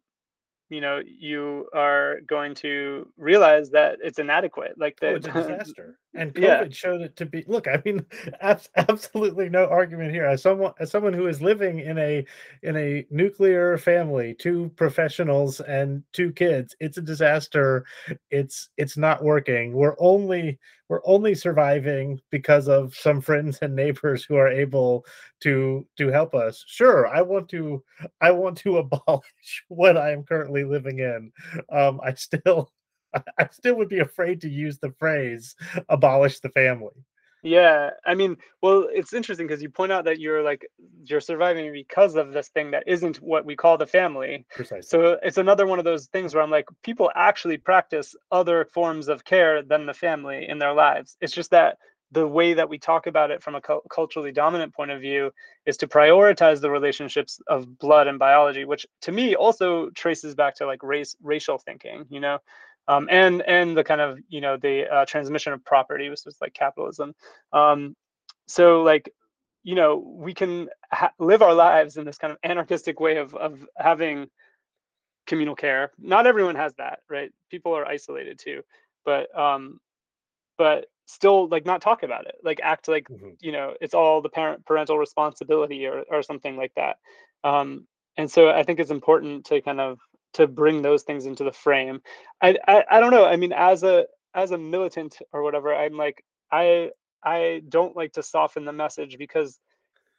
you 0.70 0.82
know 0.82 1.02
you 1.06 1.68
are 1.74 2.20
going 2.28 2.54
to 2.56 3.08
realize 3.18 3.70
that 3.72 4.00
it's 4.04 4.20
inadequate 4.20 4.74
like 4.78 4.98
Oh, 5.02 5.08
the, 5.10 5.16
it's 5.16 5.28
a 5.28 5.32
disaster. 5.42 5.98
And 6.18 6.34
COVID 6.34 6.42
Yeah. 6.42 6.68
showed 6.72 7.02
it 7.02 7.16
to 7.18 7.26
be. 7.26 7.44
Look, 7.48 7.68
I 7.68 7.82
mean, 7.86 8.06
abs- 8.42 8.70
absolutely 8.76 9.50
no 9.50 9.66
argument 9.68 10.12
here. 10.12 10.26
As 10.26 10.42
someone, 10.42 10.74
as 10.80 10.92
someone 10.92 11.14
who 11.14 11.28
is 11.28 11.42
living 11.42 11.80
in 11.80 11.98
a 11.98 12.26
in 12.64 12.76
a 12.76 13.06
nuclear 13.10 13.78
family, 13.78 14.34
two 14.34 14.70
professionals 14.76 15.62
and 15.62 16.04
two 16.14 16.32
kids, 16.34 16.76
it's 16.80 16.98
a 16.98 17.02
disaster. 17.02 17.86
It's 18.32 18.70
it's 18.78 18.98
not 18.98 19.24
working. 19.24 19.74
We're 19.74 19.96
only 20.00 20.60
we're 20.90 21.02
only 21.06 21.36
surviving 21.36 22.20
because 22.32 22.68
of 22.68 22.96
some 22.96 23.22
friends 23.22 23.60
and 23.62 23.76
neighbors 23.76 24.24
who 24.24 24.36
are 24.36 24.48
able 24.50 25.06
to 25.42 25.86
to 25.98 26.08
help 26.10 26.34
us. 26.34 26.64
Sure, 26.68 27.08
I 27.08 27.22
want 27.22 27.50
to 27.50 27.84
I 28.22 28.32
want 28.32 28.58
to 28.60 28.78
abolish 28.80 29.64
what 29.68 29.98
I 29.98 30.12
am 30.12 30.24
currently 30.24 30.64
living 30.64 31.00
in. 31.00 31.32
Um, 31.72 32.00
I 32.04 32.14
still 32.16 32.72
I 33.40 33.48
still 33.52 33.76
would 33.76 33.90
be 33.90 34.00
afraid 34.00 34.42
to 34.42 34.50
use 34.50 34.80
the 34.80 34.92
phrase 35.00 35.56
abolish 35.90 36.40
the 36.40 36.50
family. 36.50 37.06
Yeah, 37.44 37.92
I 38.06 38.16
mean, 38.16 38.38
well, 38.62 38.88
it's 38.92 39.14
interesting 39.14 39.48
because 39.48 39.62
you 39.62 39.70
point 39.70 39.92
out 39.92 40.06
that 40.06 40.20
you're 40.20 40.44
like 40.44 40.68
you're 41.04 41.22
surviving 41.22 41.72
because 41.72 42.16
of 42.16 42.34
this 42.34 42.50
thing 42.50 42.72
that 42.72 42.84
isn't 42.88 43.18
what 43.18 43.46
we 43.46 43.56
call 43.56 43.78
the 43.78 43.86
family. 43.86 44.46
Precisely. 44.54 44.82
So 44.82 45.18
it's 45.24 45.38
another 45.38 45.68
one 45.68 45.80
of 45.80 45.86
those 45.86 46.08
things 46.08 46.34
where 46.34 46.44
I'm 46.44 46.52
like, 46.52 46.68
people 46.84 47.12
actually 47.16 47.58
practice 47.58 48.16
other 48.32 48.66
forms 48.74 49.08
of 49.08 49.24
care 49.24 49.62
than 49.62 49.86
the 49.86 49.94
family 49.94 50.48
in 50.50 50.58
their 50.58 50.74
lives. 50.74 51.16
It's 51.22 51.34
just 51.34 51.52
that 51.52 51.78
the 52.12 52.28
way 52.28 52.54
that 52.54 52.70
we 52.70 52.80
talk 52.80 53.06
about 53.06 53.32
it 53.32 53.44
from 53.44 53.56
a 53.56 53.62
cul- 53.62 53.84
culturally 53.90 54.32
dominant 54.32 54.74
point 54.74 54.92
of 54.92 55.02
view 55.02 55.32
is 55.66 55.78
to 55.78 55.88
prioritize 55.88 56.62
the 56.62 56.72
relationships 56.72 57.40
of 57.48 57.78
blood 57.78 58.08
and 58.08 58.18
biology, 58.18 58.66
which 58.66 58.86
to 59.02 59.12
me 59.12 59.36
also 59.36 59.90
traces 59.92 60.34
back 60.34 60.56
to 60.56 60.66
like 60.66 60.82
race, 60.84 61.16
racial 61.22 61.58
thinking, 61.58 62.06
you 62.10 62.20
know, 62.20 62.40
um, 62.88 63.08
and 63.12 63.42
and 63.44 63.78
the 63.78 63.84
kind 63.84 64.02
of 64.02 64.20
you 64.30 64.42
know 64.42 64.58
the 64.58 64.88
uh, 64.88 65.06
transmission 65.06 65.54
of 65.54 65.64
property, 65.66 66.10
which 66.10 66.26
is 66.26 66.38
like 66.42 66.54
capitalism. 66.54 67.14
Um, 67.54 67.96
so 68.48 68.84
like 68.84 69.12
you 69.64 69.76
know 69.76 69.98
we 69.98 70.34
can 70.34 70.70
ha- 70.92 71.12
live 71.20 71.42
our 71.42 71.54
lives 71.54 71.98
in 71.98 72.06
this 72.06 72.18
kind 72.18 72.32
of 72.32 72.40
anarchistic 72.44 73.00
way 73.00 73.18
of 73.18 73.34
of 73.36 73.66
having 73.78 74.28
communal 75.28 75.56
care. 75.56 75.92
Not 76.00 76.28
everyone 76.28 76.56
has 76.56 76.74
that 76.76 77.00
right? 77.10 77.32
People 77.52 77.74
are 77.76 77.86
isolated 77.86 78.40
too. 78.40 78.62
But 79.06 79.38
um 79.38 79.80
but 80.58 80.88
still 81.06 81.48
like 81.48 81.66
not 81.66 81.82
talk 81.82 82.04
about 82.04 82.28
it. 82.28 82.36
Like 82.44 82.60
act 82.64 82.88
like 82.88 83.08
Mhm. 83.10 83.36
you 83.42 83.52
know 83.52 83.74
it's 83.82 83.94
all 83.94 84.22
the 84.22 84.30
parent 84.30 84.66
parental 84.66 84.98
responsibility 84.98 85.86
or 85.88 86.04
or 86.10 86.24
something 86.24 86.56
like 86.58 86.74
that. 86.76 86.98
Um 87.44 87.88
and 88.18 88.30
so 88.30 88.50
i 88.50 88.64
think 88.64 88.80
it's 88.80 88.92
important 88.92 89.46
to 89.46 89.62
kind 89.62 89.80
of 89.80 90.00
to 90.38 90.48
bring 90.48 90.84
those 90.84 91.04
things 91.04 91.28
into 91.28 91.46
the 91.46 91.54
frame 91.54 92.02
i 92.42 92.58
i, 92.68 92.84
I 92.92 93.02
don't 93.02 93.12
know 93.12 93.26
i 93.26 93.38
mean 93.38 93.54
as 93.54 93.84
a 93.84 94.08
as 94.36 94.52
a 94.52 94.60
militant 94.60 95.18
or 95.34 95.44
whatever 95.44 95.76
i'm 95.76 95.98
like 95.98 96.24
i 96.52 96.92
i 97.24 97.64
don't 97.70 97.98
like 97.98 98.14
to 98.14 98.24
soften 98.24 98.66
the 98.66 98.74
message 98.74 99.18
because 99.20 99.60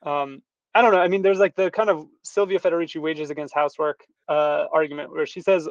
um 0.04 0.42
i 0.74 0.82
don't 0.82 0.92
know 0.92 1.00
i 1.00 1.08
mean 1.08 1.22
there's 1.22 1.38
like 1.40 1.56
the 1.56 1.70
kind 1.70 1.90
of 1.90 2.06
silvia 2.24 2.60
federici 2.60 3.00
wages 3.00 3.30
against 3.30 3.54
housework 3.54 4.00
uh 4.28 4.66
argument 4.72 5.10
where 5.12 5.26
she 5.26 5.40
says 5.40 5.68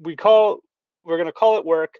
we 0.00 0.16
call 0.16 0.60
we're 1.04 1.18
going 1.18 1.26
to 1.26 1.32
call 1.32 1.58
it 1.58 1.66
work 1.66 1.96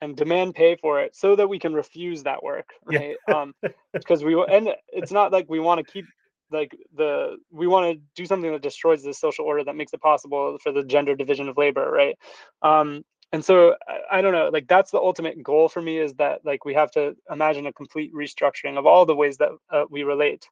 and 0.00 0.16
demand 0.16 0.54
pay 0.54 0.76
for 0.76 1.00
it 1.00 1.16
so 1.16 1.36
that 1.36 1.48
we 1.48 1.58
can 1.58 1.74
refuse 1.74 2.24
that 2.24 2.42
work 2.42 2.70
Yeah. 2.88 3.00
right 3.00 3.16
um 3.28 3.54
because 3.94 4.24
we 4.24 4.34
and 4.50 4.70
it's 4.88 5.12
not 5.12 5.32
like 5.32 5.46
we 5.48 5.60
want 5.60 5.84
to 5.84 5.92
keep 5.92 6.06
like 6.50 6.76
the 6.96 7.36
we 7.50 7.66
want 7.66 7.92
to 7.94 8.00
do 8.14 8.26
something 8.26 8.50
that 8.52 8.62
destroys 8.62 9.02
the 9.02 9.14
social 9.14 9.44
order 9.44 9.64
that 9.64 9.76
makes 9.76 9.92
it 9.92 10.00
possible 10.00 10.58
for 10.62 10.72
the 10.72 10.82
gender 10.84 11.14
division 11.14 11.48
of 11.48 11.56
labor 11.58 11.90
right? 11.90 12.16
Um 12.62 13.04
and 13.32 13.44
so 13.44 13.74
I, 13.86 14.18
I 14.18 14.20
don't 14.22 14.32
know 14.32 14.50
like 14.52 14.68
that's 14.68 14.90
the 14.90 14.98
ultimate 14.98 15.42
goal 15.42 15.68
for 15.68 15.82
me 15.82 15.98
is 15.98 16.14
that 16.14 16.44
like 16.44 16.64
we 16.64 16.74
have 16.74 16.90
to 16.92 17.14
imagine 17.30 17.66
a 17.66 17.72
complete 17.72 18.12
restructuring 18.14 18.78
of 18.78 18.86
all 18.86 19.04
the 19.06 19.16
ways 19.16 19.36
that 19.38 19.50
uh, 19.70 19.84
we 19.90 20.02
relate. 20.02 20.48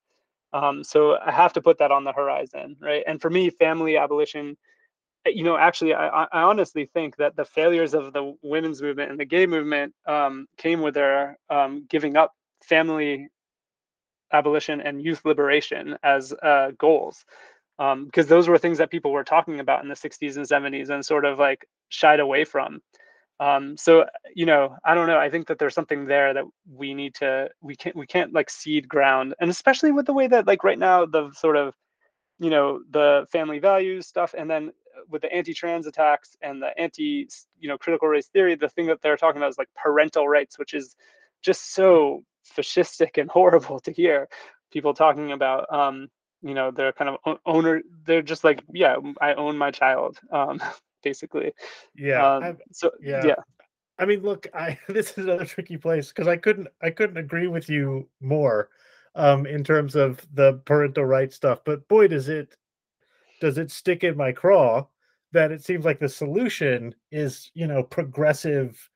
Um 0.53 0.85
so 0.85 1.19
i 1.25 1.33
have 1.33 1.53
to 1.55 1.63
put 1.63 1.79
that 1.79 1.91
on 1.93 2.05
the 2.05 2.13
horizon 2.13 2.77
right? 2.81 3.03
And 3.07 3.21
for 3.21 3.31
me 3.31 3.51
family 3.51 3.97
abolition 3.97 4.57
uh, 5.27 5.31
you 5.31 5.45
know 5.45 5.57
actually 5.57 5.95
I 5.95 6.25
I 6.33 6.43
honestly 6.43 6.87
think 6.95 7.17
that 7.17 7.37
the 7.37 7.45
failures 7.45 7.95
of 7.95 8.13
the 8.13 8.35
women's 8.43 8.81
movement 8.83 9.11
and 9.11 9.19
the 9.21 9.25
gay 9.25 9.47
movement 9.47 9.95
um, 10.07 10.47
came 10.57 10.81
with 10.83 10.95
their 10.95 11.39
um, 11.51 11.87
giving 11.89 12.17
up 12.17 12.33
family 12.65 13.29
abolition 14.33 14.81
and 14.81 15.03
youth 15.03 15.23
liberation 15.25 15.97
as 16.03 16.33
uh, 16.43 16.71
goals. 16.79 17.25
Because 17.79 18.27
those 18.27 18.49
were 18.49 18.59
things 18.59 18.79
that 18.79 18.91
people 18.91 19.13
were 19.13 19.25
talking 19.25 19.61
about 19.61 19.83
in 19.83 19.89
the 19.89 19.95
60s 19.95 20.37
and 20.37 20.47
70s 20.47 20.89
and 20.89 21.05
sort 21.05 21.25
of 21.25 21.39
like 21.39 21.67
shied 21.91 22.21
away 22.21 22.45
from. 22.45 22.81
Um, 23.39 23.77
so 23.77 24.07
you 24.35 24.47
know 24.47 24.77
i 24.85 24.95
don't 24.95 25.09
know. 25.09 25.19
I 25.19 25.29
think 25.29 25.47
that 25.49 25.59
there's 25.59 25.75
something 25.75 26.07
there 26.07 26.33
that 26.33 26.45
we 26.73 26.95
need 26.95 27.15
to 27.17 27.51
we 27.61 27.77
can't 27.77 27.95
we 27.95 28.07
can't 28.07 28.33
like 28.33 28.49
cede 28.49 28.89
ground 28.89 29.35
and 29.41 29.51
especially 29.51 29.93
with 29.93 30.07
the 30.07 30.15
way 30.15 30.27
that 30.27 30.47
like 30.47 30.65
right 30.65 30.79
now 30.79 31.05
the 31.05 31.31
sort 31.33 31.57
of 31.57 31.75
you 32.39 32.49
know 32.49 32.81
the 32.91 33.27
family 33.31 33.59
values 33.59 34.07
stuff 34.07 34.35
and 34.37 34.49
then 34.51 34.73
with 35.11 35.21
the 35.21 35.33
anti-trans 35.33 35.87
attacks 35.87 36.37
and 36.41 36.63
the 36.63 36.79
anti 36.79 37.29
you 37.59 37.69
know 37.69 37.77
critical 37.77 38.09
race 38.09 38.29
theory 38.29 38.55
the 38.55 38.71
thing 38.71 38.87
that 38.87 39.03
they're 39.03 39.17
talking 39.19 39.39
about 39.39 39.51
is 39.51 39.59
like 39.59 39.69
parental 39.77 40.27
rights 40.27 40.59
which 40.59 40.73
is 40.73 40.97
just 41.43 41.75
so 41.75 42.25
fascistic 42.57 43.19
and 43.19 43.31
horrible 43.39 43.81
to 43.81 43.93
hear 43.93 44.29
people 44.73 44.95
talking 44.95 45.33
about 45.33 45.73
um, 45.73 46.09
you 46.43 46.55
know 46.55 46.71
they're 46.71 46.93
kind 46.93 47.11
of 47.11 47.39
owner 47.47 47.83
they're 48.05 48.23
just 48.23 48.45
like 48.45 48.63
yeah 48.73 48.97
i 49.21 49.33
own 49.35 49.57
my 49.57 49.71
child 49.71 50.19
um 50.33 50.61
basically 51.03 51.53
yeah 51.95 52.37
um, 52.37 52.59
so 52.73 52.91
yeah. 53.01 53.25
yeah 53.25 53.35
I 53.99 54.05
mean, 54.05 54.21
look, 54.21 54.47
I 54.55 54.79
this 54.89 55.13
is 55.13 55.25
another 55.25 55.45
tricky 55.45 55.77
place 55.77 56.09
because 56.09 56.29
I 56.29 56.37
couldn't 56.37 56.69
I 56.83 56.91
couldn't 56.91 57.17
agree 57.17 57.49
with 57.49 57.69
you 57.69 58.09
more 58.21 58.69
um 59.15 59.47
in 59.47 59.65
terms 59.65 59.97
of 59.97 60.27
the 60.35 60.61
parental 60.65 61.05
rights 61.05 61.37
stuff, 61.37 61.61
but 61.65 61.89
boy 61.89 62.09
does 62.09 62.29
it 62.29 62.55
does 63.41 63.59
it 63.59 63.71
stick 63.71 64.05
in 64.05 64.17
my 64.17 64.33
craw 64.33 64.87
that 65.33 65.53
it 65.53 65.65
seems 65.65 65.85
like 65.85 65.99
the 65.99 66.09
solution 66.09 66.95
is, 67.11 67.51
you 67.55 67.67
know, 67.67 67.83
progressive 67.83 68.91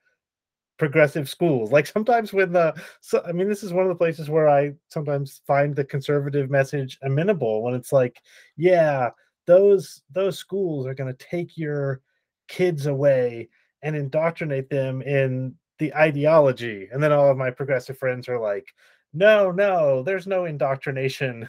progressive 0.80 1.28
schools. 1.28 1.70
Like 1.70 1.86
sometimes 1.86 2.32
when 2.32 2.52
the 2.52 2.74
so 3.00 3.22
I 3.26 3.32
mean 3.32 3.48
this 3.48 3.62
is 3.62 3.72
one 3.72 3.84
of 3.84 3.90
the 3.90 4.02
places 4.02 4.30
where 4.30 4.48
I 4.48 4.72
sometimes 4.88 5.42
find 5.46 5.76
the 5.76 5.84
conservative 5.84 6.50
message 6.50 6.98
amenable 7.02 7.62
when 7.62 7.74
it's 7.74 7.92
like, 7.92 8.18
yeah, 8.56 9.10
those 9.46 10.00
those 10.10 10.38
schools 10.38 10.86
are 10.86 10.94
going 10.94 11.14
to 11.14 11.26
take 11.26 11.58
your 11.58 12.00
kids 12.48 12.86
away 12.86 13.50
and 13.82 13.94
indoctrinate 13.94 14.70
them 14.70 15.02
in 15.02 15.54
the 15.78 15.94
ideology. 15.94 16.88
And 16.90 17.02
then 17.02 17.12
all 17.12 17.30
of 17.30 17.36
my 17.36 17.50
progressive 17.50 17.98
friends 17.98 18.26
are 18.26 18.40
like, 18.40 18.66
no, 19.12 19.50
no, 19.50 20.02
there's 20.02 20.26
no 20.26 20.46
indoctrination 20.46 21.46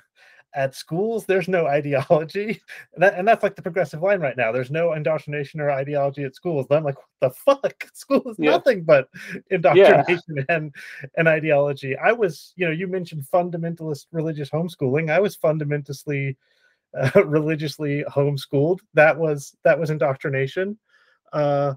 at 0.53 0.75
schools. 0.75 1.25
There's 1.25 1.47
no 1.47 1.67
ideology. 1.67 2.61
And, 2.93 2.97
that, 3.03 3.15
and 3.15 3.27
that's 3.27 3.43
like 3.43 3.55
the 3.55 3.61
progressive 3.61 4.01
line 4.01 4.19
right 4.19 4.37
now. 4.37 4.51
There's 4.51 4.71
no 4.71 4.93
indoctrination 4.93 5.59
or 5.59 5.71
ideology 5.71 6.23
at 6.23 6.35
schools. 6.35 6.67
And 6.69 6.77
I'm 6.77 6.83
like, 6.83 6.97
what 6.97 7.07
the 7.21 7.29
fuck? 7.31 7.87
School 7.93 8.23
is 8.29 8.37
yeah. 8.39 8.51
nothing 8.51 8.83
but 8.83 9.09
indoctrination 9.49 10.35
yeah. 10.35 10.43
and, 10.49 10.73
and 11.17 11.27
ideology. 11.27 11.95
I 11.97 12.11
was, 12.11 12.53
you 12.55 12.65
know, 12.65 12.71
you 12.71 12.87
mentioned 12.87 13.25
fundamentalist 13.31 14.07
religious 14.11 14.49
homeschooling. 14.49 15.11
I 15.11 15.19
was 15.19 15.35
fundamentally 15.35 16.37
uh, 16.97 17.23
religiously 17.23 18.03
homeschooled. 18.09 18.79
That 18.93 19.17
was 19.17 19.55
that 19.63 19.79
was 19.79 19.89
indoctrination. 19.89 20.77
Uh, 21.31 21.75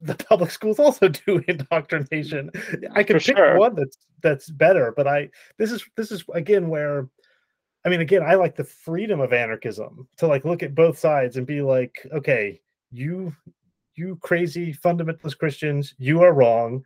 the 0.00 0.14
public 0.14 0.50
schools 0.50 0.78
also 0.78 1.08
do 1.08 1.42
indoctrination. 1.48 2.50
I 2.92 3.02
can 3.02 3.18
For 3.18 3.24
pick 3.24 3.36
sure. 3.36 3.58
one 3.58 3.74
that's 3.74 3.98
that's 4.22 4.50
better, 4.50 4.92
but 4.96 5.06
I 5.06 5.30
this 5.58 5.72
is 5.72 5.84
this 5.96 6.10
is 6.10 6.24
again 6.34 6.68
where 6.68 7.08
I 7.86 7.88
mean 7.88 8.00
again 8.00 8.22
I 8.22 8.34
like 8.34 8.56
the 8.56 8.64
freedom 8.64 9.20
of 9.20 9.32
anarchism 9.32 10.08
to 10.16 10.26
like 10.26 10.44
look 10.44 10.64
at 10.64 10.74
both 10.74 10.98
sides 10.98 11.36
and 11.36 11.46
be 11.46 11.62
like, 11.62 12.04
okay, 12.12 12.60
you 12.90 13.34
you 13.94 14.16
crazy 14.16 14.74
fundamentalist 14.74 15.38
Christians, 15.38 15.94
you 15.96 16.22
are 16.22 16.34
wrong. 16.34 16.84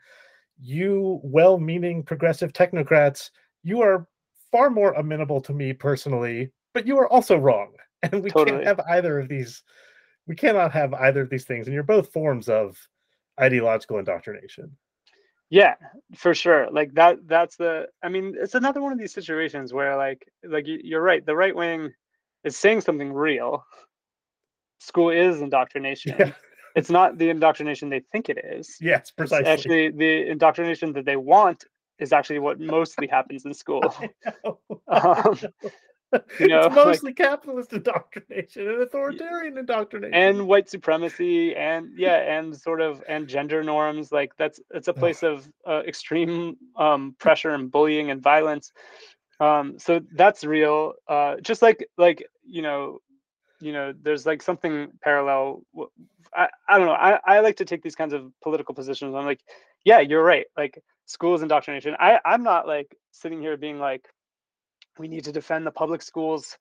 You 0.62 1.20
well-meaning 1.24 2.03
progressive 2.03 2.53
technocrats, 2.53 3.30
you 3.62 3.80
are 3.80 4.07
far 4.53 4.68
more 4.68 4.92
amenable 4.92 5.40
to 5.40 5.55
me 5.55 5.72
personally, 5.72 6.53
but 6.74 6.86
you 6.86 6.98
are 6.98 7.09
also 7.09 7.36
wrong. 7.36 7.72
And 8.03 8.22
we 8.22 8.30
totally. 8.30 8.53
can't 8.53 8.66
have 8.66 8.80
either 8.88 9.18
of 9.18 9.28
these 9.28 9.62
we 10.26 10.34
cannot 10.34 10.72
have 10.72 10.94
either 10.94 11.20
of 11.20 11.28
these 11.28 11.44
things 11.44 11.66
and 11.66 11.74
you're 11.74 11.82
both 11.82 12.11
forms 12.12 12.48
of 12.48 12.78
ideological 13.38 13.98
indoctrination 13.98 14.74
yeah 15.51 15.74
for 16.14 16.34
sure 16.34 16.70
like 16.70 16.94
that 16.94 17.18
that's 17.26 17.57
the 17.57 17.86
i 18.03 18.09
mean 18.09 18.34
it's 18.40 18.55
another 18.55 18.80
one 18.80 18.92
of 18.92 18.98
these 18.98 19.12
situations 19.12 19.72
where 19.72 19.96
like 19.96 20.26
like 20.44 20.64
you're 20.66 21.03
right 21.03 21.26
the 21.26 21.34
right 21.34 21.55
wing 21.55 21.92
is 22.44 22.57
saying 22.57 22.80
something 22.80 23.12
real. 23.12 23.64
School 24.78 25.11
is 25.11 25.40
indoctrination. 25.40 26.14
Yeah. 26.18 26.32
it's 26.74 26.90
not 26.90 27.18
the 27.18 27.28
indoctrination 27.28 27.90
they 27.90 28.03
think 28.12 28.28
it 28.28 28.38
is. 28.44 28.76
Yes 28.80 29.11
precisely 29.11 29.40
it's 29.40 29.48
actually 29.48 29.90
the 29.90 30.30
indoctrination 30.30 30.92
that 30.94 31.05
they 31.05 31.16
want 31.16 31.64
is 31.98 32.12
actually 32.12 32.38
what 32.38 32.59
mostly 32.59 33.07
happens 33.07 33.44
in 33.44 33.55
school. 33.55 33.82
Um, 34.88 35.38
you 36.12 36.20
know, 36.48 36.62
it's 36.62 36.74
mostly 36.74 37.11
like, 37.11 37.16
capitalist 37.16 37.72
indoctrination 37.72 38.68
and 38.68 38.82
authoritarian 38.82 39.58
indoctrination. 39.58 40.14
And 40.14 40.46
white 40.46 40.68
supremacy 40.68 41.54
and 41.54 41.90
yeah 41.96 42.16
and 42.16 42.56
sort 42.56 42.80
of 42.80 43.02
and 43.08 43.28
gender 43.28 43.62
norms 43.62 44.12
like 44.12 44.36
that's 44.36 44.61
it's 44.72 44.88
a 44.88 44.92
place 44.92 45.22
of 45.22 45.48
uh, 45.66 45.82
extreme 45.86 46.56
um, 46.76 47.14
pressure 47.18 47.50
and 47.50 47.70
bullying 47.70 48.11
and 48.11 48.22
violence. 48.22 48.72
Um, 49.38 49.78
so 49.78 50.00
that's 50.14 50.44
real 50.44 50.94
uh, 51.08 51.36
just 51.40 51.62
like 51.62 51.86
like 51.96 52.26
you 52.44 52.62
know 52.62 52.98
you 53.61 53.72
know 53.72 53.92
there's 54.02 54.26
like 54.26 54.42
something 54.42 54.88
parallel 55.02 55.62
I, 56.34 56.48
I 56.68 56.78
don't 56.78 56.86
know 56.86 56.92
I, 56.92 57.18
I 57.24 57.40
like 57.40 57.56
to 57.56 57.64
take 57.64 57.82
these 57.82 57.96
kinds 57.96 58.12
of 58.12 58.32
political 58.42 58.74
positions. 58.74 59.14
I'm 59.14 59.26
like 59.26 59.40
yeah 59.84 60.00
you're 60.00 60.24
right 60.24 60.46
like 60.56 60.82
schools 61.06 61.42
indoctrination. 61.42 61.94
I 61.98 62.18
i'm 62.24 62.42
not 62.42 62.66
like 62.66 62.96
sitting 63.12 63.40
here 63.40 63.56
being 63.56 63.78
like 63.78 64.06
we 64.99 65.09
need 65.09 65.24
to 65.24 65.32
defend 65.32 65.66
the 65.66 65.70
public 65.70 66.03
schools. 66.03 66.57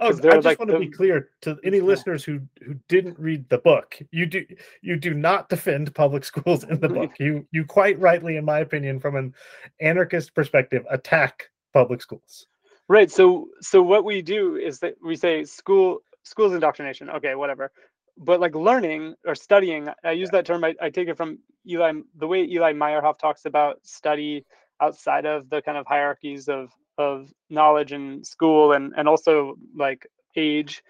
Oh, 0.00 0.08
I 0.08 0.10
just 0.10 0.44
like 0.44 0.58
want 0.58 0.70
to 0.70 0.78
the, 0.78 0.86
be 0.86 0.90
clear 0.90 1.28
to 1.42 1.56
any 1.64 1.80
listeners 1.80 2.24
who 2.24 2.40
who 2.64 2.74
didn't 2.88 3.18
read 3.18 3.48
the 3.48 3.58
book. 3.58 3.98
You 4.10 4.26
do 4.26 4.44
you 4.80 4.96
do 4.96 5.14
not 5.14 5.48
defend 5.48 5.94
public 5.94 6.24
schools 6.32 6.64
in 6.64 6.80
the 6.80 6.88
book. 6.98 7.12
You 7.20 7.46
you 7.52 7.64
quite 7.64 7.98
rightly, 8.00 8.36
in 8.36 8.44
my 8.44 8.60
opinion, 8.60 8.98
from 8.98 9.16
an 9.16 9.34
anarchist 9.80 10.34
perspective, 10.34 10.84
attack 10.90 11.50
public 11.72 12.02
schools. 12.02 12.46
Right. 12.88 13.10
So 13.10 13.48
so 13.60 13.82
what 13.82 14.04
we 14.04 14.22
do 14.22 14.56
is 14.56 14.80
that 14.80 14.94
we 15.04 15.14
say 15.14 15.44
school 15.44 16.00
schools 16.24 16.52
indoctrination. 16.52 17.08
Okay, 17.10 17.34
whatever. 17.34 17.70
But 18.18 18.40
like 18.40 18.54
learning 18.54 19.14
or 19.26 19.34
studying, 19.34 19.88
I 20.04 20.12
use 20.12 20.30
yeah. 20.32 20.38
that 20.38 20.46
term. 20.46 20.64
I, 20.64 20.74
I 20.82 20.90
take 20.90 21.08
it 21.08 21.16
from 21.16 21.38
Eli. 21.68 21.92
The 22.16 22.26
way 22.26 22.44
Eli 22.44 22.72
Meyerhoff 22.72 23.18
talks 23.18 23.44
about 23.44 23.78
study 23.84 24.44
outside 24.80 25.26
of 25.26 25.48
the 25.48 25.62
kind 25.62 25.78
of 25.78 25.86
hierarchies 25.86 26.48
of 26.48 26.70
of 27.02 27.32
knowledge 27.50 27.92
in 27.92 28.24
school 28.24 28.72
and 28.72 28.92
and 28.96 29.08
also 29.08 29.56
like 29.76 30.06
age 30.36 30.82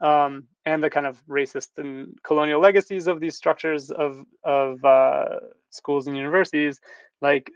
um, 0.00 0.44
and 0.66 0.82
the 0.82 0.90
kind 0.90 1.06
of 1.06 1.16
racist 1.28 1.70
and 1.78 2.18
colonial 2.22 2.60
legacies 2.60 3.06
of 3.06 3.20
these 3.20 3.36
structures 3.36 3.90
of 3.90 4.24
of 4.44 4.84
uh, 4.84 5.38
schools 5.70 6.06
and 6.06 6.16
universities 6.16 6.80
like 7.20 7.50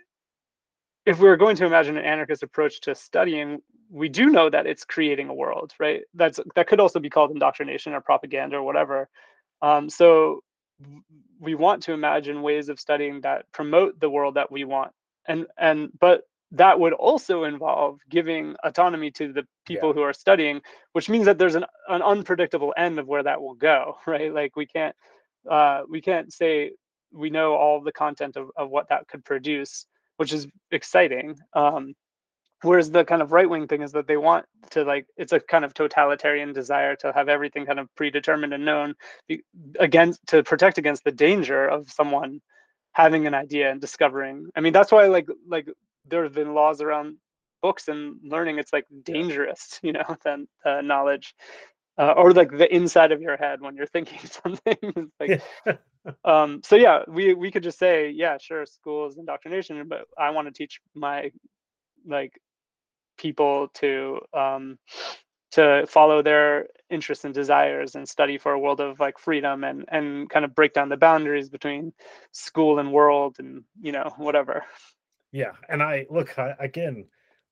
if 1.05 1.21
we 1.21 1.29
are 1.29 1.37
going 1.37 1.57
to 1.57 1.65
imagine 1.65 1.97
an 1.97 2.05
anarchist 2.05 2.43
approach 2.43 2.81
to 2.81 2.95
studying 2.95 3.61
we 3.91 4.09
do 4.09 4.31
know 4.31 4.51
that 4.51 4.67
it's 4.67 4.85
creating 4.85 5.29
a 5.29 5.35
world 5.35 5.73
right? 5.79 6.03
That's 6.15 6.41
that 6.55 6.67
could 6.69 6.81
also 6.81 7.01
be 7.01 7.11
called 7.11 7.31
indoctrination 7.31 7.93
or 7.93 8.01
propaganda 8.01 8.57
or 8.57 8.63
whatever. 8.63 9.09
Um, 9.63 9.89
so 9.89 10.43
we 11.41 11.55
want 11.55 11.83
to 11.85 11.93
imagine 11.93 12.43
ways 12.43 12.69
of 12.69 12.81
studying 12.81 13.21
that 13.23 13.51
promote 13.53 13.99
the 14.01 14.11
world 14.11 14.35
that 14.35 14.51
we 14.51 14.65
want. 14.65 14.93
And 15.29 15.47
and 15.59 15.91
but 15.99 16.23
that 16.53 16.79
would 16.79 16.93
also 16.93 17.45
involve 17.45 17.99
giving 18.09 18.55
autonomy 18.63 19.11
to 19.11 19.33
the 19.33 19.45
people 19.67 19.89
yeah. 19.89 19.95
who 19.95 20.03
are 20.03 20.13
studying 20.13 20.61
which 20.93 21.09
means 21.09 21.25
that 21.25 21.39
there's 21.39 21.57
an, 21.57 21.65
an 21.89 22.03
unpredictable 22.03 22.73
end 22.77 22.99
of 22.99 23.07
where 23.07 23.23
that 23.23 23.41
will 23.41 23.55
go 23.55 23.97
right 24.07 24.33
like 24.33 24.55
we 24.57 24.67
can't 24.67 24.95
uh, 25.51 25.83
we 25.89 26.01
can't 26.01 26.33
say 26.33 26.73
we 27.13 27.31
know 27.31 27.55
all 27.55 27.81
the 27.81 27.93
content 27.93 28.37
of, 28.37 28.51
of 28.57 28.69
what 28.69 28.89
that 28.89 29.07
could 29.09 29.25
produce 29.25 29.87
which 30.17 30.33
is 30.33 30.47
exciting 30.71 31.37
um, 31.55 31.95
whereas 32.63 32.91
the 32.91 33.05
kind 33.05 33.23
of 33.23 33.33
right 33.33 33.49
wing 33.49 33.67
thing 33.67 33.83
is 33.83 33.93
that 33.93 34.07
they 34.07 34.17
want 34.17 34.45
to 34.71 34.85
like 34.85 35.07
it's 35.17 35.33
a 35.33 35.41
kind 35.41 35.65
of 35.65 35.75
totalitarian 35.75 36.53
desire 36.53 36.97
to 36.97 37.13
have 37.13 37.29
everything 37.29 37.67
kind 37.67 37.79
of 37.79 37.89
predetermined 37.97 38.53
and 38.53 38.65
known 38.65 38.95
against 39.79 40.21
to 40.27 40.43
protect 40.43 40.79
against 40.79 41.05
the 41.05 41.13
danger 41.13 41.67
of 41.67 41.91
someone 41.91 42.41
having 42.93 43.27
an 43.27 43.35
idea 43.35 43.71
and 43.71 43.81
discovering 43.81 44.47
i 44.57 44.61
mean 44.61 44.73
that's 44.73 44.91
why 44.91 45.07
like 45.07 45.27
like 45.47 45.69
there 46.09 46.25
have 46.25 46.35
been 46.35 46.55
laws 46.55 46.81
around 46.81 47.17
books 47.63 47.89
and 47.89 48.17
learning 48.23 48.59
it's 48.59 48.73
like 48.73 48.87
dangerous 49.03 49.79
you 49.83 49.93
know 49.93 50.17
than 50.25 50.47
uh, 50.65 50.81
knowledge 50.81 51.35
uh, 51.99 52.13
or 52.17 52.33
like 52.33 52.51
the 52.51 52.73
inside 52.75 53.13
of 53.13 53.23
your 53.23 53.37
head 53.37 53.61
when 53.61 53.75
you're 53.75 53.87
thinking 53.97 54.19
something 54.29 55.11
like 55.21 55.43
um 56.25 56.61
so 56.65 56.77
yeah 56.77 57.03
we 57.09 57.35
we 57.35 57.51
could 57.51 57.63
just 57.63 57.79
say 57.79 58.11
yeah 58.11 58.37
sure 58.39 58.65
school 58.67 59.07
is 59.07 59.19
indoctrination 59.19 59.89
but 59.89 60.07
i 60.19 60.31
want 60.31 60.47
to 60.47 60.53
teach 60.53 60.81
my 60.95 61.31
like 62.07 62.39
people 63.19 63.69
to 63.75 64.21
um 64.35 64.79
to 65.53 65.87
follow 65.89 66.23
their 66.23 66.67
interests 66.91 67.25
and 67.25 67.35
desires 67.35 67.95
and 67.95 68.09
study 68.09 68.37
for 68.37 68.53
a 68.53 68.59
world 68.59 68.81
of 68.81 69.01
like 69.01 69.19
freedom 69.19 69.65
and 69.65 69.85
and 69.89 70.29
kind 70.29 70.45
of 70.45 70.55
break 70.55 70.75
down 70.75 70.89
the 70.89 70.97
boundaries 70.97 71.49
between 71.49 71.93
school 72.33 72.79
and 72.79 72.93
world 72.93 73.37
and 73.39 73.65
you 73.81 73.91
know 73.93 74.13
whatever 74.19 74.65
yeah, 75.37 75.53
and 75.69 75.83
I 75.83 76.07
look 76.09 76.39
I, 76.39 76.55
again. 76.59 77.05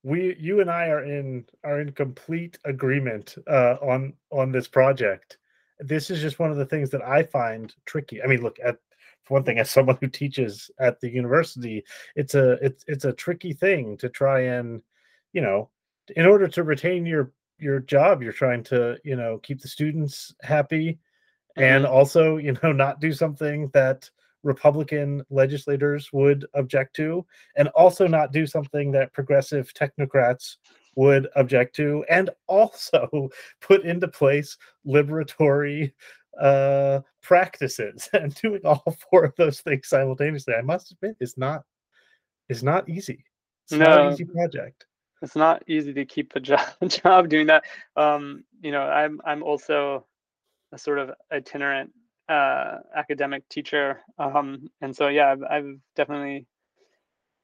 We, 0.03 0.37
you 0.39 0.61
and 0.61 0.71
I 0.71 0.89
are 0.89 1.05
in 1.05 1.45
are 1.65 1.81
in 1.81 1.93
complete 1.93 2.59
agreement 2.65 3.37
uh, 3.47 3.77
on 3.83 4.15
on 4.31 4.53
this 4.53 4.67
project. 4.67 5.39
This 5.81 6.11
is 6.11 6.21
just 6.21 6.39
one 6.39 6.51
of 6.51 6.57
the 6.57 6.67
things 6.67 6.91
that 6.91 7.03
I 7.03 7.25
find 7.25 7.75
tricky. 7.85 8.23
I 8.23 8.27
mean, 8.27 8.43
look 8.43 8.59
at 8.65 8.79
for 9.25 9.35
one 9.35 9.45
thing, 9.45 9.59
as 9.59 9.71
someone 9.71 9.99
who 10.01 10.09
teaches 10.09 10.71
at 10.79 10.99
the 11.01 11.11
university, 11.11 11.85
it's 12.17 12.35
a 12.35 12.53
it's 12.65 12.85
it's 12.87 13.05
a 13.05 13.13
tricky 13.13 13.53
thing 13.53 13.99
to 13.99 14.09
try 14.09 14.41
and, 14.41 14.83
you 15.35 15.43
know, 15.43 15.69
in 16.17 16.27
order 16.27 16.49
to 16.49 16.63
retain 16.63 17.05
your 17.05 17.33
your 17.59 17.81
job, 17.81 18.23
you're 18.23 18.33
trying 18.33 18.63
to 18.65 18.97
you 19.05 19.17
know 19.17 19.39
keep 19.43 19.61
the 19.61 19.69
students 19.69 20.35
happy, 20.43 20.93
mm-hmm. 20.93 21.63
and 21.63 21.87
also 21.87 22.39
you 22.39 22.57
know 22.63 22.73
not 22.73 23.01
do 23.01 23.13
something 23.13 23.69
that 23.75 24.09
Republican 24.45 25.25
legislators 25.31 26.13
would 26.13 26.47
object 26.55 26.95
to, 26.97 27.25
and 27.57 27.69
also 27.69 28.07
not 28.07 28.33
do 28.33 28.47
something 28.47 28.93
that 28.93 29.13
progressive 29.13 29.73
technocrats 29.75 30.57
would 30.95 31.29
object 31.35 31.75
to, 31.77 32.05
and 32.09 32.31
also 32.47 33.29
put 33.61 33.85
into 33.85 34.07
place 34.07 34.57
liberatory 34.87 35.93
uh, 36.41 37.01
practices. 37.23 38.09
And 38.13 38.35
doing 38.35 38.61
all 38.65 38.97
four 39.11 39.25
of 39.25 39.35
those 39.37 39.61
things 39.61 39.89
simultaneously, 39.89 40.55
I 40.55 40.63
must 40.63 40.93
admit, 40.93 41.17
is 41.21 41.37
not 41.37 41.63
is 42.49 42.63
not 42.63 42.89
easy. 42.89 43.25
It's 43.65 43.73
no. 43.73 43.87
not 43.87 44.07
an 44.07 44.13
easy 44.13 44.25
project 44.25 44.87
it's 45.25 45.35
not 45.35 45.65
easy 45.67 45.93
to 45.93 46.05
keep 46.05 46.37
a 46.37 46.41
job, 46.51 46.69
job 46.87 47.29
doing 47.29 47.47
that. 47.49 47.65
Um, 47.97 48.45
you 48.63 48.71
know, 48.71 48.83
I'm 48.83 49.21
I'm 49.25 49.43
also 49.43 50.07
a 50.73 50.79
sort 50.79 50.99
of 50.99 51.11
itinerant 51.33 51.91
uh, 52.29 52.79
academic 52.95 53.49
teacher, 53.49 54.01
um, 54.19 54.69
and 54.81 54.97
so 54.97 55.09
yeah, 55.09 55.33
I've, 55.33 55.43
I've 55.43 55.79
definitely 55.97 56.47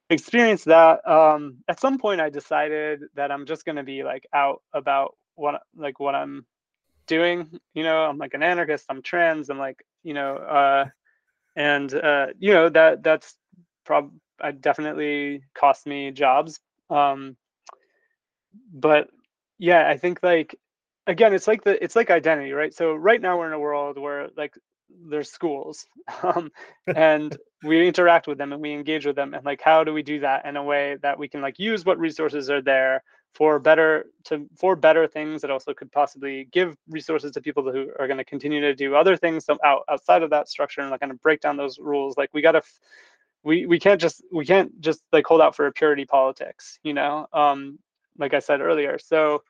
experienced 0.08 0.66
that. 0.66 1.06
Um, 1.08 1.58
at 1.68 1.80
some 1.80 1.98
point, 1.98 2.20
I 2.20 2.30
decided 2.30 3.02
that 3.14 3.30
I'm 3.30 3.46
just 3.46 3.64
going 3.64 3.76
to 3.76 3.82
be 3.82 4.02
like 4.02 4.26
out 4.34 4.62
about 4.72 5.16
what 5.34 5.62
like 5.76 6.00
what 6.00 6.14
I'm 6.14 6.46
doing. 7.06 7.60
You 7.74 7.84
know, 7.84 8.04
I'm 8.04 8.18
like 8.18 8.34
an 8.34 8.42
anarchist. 8.42 8.86
I'm 8.88 9.02
trans. 9.02 9.50
I'm 9.50 9.58
like 9.58 9.84
you 10.02 10.14
know, 10.14 10.36
uh, 10.36 10.84
and 11.56 11.92
uh, 11.94 12.28
you 12.38 12.52
know 12.52 12.68
that 12.70 13.02
that's 13.02 13.36
prob 13.84 14.12
I 14.40 14.52
definitely 14.52 15.42
cost 15.54 15.86
me 15.86 16.10
jobs. 16.10 16.60
Um, 16.88 17.36
but 18.72 19.08
yeah, 19.58 19.88
I 19.88 19.96
think 19.96 20.20
like 20.22 20.56
again, 21.06 21.34
it's 21.34 21.46
like 21.46 21.64
the 21.64 21.82
it's 21.82 21.96
like 21.96 22.10
identity, 22.10 22.52
right? 22.52 22.74
So 22.74 22.94
right 22.94 23.20
now 23.20 23.38
we're 23.38 23.48
in 23.48 23.52
a 23.52 23.58
world 23.58 23.98
where 23.98 24.28
like 24.36 24.54
there's 25.09 25.30
schools 25.30 25.86
um, 26.22 26.51
and 26.95 27.36
we 27.64 27.86
interact 27.86 28.26
with 28.26 28.38
them 28.38 28.53
and 28.53 28.62
we 28.62 28.72
engage 28.72 29.07
with 29.07 29.16
them 29.16 29.34
and 29.34 29.45
like 29.45 29.61
how 29.61 29.84
do 29.84 29.93
we 29.93 30.03
do 30.03 30.20
that 30.20 30.45
in 30.47 30.57
a 30.57 30.62
way 30.62 30.97
that 31.03 31.18
we 31.18 31.28
can 31.28 31.41
like 31.41 31.59
use 31.59 31.84
what 31.84 31.99
resources 31.99 32.51
are 32.51 32.62
there 32.62 33.03
for 33.34 33.59
better 33.61 34.07
to 34.24 34.49
for 34.57 34.74
better 34.74 35.07
things 35.07 35.41
that 35.41 35.51
also 35.51 35.72
could 35.72 35.93
possibly 35.93 36.49
give 36.51 36.76
resources 36.88 37.30
to 37.30 37.41
people 37.41 37.70
who 37.70 37.88
are 37.99 38.07
going 38.07 38.18
to 38.18 38.24
continue 38.24 38.61
to 38.61 38.74
do 38.74 38.97
other 38.97 39.16
things 39.16 39.47
out, 39.64 39.82
outside 39.88 40.22
of 40.22 40.30
that 40.30 40.49
structure 40.49 40.80
and 40.80 40.91
like 40.91 41.01
kind 41.01 41.12
of 41.12 41.22
break 41.22 41.41
down 41.41 41.57
those 41.57 41.78
rules 41.78 42.16
like 42.16 42.30
we 42.32 42.43
got 42.43 42.53
to 42.53 42.62
we 43.45 43.66
we 43.66 43.78
can't 43.78 44.01
just 44.01 44.22
we 44.32 44.45
can't 44.45 44.80
just 44.80 45.01
like 45.12 45.24
hold 45.26 45.41
out 45.41 45.55
for 45.55 45.66
a 45.66 45.72
purity 45.72 46.05
politics 46.05 46.78
you 46.82 46.93
know 46.93 47.26
um 47.32 47.78
like 48.20 48.34
I 48.34 48.38
said 48.38 48.61
earlier. 48.61 48.99
So 48.99 49.43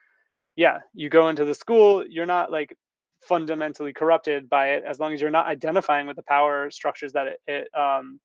yeah, 0.57 0.79
you 0.95 1.09
go 1.09 1.29
into 1.29 1.45
the 1.45 1.55
school, 1.55 2.07
you're 2.07 2.27
not 2.27 2.51
like 2.51 2.77
fundamentally 3.23 3.93
corrupted 3.93 4.49
by 4.49 4.71
it 4.71 4.85
as 4.87 4.99
long 4.99 5.13
as 5.13 5.21
you're 5.21 5.31
not 5.31 5.47
identifying 5.47 6.07
with 6.07 6.17
the 6.17 6.23
power 6.23 6.71
structures 6.71 7.13
that 7.13 7.27
it, 7.27 7.41
it 7.47 7.79
um 7.79 8.21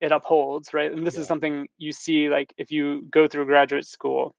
it 0.00 0.12
upholds, 0.12 0.74
right? 0.74 0.92
And 0.92 1.06
this 1.06 1.14
yeah. 1.14 1.20
is 1.20 1.26
something 1.26 1.66
you 1.78 1.92
see 1.92 2.28
like 2.28 2.52
if 2.58 2.70
you 2.70 3.06
go 3.10 3.26
through 3.28 3.46
graduate 3.46 3.86
school. 3.86 4.34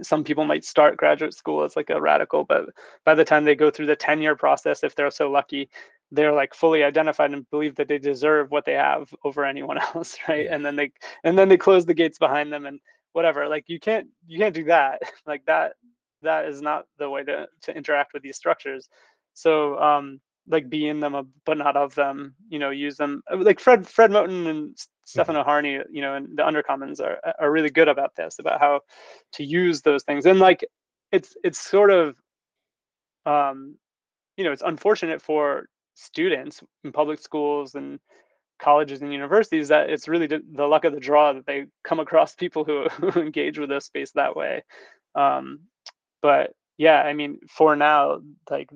Some 0.00 0.24
people 0.24 0.46
might 0.46 0.64
start 0.64 0.96
graduate 0.96 1.34
school 1.34 1.64
as 1.64 1.76
like 1.76 1.90
a 1.90 2.00
radical, 2.00 2.44
but 2.44 2.64
by 3.04 3.14
the 3.14 3.26
time 3.26 3.44
they 3.44 3.54
go 3.54 3.70
through 3.70 3.86
the 3.86 3.96
tenure 3.96 4.34
process, 4.34 4.82
if 4.82 4.94
they're 4.94 5.10
so 5.10 5.30
lucky, 5.30 5.68
they're 6.10 6.32
like 6.32 6.54
fully 6.54 6.82
identified 6.82 7.34
and 7.34 7.48
believe 7.50 7.74
that 7.74 7.88
they 7.88 7.98
deserve 7.98 8.50
what 8.50 8.64
they 8.64 8.72
have 8.72 9.12
over 9.22 9.44
anyone 9.44 9.76
else, 9.94 10.16
right? 10.28 10.46
Yeah. 10.46 10.54
And 10.54 10.64
then 10.64 10.76
they 10.76 10.92
and 11.24 11.38
then 11.38 11.50
they 11.50 11.58
close 11.58 11.84
the 11.84 11.92
gates 11.92 12.18
behind 12.18 12.50
them 12.50 12.64
and 12.64 12.80
whatever 13.12 13.48
like 13.48 13.64
you 13.68 13.78
can't 13.78 14.08
you 14.26 14.38
can't 14.38 14.54
do 14.54 14.64
that 14.64 15.00
like 15.26 15.44
that 15.46 15.74
that 16.22 16.46
is 16.46 16.62
not 16.62 16.86
the 16.98 17.08
way 17.08 17.22
to 17.24 17.46
to 17.60 17.76
interact 17.76 18.12
with 18.12 18.22
these 18.22 18.36
structures 18.36 18.88
so 19.34 19.78
um 19.78 20.20
like 20.48 20.68
be 20.68 20.88
in 20.88 21.00
them 21.00 21.32
but 21.46 21.58
not 21.58 21.76
of 21.76 21.94
them 21.94 22.34
you 22.48 22.58
know 22.58 22.70
use 22.70 22.96
them 22.96 23.22
uh, 23.30 23.36
like 23.36 23.60
fred 23.60 23.86
fred 23.86 24.10
moten 24.10 24.48
and 24.48 24.76
stefano 25.04 25.40
mm-hmm. 25.40 25.48
harney 25.48 25.78
you 25.90 26.00
know 26.00 26.14
and 26.14 26.36
the 26.36 26.42
undercommons 26.42 27.00
are 27.00 27.18
are 27.38 27.50
really 27.50 27.70
good 27.70 27.88
about 27.88 28.14
this 28.16 28.38
about 28.38 28.60
how 28.60 28.80
to 29.32 29.44
use 29.44 29.82
those 29.82 30.02
things 30.02 30.26
and 30.26 30.40
like 30.40 30.64
it's 31.12 31.36
it's 31.44 31.60
sort 31.60 31.90
of 31.90 32.16
um 33.26 33.76
you 34.36 34.44
know 34.44 34.52
it's 34.52 34.62
unfortunate 34.62 35.22
for 35.22 35.66
students 35.94 36.62
in 36.84 36.90
public 36.90 37.20
schools 37.20 37.74
and 37.74 38.00
colleges 38.58 39.02
and 39.02 39.12
universities 39.12 39.68
that 39.68 39.90
it's 39.90 40.08
really 40.08 40.26
the 40.26 40.66
luck 40.66 40.84
of 40.84 40.92
the 40.92 41.00
draw 41.00 41.32
that 41.32 41.46
they 41.46 41.66
come 41.84 42.00
across 42.00 42.34
people 42.42 42.64
who, 42.64 42.88
who 42.88 43.20
engage 43.20 43.58
with 43.58 43.68
this 43.68 43.86
space 43.86 44.12
that 44.12 44.34
way 44.34 44.62
um, 45.14 45.60
but 46.22 46.52
yeah 46.78 47.02
i 47.02 47.12
mean 47.12 47.38
for 47.48 47.76
now 47.76 48.20
like 48.50 48.68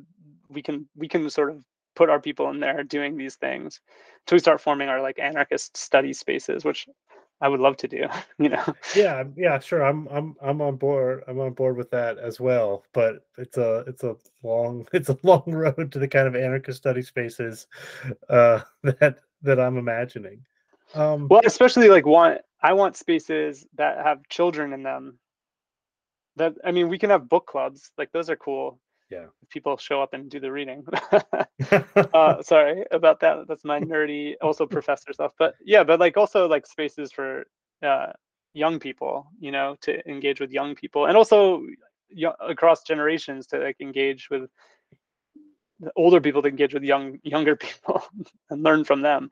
we 0.48 0.62
can 0.62 0.88
we 0.96 1.08
can 1.08 1.28
sort 1.30 1.50
of 1.50 1.62
put 1.94 2.10
our 2.10 2.20
people 2.20 2.50
in 2.50 2.60
there 2.60 2.82
doing 2.82 3.16
these 3.16 3.36
things 3.36 3.80
until 4.22 4.36
we 4.36 4.40
start 4.40 4.60
forming 4.60 4.88
our 4.88 5.00
like 5.00 5.18
anarchist 5.18 5.76
study 5.76 6.12
spaces 6.12 6.64
which 6.64 6.86
i 7.40 7.48
would 7.48 7.60
love 7.60 7.76
to 7.76 7.88
do 7.88 8.04
you 8.38 8.48
know 8.48 8.64
yeah 8.94 9.24
yeah 9.36 9.58
sure 9.58 9.82
i'm 9.82 10.06
i'm 10.08 10.34
i'm 10.42 10.60
on 10.60 10.76
board 10.76 11.22
i'm 11.26 11.40
on 11.40 11.52
board 11.52 11.76
with 11.76 11.90
that 11.90 12.18
as 12.18 12.38
well 12.38 12.84
but 12.92 13.26
it's 13.38 13.56
a 13.56 13.84
it's 13.86 14.02
a 14.04 14.14
long 14.42 14.86
it's 14.92 15.08
a 15.08 15.18
long 15.22 15.44
road 15.46 15.90
to 15.90 15.98
the 15.98 16.08
kind 16.08 16.28
of 16.28 16.36
anarchist 16.36 16.78
study 16.78 17.02
spaces 17.02 17.66
uh 18.28 18.60
that 18.82 19.18
that 19.42 19.60
I'm 19.60 19.78
imagining. 19.78 20.44
Um, 20.94 21.28
well, 21.28 21.40
especially 21.44 21.88
like 21.88 22.06
want 22.06 22.40
I 22.62 22.72
want 22.72 22.96
spaces 22.96 23.66
that 23.76 24.04
have 24.04 24.28
children 24.28 24.72
in 24.72 24.82
them. 24.82 25.18
That 26.36 26.54
I 26.64 26.70
mean, 26.70 26.88
we 26.88 26.98
can 26.98 27.10
have 27.10 27.28
book 27.28 27.46
clubs. 27.46 27.90
Like 27.96 28.12
those 28.12 28.28
are 28.28 28.36
cool. 28.36 28.78
Yeah. 29.10 29.26
People 29.50 29.76
show 29.76 30.02
up 30.02 30.14
and 30.14 30.28
do 30.28 30.40
the 30.40 30.50
reading. 30.50 30.84
uh, 32.14 32.42
sorry 32.42 32.84
about 32.90 33.20
that. 33.20 33.46
That's 33.46 33.64
my 33.64 33.80
nerdy, 33.80 34.34
also 34.42 34.66
professor 34.78 35.12
stuff. 35.12 35.32
But 35.38 35.54
yeah, 35.64 35.84
but 35.84 36.00
like 36.00 36.16
also 36.16 36.48
like 36.48 36.66
spaces 36.66 37.12
for 37.12 37.44
uh, 37.84 38.08
young 38.52 38.80
people, 38.80 39.28
you 39.38 39.52
know, 39.52 39.76
to 39.82 40.08
engage 40.08 40.40
with 40.40 40.50
young 40.50 40.74
people, 40.74 41.06
and 41.06 41.16
also 41.16 41.62
y- 42.10 42.32
across 42.40 42.82
generations 42.82 43.46
to 43.48 43.58
like 43.58 43.76
engage 43.80 44.28
with 44.30 44.50
older 45.94 46.20
people 46.20 46.42
to 46.42 46.48
engage 46.48 46.74
with 46.74 46.82
young 46.82 47.18
younger 47.22 47.56
people 47.56 48.02
and 48.50 48.62
learn 48.62 48.84
from 48.84 49.02
them 49.02 49.30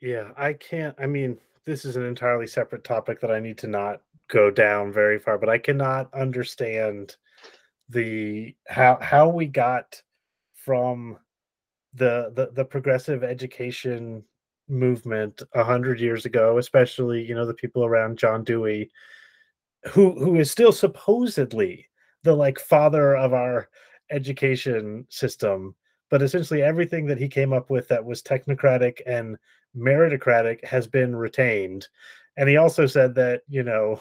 yeah 0.00 0.30
i 0.36 0.52
can't 0.52 0.94
i 0.98 1.06
mean 1.06 1.36
this 1.64 1.84
is 1.84 1.96
an 1.96 2.04
entirely 2.04 2.46
separate 2.46 2.84
topic 2.84 3.20
that 3.20 3.30
i 3.30 3.38
need 3.38 3.58
to 3.58 3.66
not 3.66 4.00
go 4.28 4.50
down 4.50 4.92
very 4.92 5.18
far 5.18 5.36
but 5.38 5.48
i 5.48 5.58
cannot 5.58 6.12
understand 6.14 7.16
the 7.88 8.54
how 8.68 8.98
how 9.00 9.28
we 9.28 9.46
got 9.46 10.00
from 10.54 11.18
the 11.94 12.32
the, 12.34 12.50
the 12.54 12.64
progressive 12.64 13.22
education 13.22 14.22
movement 14.68 15.42
a 15.54 15.62
hundred 15.62 16.00
years 16.00 16.24
ago 16.24 16.58
especially 16.58 17.24
you 17.24 17.34
know 17.34 17.46
the 17.46 17.54
people 17.54 17.84
around 17.84 18.18
john 18.18 18.42
dewey 18.42 18.90
who 19.90 20.18
who 20.18 20.36
is 20.36 20.50
still 20.50 20.72
supposedly 20.72 21.86
the 22.24 22.34
like 22.34 22.58
father 22.58 23.16
of 23.16 23.32
our 23.32 23.68
education 24.10 25.06
system, 25.08 25.74
but 26.10 26.22
essentially 26.22 26.62
everything 26.62 27.06
that 27.06 27.18
he 27.18 27.28
came 27.28 27.52
up 27.52 27.70
with 27.70 27.88
that 27.88 28.04
was 28.04 28.22
technocratic 28.22 29.00
and 29.06 29.36
meritocratic 29.76 30.64
has 30.64 30.86
been 30.86 31.14
retained. 31.14 31.86
And 32.36 32.48
he 32.48 32.56
also 32.56 32.86
said 32.86 33.14
that, 33.14 33.42
you 33.48 33.62
know, 33.62 34.00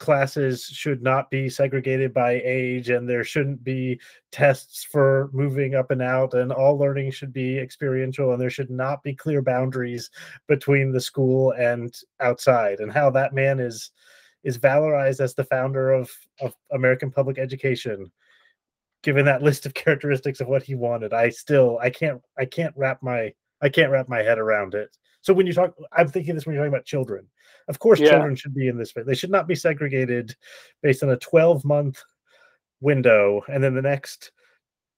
classes 0.00 0.64
should 0.64 1.02
not 1.02 1.30
be 1.30 1.48
segregated 1.48 2.12
by 2.12 2.40
age 2.42 2.88
and 2.88 3.08
there 3.08 3.22
shouldn't 3.22 3.62
be 3.62 4.00
tests 4.32 4.82
for 4.82 5.30
moving 5.32 5.74
up 5.74 5.90
and 5.90 6.02
out 6.02 6.34
and 6.34 6.50
all 6.50 6.76
learning 6.76 7.10
should 7.10 7.32
be 7.32 7.58
experiential 7.58 8.32
and 8.32 8.40
there 8.40 8.50
should 8.50 8.70
not 8.70 9.02
be 9.02 9.14
clear 9.14 9.42
boundaries 9.42 10.10
between 10.48 10.90
the 10.90 11.00
school 11.00 11.52
and 11.52 11.94
outside 12.18 12.80
and 12.80 12.90
how 12.90 13.10
that 13.10 13.34
man 13.34 13.60
is 13.60 13.92
is 14.42 14.58
valorized 14.58 15.20
as 15.20 15.34
the 15.34 15.44
founder 15.44 15.92
of, 15.92 16.10
of 16.40 16.54
American 16.72 17.10
public 17.10 17.38
education. 17.38 18.10
Given 19.02 19.26
that 19.26 19.42
list 19.42 19.66
of 19.66 19.74
characteristics 19.84 20.40
of 20.40 20.48
what 20.48 20.62
he 20.62 20.74
wanted 20.74 21.12
i 21.12 21.28
still 21.28 21.78
i 21.80 21.90
can't 21.90 22.20
i 22.38 22.44
can't 22.44 22.74
wrap 22.76 23.02
my 23.02 23.32
i 23.62 23.68
can't 23.68 23.90
wrap 23.90 24.08
my 24.08 24.22
head 24.22 24.38
around 24.38 24.74
it 24.74 24.96
so 25.20 25.32
when 25.32 25.46
you 25.46 25.52
talk 25.52 25.74
i'm 25.92 26.08
thinking 26.08 26.34
this 26.34 26.46
when 26.46 26.54
you're 26.54 26.64
talking 26.64 26.74
about 26.74 26.84
children 26.84 27.26
of 27.68 27.78
course 27.78 28.00
yeah. 28.00 28.10
children 28.10 28.34
should 28.34 28.54
be 28.54 28.68
in 28.68 28.76
this 28.76 28.90
space. 28.90 29.04
they 29.06 29.14
should 29.14 29.30
not 29.30 29.46
be 29.46 29.54
segregated 29.54 30.34
based 30.82 31.02
on 31.02 31.10
a 31.10 31.16
12 31.16 31.64
month 31.64 32.02
window 32.80 33.42
and 33.48 33.62
then 33.62 33.74
the 33.74 33.82
next 33.82 34.32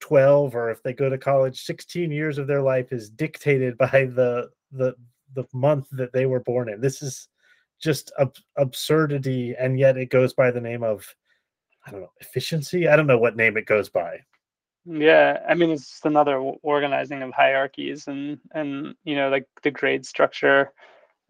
12 0.00 0.54
or 0.54 0.70
if 0.70 0.82
they 0.82 0.92
go 0.92 1.08
to 1.08 1.18
college 1.18 1.62
16 1.64 2.10
years 2.10 2.38
of 2.38 2.46
their 2.46 2.62
life 2.62 2.92
is 2.92 3.10
dictated 3.10 3.76
by 3.78 4.08
the 4.14 4.48
the 4.72 4.94
the 5.34 5.44
month 5.52 5.86
that 5.92 6.12
they 6.12 6.26
were 6.26 6.40
born 6.40 6.68
in 6.68 6.80
this 6.80 7.02
is 7.02 7.28
just 7.80 8.12
ab- 8.18 8.36
absurdity 8.56 9.54
and 9.58 9.78
yet 9.78 9.96
it 9.96 10.06
goes 10.10 10.32
by 10.32 10.50
the 10.50 10.60
name 10.60 10.82
of 10.82 11.06
I 11.86 11.90
don't 11.90 12.00
know 12.00 12.12
efficiency. 12.20 12.88
I 12.88 12.96
don't 12.96 13.06
know 13.06 13.18
what 13.18 13.36
name 13.36 13.56
it 13.56 13.66
goes 13.66 13.88
by. 13.88 14.20
Yeah, 14.84 15.38
I 15.48 15.54
mean 15.54 15.70
it's 15.70 15.88
just 15.88 16.06
another 16.06 16.36
organizing 16.38 17.22
of 17.22 17.32
hierarchies 17.32 18.08
and 18.08 18.38
and 18.52 18.94
you 19.04 19.14
know 19.14 19.28
like 19.28 19.46
the 19.62 19.70
grade 19.70 20.04
structure 20.04 20.72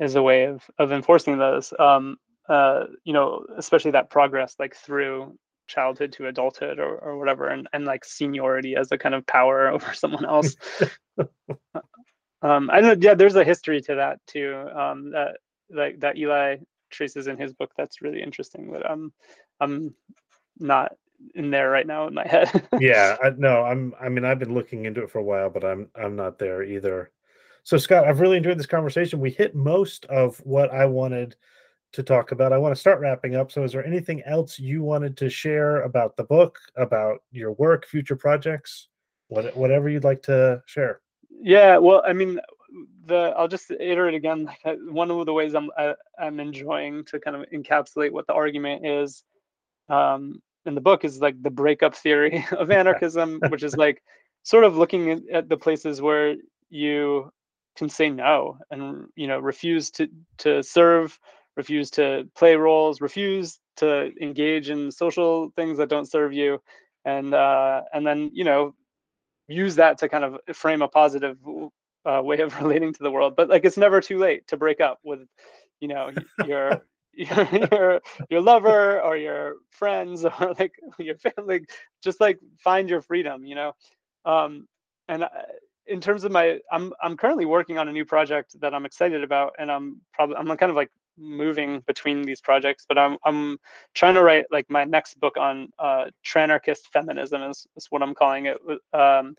is 0.00 0.16
a 0.16 0.22
way 0.22 0.44
of 0.46 0.62
of 0.78 0.92
enforcing 0.92 1.38
those. 1.38 1.72
Um, 1.78 2.18
uh, 2.48 2.86
you 3.04 3.12
know, 3.14 3.46
especially 3.58 3.92
that 3.92 4.10
progress 4.10 4.56
like 4.58 4.76
through 4.76 5.36
childhood 5.68 6.12
to 6.12 6.28
adulthood 6.28 6.78
or, 6.80 6.96
or 6.98 7.18
whatever 7.18 7.48
and, 7.48 7.68
and 7.72 7.86
like 7.86 8.04
seniority 8.04 8.76
as 8.76 8.92
a 8.92 8.98
kind 8.98 9.14
of 9.14 9.26
power 9.26 9.68
over 9.72 9.94
someone 9.94 10.26
else 10.26 10.56
Um, 12.42 12.70
I 12.70 12.80
know, 12.80 12.96
yeah, 12.98 13.14
there's 13.14 13.36
a 13.36 13.44
history 13.44 13.80
to 13.82 13.94
that 13.96 14.18
too. 14.26 14.54
Um, 14.74 15.10
that 15.12 15.36
like 15.70 16.00
that 16.00 16.18
Eli 16.18 16.56
traces 16.90 17.26
in 17.28 17.38
his 17.38 17.52
book. 17.52 17.70
That's 17.76 18.02
really 18.02 18.22
interesting. 18.22 18.70
But 18.70 18.88
I'm, 18.88 19.12
I'm 19.60 19.94
not 20.58 20.92
in 21.34 21.50
there 21.50 21.70
right 21.70 21.86
now 21.86 22.06
in 22.06 22.14
my 22.14 22.26
head. 22.26 22.68
yeah, 22.80 23.16
I, 23.22 23.30
no, 23.30 23.62
I'm. 23.64 23.94
I 24.00 24.08
mean, 24.08 24.24
I've 24.24 24.38
been 24.38 24.54
looking 24.54 24.84
into 24.84 25.02
it 25.02 25.10
for 25.10 25.18
a 25.18 25.24
while, 25.24 25.50
but 25.50 25.64
I'm, 25.64 25.88
I'm 25.94 26.16
not 26.16 26.38
there 26.38 26.62
either. 26.62 27.10
So, 27.64 27.76
Scott, 27.76 28.06
I've 28.06 28.20
really 28.20 28.36
enjoyed 28.36 28.58
this 28.58 28.66
conversation. 28.66 29.20
We 29.20 29.30
hit 29.30 29.54
most 29.54 30.04
of 30.06 30.38
what 30.38 30.70
I 30.72 30.84
wanted 30.84 31.36
to 31.92 32.02
talk 32.02 32.32
about. 32.32 32.52
I 32.52 32.58
want 32.58 32.74
to 32.74 32.80
start 32.80 33.00
wrapping 33.00 33.36
up. 33.36 33.52
So, 33.52 33.62
is 33.62 33.72
there 33.72 33.86
anything 33.86 34.22
else 34.24 34.58
you 34.58 34.82
wanted 34.82 35.16
to 35.18 35.30
share 35.30 35.82
about 35.82 36.16
the 36.16 36.24
book, 36.24 36.58
about 36.76 37.22
your 37.30 37.52
work, 37.52 37.86
future 37.86 38.16
projects, 38.16 38.88
what, 39.28 39.56
whatever 39.56 39.88
you'd 39.88 40.04
like 40.04 40.22
to 40.24 40.62
share? 40.66 41.00
Yeah, 41.30 41.78
well, 41.78 42.02
I 42.06 42.12
mean, 42.12 42.40
the 43.06 43.34
I'll 43.36 43.48
just 43.48 43.70
iterate 43.70 44.14
again. 44.14 44.48
One 44.88 45.10
of 45.10 45.26
the 45.26 45.32
ways 45.32 45.54
I'm 45.54 45.70
I, 45.76 45.84
am 45.88 45.94
i 46.18 46.26
am 46.26 46.40
enjoying 46.40 47.04
to 47.06 47.20
kind 47.20 47.36
of 47.36 47.48
encapsulate 47.50 48.12
what 48.12 48.26
the 48.26 48.34
argument 48.34 48.86
is 48.86 49.24
um, 49.88 50.40
in 50.66 50.74
the 50.74 50.80
book 50.80 51.04
is 51.04 51.20
like 51.20 51.40
the 51.42 51.50
breakup 51.50 51.94
theory 51.94 52.44
of 52.52 52.70
anarchism, 52.70 53.40
which 53.48 53.62
is 53.62 53.76
like 53.76 54.02
sort 54.42 54.64
of 54.64 54.76
looking 54.76 55.28
at 55.32 55.48
the 55.48 55.56
places 55.56 56.00
where 56.00 56.36
you 56.70 57.32
can 57.76 57.88
say 57.88 58.10
no 58.10 58.58
and 58.70 59.06
you 59.16 59.26
know 59.26 59.38
refuse 59.38 59.90
to 59.90 60.08
to 60.36 60.62
serve 60.62 61.18
refuse 61.56 61.90
to 61.90 62.28
play 62.36 62.54
roles 62.54 63.00
refuse 63.00 63.60
to 63.76 64.12
engage 64.20 64.68
in 64.68 64.90
social 64.90 65.50
things 65.56 65.78
that 65.78 65.88
don't 65.88 66.10
serve 66.10 66.32
you. 66.32 66.60
And 67.04 67.34
uh 67.34 67.82
and 67.92 68.06
then 68.06 68.30
you 68.32 68.44
know 68.44 68.74
use 69.48 69.74
that 69.76 69.98
to 69.98 70.08
kind 70.08 70.24
of 70.24 70.38
frame 70.54 70.82
a 70.82 70.88
positive 70.88 71.36
uh, 72.04 72.20
way 72.22 72.40
of 72.40 72.54
relating 72.62 72.92
to 72.92 73.02
the 73.02 73.10
world. 73.10 73.34
But 73.36 73.48
like 73.48 73.64
it's 73.64 73.76
never 73.76 74.00
too 74.00 74.18
late 74.18 74.46
to 74.48 74.56
break 74.56 74.80
up 74.80 74.98
with 75.02 75.20
you 75.80 75.88
know 75.88 76.10
your 76.46 76.82
your 77.14 78.00
your 78.30 78.40
lover 78.40 79.00
or 79.00 79.16
your 79.16 79.56
friends 79.70 80.24
or 80.40 80.54
like 80.58 80.72
your 80.98 81.16
family 81.16 81.60
just 82.02 82.20
like 82.20 82.38
find 82.58 82.88
your 82.88 83.02
freedom 83.02 83.44
you 83.44 83.54
know? 83.54 83.72
Um 84.24 84.66
and 85.08 85.24
in 85.86 86.00
terms 86.00 86.24
of 86.24 86.32
my 86.32 86.58
i'm 86.70 86.92
i'm 87.02 87.16
currently 87.16 87.44
working 87.44 87.78
on 87.78 87.88
a 87.88 87.92
new 87.92 88.04
project 88.04 88.58
that 88.60 88.74
i'm 88.74 88.86
excited 88.86 89.22
about 89.22 89.52
and 89.58 89.70
i'm 89.70 90.00
probably 90.12 90.36
i'm 90.36 90.46
kind 90.56 90.70
of 90.70 90.76
like 90.76 90.90
moving 91.18 91.80
between 91.86 92.22
these 92.22 92.40
projects 92.40 92.84
but 92.88 92.96
i'm 92.96 93.16
i'm 93.24 93.58
trying 93.94 94.14
to 94.14 94.22
write 94.22 94.46
like 94.50 94.68
my 94.70 94.84
next 94.84 95.18
book 95.20 95.36
on 95.36 95.68
uh 95.78 96.06
tranarchist 96.24 96.86
feminism 96.92 97.42
is, 97.42 97.66
is 97.76 97.86
what 97.90 98.02
i'm 98.02 98.14
calling 98.14 98.46
it 98.46 98.58
um 98.94 99.34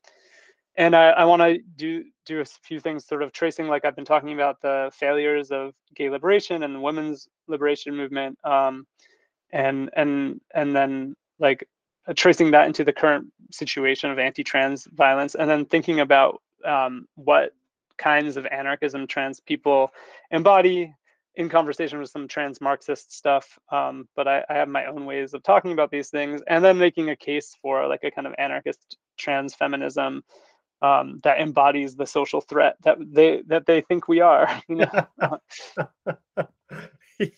and 0.76 0.96
i, 0.96 1.10
I 1.10 1.26
want 1.26 1.42
to 1.42 1.60
do 1.76 2.04
do 2.26 2.42
a 2.42 2.46
few 2.46 2.80
things 2.80 3.06
sort 3.06 3.22
of 3.24 3.32
tracing 3.32 3.68
like 3.68 3.86
i've 3.86 3.96
been 3.96 4.06
talking 4.06 4.34
about 4.34 4.62
the 4.62 4.92
failures 4.94 5.52
of 5.52 5.74
gay 5.96 6.10
liberation 6.10 6.64
and 6.64 6.76
the 6.76 6.80
women's 6.80 7.28
liberation 7.48 7.96
movement 7.96 8.38
um 8.44 8.86
and 9.52 9.90
and 9.96 10.42
and 10.54 10.76
then 10.76 11.16
like 11.40 11.68
uh, 12.08 12.14
tracing 12.16 12.52
that 12.52 12.68
into 12.68 12.84
the 12.84 12.92
current 12.92 13.32
situation 13.52 14.12
of 14.12 14.20
anti-trans 14.20 14.88
violence 14.94 15.36
and 15.36 15.50
then 15.50 15.66
thinking 15.66 16.02
about 16.02 16.42
um, 16.66 17.08
what 17.16 17.54
kinds 17.98 18.36
of 18.36 18.46
anarchism 18.48 19.08
trans 19.08 19.40
people 19.40 19.92
embody 20.32 20.94
in 21.36 21.50
conversation 21.50 22.00
with 22.00 22.10
some 22.10 22.28
trans 22.28 22.60
marxist 22.60 23.14
stuff 23.16 23.58
um, 23.72 24.08
but 24.16 24.28
I, 24.28 24.44
I, 24.50 24.56
have 24.56 24.68
my 24.68 24.86
own 24.86 25.06
ways 25.06 25.34
of 25.34 25.44
talking 25.44 25.72
about 25.72 25.92
these 25.92 26.10
things 26.10 26.42
and 26.48 26.64
then 26.64 26.78
making 26.78 27.10
a 27.10 27.16
case 27.16 27.56
for 27.62 27.88
like 27.88 28.04
a 28.04 28.12
kind 28.12 28.28
of 28.28 28.34
anarchist 28.38 28.98
trans 29.18 29.54
feminism 29.54 30.24
um, 30.84 31.20
that 31.24 31.40
embodies 31.40 31.96
the 31.96 32.06
social 32.06 32.42
threat 32.42 32.76
that 32.84 32.98
they 33.00 33.42
that 33.48 33.66
they 33.66 33.82
think 33.82 34.08
we 34.08 34.20
are 34.20 34.62
you 34.68 34.76
know 34.76 35.40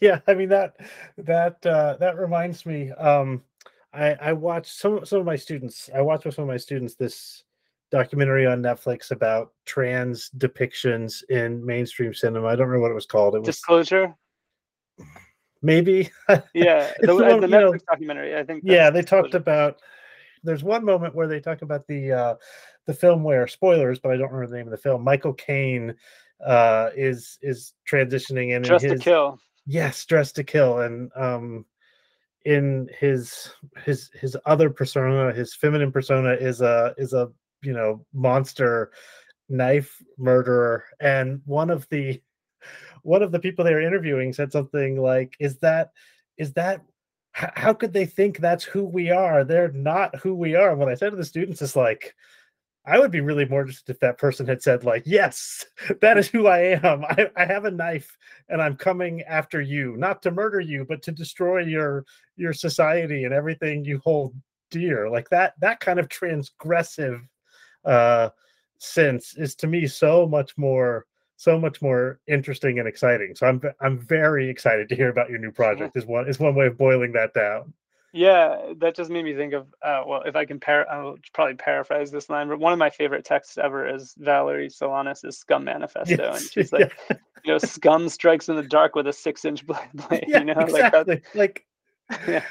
yeah 0.02 0.20
i 0.28 0.34
mean 0.34 0.50
that 0.50 0.76
that 1.18 1.64
uh, 1.66 1.96
that 2.00 2.18
reminds 2.18 2.66
me 2.66 2.92
um 2.92 3.42
I, 3.96 4.18
I 4.22 4.34
watched 4.34 4.78
some 4.78 5.06
some 5.06 5.20
of 5.20 5.26
my 5.26 5.38
students. 5.38 5.90
I 5.96 6.02
watched 6.02 6.26
with 6.26 6.36
some 6.36 6.44
of 6.44 6.50
my 6.50 6.58
students 6.58 6.96
this 6.96 7.44
documentary 7.92 8.46
on 8.46 8.62
Netflix 8.62 9.12
about 9.12 9.54
trans 9.66 10.30
depictions 10.38 11.24
in 11.30 11.66
mainstream 11.66 12.14
cinema. 12.14 12.48
I 12.48 12.56
don't 12.56 12.68
remember 12.68 12.82
what 12.82 12.92
it 12.92 12.96
was 12.96 13.06
called. 13.06 13.36
It 13.36 13.40
was 13.40 13.48
Disclosure. 13.48 14.14
Maybe. 15.62 16.12
Yeah, 16.54 16.92
the, 17.00 17.08
the, 17.08 17.16
one, 17.16 17.40
the 17.40 17.48
Netflix 17.48 17.72
know, 17.72 17.78
documentary. 17.90 18.36
I 18.36 18.44
think. 18.44 18.64
Yeah, 18.66 18.90
they 18.90 19.02
talked 19.02 19.34
about. 19.34 19.80
There's 20.46 20.64
one 20.64 20.86
moment 20.86 21.16
where 21.16 21.28
they 21.28 21.40
talk 21.40 21.62
about 21.62 21.88
the 21.88 22.12
uh, 22.12 22.36
the 22.86 22.94
film 22.94 23.24
where 23.24 23.48
spoilers, 23.48 24.00
but 24.00 24.12
I 24.12 24.18
don't 24.18 24.32
remember 24.32 24.48
the 24.48 24.58
name 24.58 24.68
of 24.68 24.72
the 24.72 24.78
film. 24.78 25.04
Michael 25.04 25.34
Caine 25.34 25.96
uh, 26.46 26.90
is 26.96 27.38
is 27.42 27.74
transitioning 27.90 28.56
in. 28.56 28.62
Dressed 28.62 28.86
his, 28.86 29.00
to 29.00 29.04
Kill. 29.04 29.40
Yes, 29.66 30.06
Dressed 30.06 30.36
to 30.36 30.44
Kill, 30.44 30.80
and 30.80 31.12
um, 31.16 31.66
in 32.46 32.90
his 33.00 33.52
his 33.84 34.10
his 34.14 34.38
other 34.46 34.70
persona, 34.70 35.34
his 35.34 35.56
feminine 35.56 35.92
persona 35.92 36.34
is 36.34 36.62
a 36.62 36.94
is 36.98 37.14
a 37.14 37.30
you 37.62 37.74
know 37.74 38.06
monster 38.14 38.92
knife 39.50 40.02
murderer, 40.18 40.86
and 41.00 41.42
one 41.46 41.70
of 41.70 41.88
the 41.90 42.22
one 43.04 43.24
of 43.24 43.32
the 43.32 43.40
people 43.40 43.66
they 43.66 43.74
were 43.74 43.82
interviewing 43.82 44.32
said 44.32 44.52
something 44.52 45.02
like, 45.02 45.36
"Is 45.40 45.58
that 45.58 45.92
is 46.38 46.54
that 46.54 46.82
how 47.36 47.74
could 47.74 47.92
they 47.92 48.06
think 48.06 48.38
that's 48.38 48.64
who 48.64 48.86
we 48.86 49.12
are? 49.12 49.44
They're 49.44 49.72
not 49.72 50.16
who 50.18 50.34
we 50.36 50.56
are." 50.56 50.76
What 50.76 50.90
I 50.90 50.96
said 50.96 51.10
to 51.10 51.18
the 51.18 51.26
students 51.26 51.62
is 51.62 51.76
like, 51.76 52.16
I 52.88 53.00
would 53.00 53.12
be 53.12 53.22
really 53.22 53.46
more 53.46 53.62
interested 53.62 53.92
if 53.92 54.00
that 54.02 54.18
person 54.18 54.46
had 54.46 54.62
said, 54.62 54.84
like, 54.84 55.04
yes, 55.06 55.66
that 56.02 56.18
is 56.18 56.28
who 56.28 56.48
I 56.48 56.80
am. 56.84 57.04
I, 57.04 57.30
I 57.36 57.46
have 57.46 57.66
a 57.66 57.72
knife 57.72 58.16
and 58.50 58.62
I'm 58.62 58.78
coming 58.78 59.22
after 59.24 59.62
you, 59.62 59.98
not 59.98 60.22
to 60.24 60.32
murder 60.32 60.60
you, 60.60 60.86
but 60.88 61.02
to 61.04 61.12
destroy 61.12 61.64
your 61.64 62.06
your 62.38 62.54
society 62.54 63.24
and 63.24 63.34
everything 63.34 63.84
you 63.84 64.00
hold 64.04 64.36
dear. 64.70 65.10
Like 65.10 65.30
that, 65.30 65.54
that 65.60 65.80
kind 65.80 66.00
of 66.00 66.10
transgressive 66.10 67.22
uh 67.86 68.30
sense 68.78 69.36
is 69.38 69.56
to 69.56 69.68
me 69.68 69.88
so 69.88 70.28
much 70.28 70.58
more 70.58 71.06
so 71.38 71.60
much 71.60 71.82
more 71.82 72.20
interesting 72.28 72.80
and 72.80 72.88
exciting. 72.88 73.36
So 73.36 73.48
I'm 73.48 73.62
I'm 73.82 74.00
very 74.00 74.50
excited 74.50 74.90
to 74.90 74.96
hear 74.96 75.10
about 75.10 75.30
your 75.30 75.40
new 75.40 75.52
project. 75.62 75.96
Is 75.98 76.06
one 76.06 76.28
is 76.28 76.40
one 76.40 76.56
way 76.56 76.68
of 76.68 76.78
boiling 76.78 77.14
that 77.14 77.34
down. 77.34 77.74
Yeah, 78.14 78.72
that 78.78 78.96
just 78.96 79.10
made 79.10 79.26
me 79.26 79.36
think 79.36 79.54
of 79.54 79.68
uh, 79.82 80.04
well, 80.08 80.22
if 80.26 80.38
I 80.38 80.46
can 80.46 80.58
par- 80.58 80.90
I'll 80.90 81.18
probably 81.34 81.56
paraphrase 81.56 82.12
this 82.12 82.30
line, 82.30 82.48
but 82.48 82.60
one 82.60 82.72
of 82.72 82.80
my 82.80 82.90
favorite 82.90 83.26
texts 83.26 83.58
ever 83.58 83.94
is 83.94 84.16
Valerie 84.18 84.70
Solanas' 84.70 85.34
Scum 85.34 85.66
Manifesto, 85.66 86.16
yes. 86.16 86.42
and 86.42 86.52
she's 86.52 86.72
like, 86.74 86.94
yeah. 87.12 87.18
you 87.44 87.52
know, 87.52 87.58
scum 87.58 88.08
strikes 88.08 88.48
in 88.48 88.56
the 88.56 88.64
dark 88.64 88.96
with 88.96 89.08
a 89.08 89.14
six-inch 89.14 89.66
blade. 89.68 90.24
Yeah, 90.28 90.40
you 90.40 90.46
know, 90.46 90.54
exactly. 90.62 91.22
like 91.36 91.66
Like, 92.10 92.26
yeah. 92.26 92.50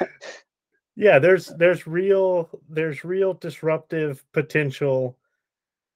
yeah, 0.97 1.19
there's 1.19 1.47
there's 1.57 1.87
real 1.87 2.51
there's 2.69 3.03
real 3.03 3.33
disruptive 3.33 4.23
potential 4.33 5.17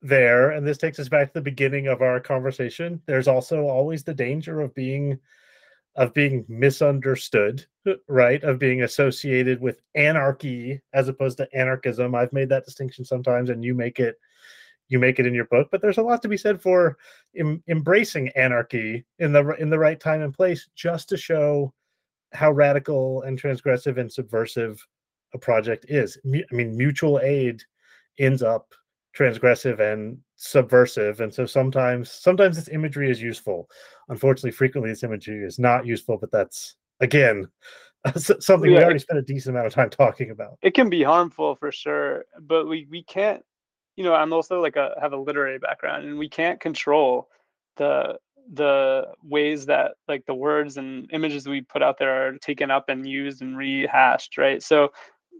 there, 0.03 0.51
and 0.51 0.67
this 0.67 0.79
takes 0.79 0.99
us 0.99 1.09
back 1.09 1.29
to 1.29 1.35
the 1.35 1.41
beginning 1.41 1.89
of 1.89 2.03
our 2.03 2.21
conversation. 2.21 3.03
There's 3.07 3.29
also 3.29 3.65
always 3.65 4.05
the 4.05 4.15
danger 4.15 4.61
of 4.61 4.75
being 4.75 5.19
of 5.97 6.15
being 6.15 6.45
misunderstood, 6.49 7.67
right? 8.07 8.43
Of 8.45 8.61
being 8.61 8.83
associated 8.83 9.61
with 9.61 9.81
anarchy 9.97 10.81
as 10.93 11.09
opposed 11.09 11.39
to 11.39 11.49
anarchism. 11.57 12.15
I've 12.15 12.33
made 12.33 12.49
that 12.51 12.65
distinction 12.65 13.05
sometimes, 13.05 13.51
and 13.51 13.65
you 13.65 13.75
make 13.75 13.99
it 13.99 14.17
you 14.89 14.99
make 14.99 15.19
it 15.19 15.27
in 15.27 15.35
your 15.35 15.47
book. 15.47 15.69
But 15.71 15.83
there's 15.83 15.99
a 15.99 16.03
lot 16.03 16.23
to 16.23 16.29
be 16.29 16.37
said 16.37 16.63
for 16.63 16.97
em- 17.37 17.63
embracing 17.69 18.29
anarchy 18.31 19.05
in 19.19 19.33
the 19.33 19.51
in 19.57 19.71
the 19.71 19.79
right 19.79 19.99
time 19.99 20.23
and 20.23 20.33
place, 20.33 20.69
just 20.75 21.09
to 21.09 21.17
show 21.17 21.73
how 22.33 22.53
radical 22.53 23.23
and 23.23 23.41
transgressive 23.41 23.99
and 23.99 24.13
subversive 24.13 24.87
a 25.35 25.39
project 25.39 25.87
is. 25.89 26.19
I 26.25 26.45
mean, 26.55 26.77
mutual 26.77 27.21
aid 27.21 27.63
ends 28.19 28.43
up 28.43 28.75
transgressive 29.17 29.81
and 29.81 30.19
subversive 30.37 31.21
and 31.21 31.33
so 31.33 31.45
sometimes 31.45 32.11
sometimes 32.11 32.57
this 32.57 32.69
imagery 32.69 33.11
is 33.11 33.21
useful. 33.21 33.69
Unfortunately 34.09 34.51
frequently 34.51 34.91
this 34.91 35.03
imagery 35.03 35.45
is 35.45 35.59
not 35.59 35.87
useful 35.87 36.17
but 36.19 36.31
that's 36.31 36.77
again 37.01 37.49
something 38.17 38.71
yeah, 38.71 38.79
we 38.79 38.85
already 38.85 38.99
spent 38.99 39.19
a 39.19 39.23
decent 39.23 39.57
amount 39.57 39.67
of 39.67 39.75
time 39.75 39.91
talking 39.91 40.31
about. 40.31 40.59
It 40.63 40.75
can 40.75 40.89
be 40.89 41.03
harmful 41.03 41.57
for 41.57 41.73
sure 41.73 42.25
but 42.43 42.69
we 42.69 42.87
we 42.91 43.03
can't 43.03 43.43
you 43.97 44.05
know 44.05 44.15
i'm 44.15 44.33
also 44.33 44.61
like 44.63 44.77
a 44.77 44.95
have 45.01 45.13
a 45.13 45.17
literary 45.17 45.59
background 45.59 46.05
and 46.07 46.17
we 46.17 46.29
can't 46.29 46.61
control 46.61 47.29
the 47.77 48.17
the 48.55 49.07
ways 49.23 49.67
that 49.67 49.93
like 50.07 50.25
the 50.27 50.35
words 50.35 50.77
and 50.79 51.11
images 51.13 51.47
we 51.47 51.61
put 51.61 51.83
out 51.83 51.99
there 51.99 52.29
are 52.29 52.39
taken 52.39 52.71
up 52.71 52.89
and 52.89 53.07
used 53.07 53.43
and 53.43 53.57
rehashed 53.57 54.39
right? 54.39 54.63
So 54.63 54.91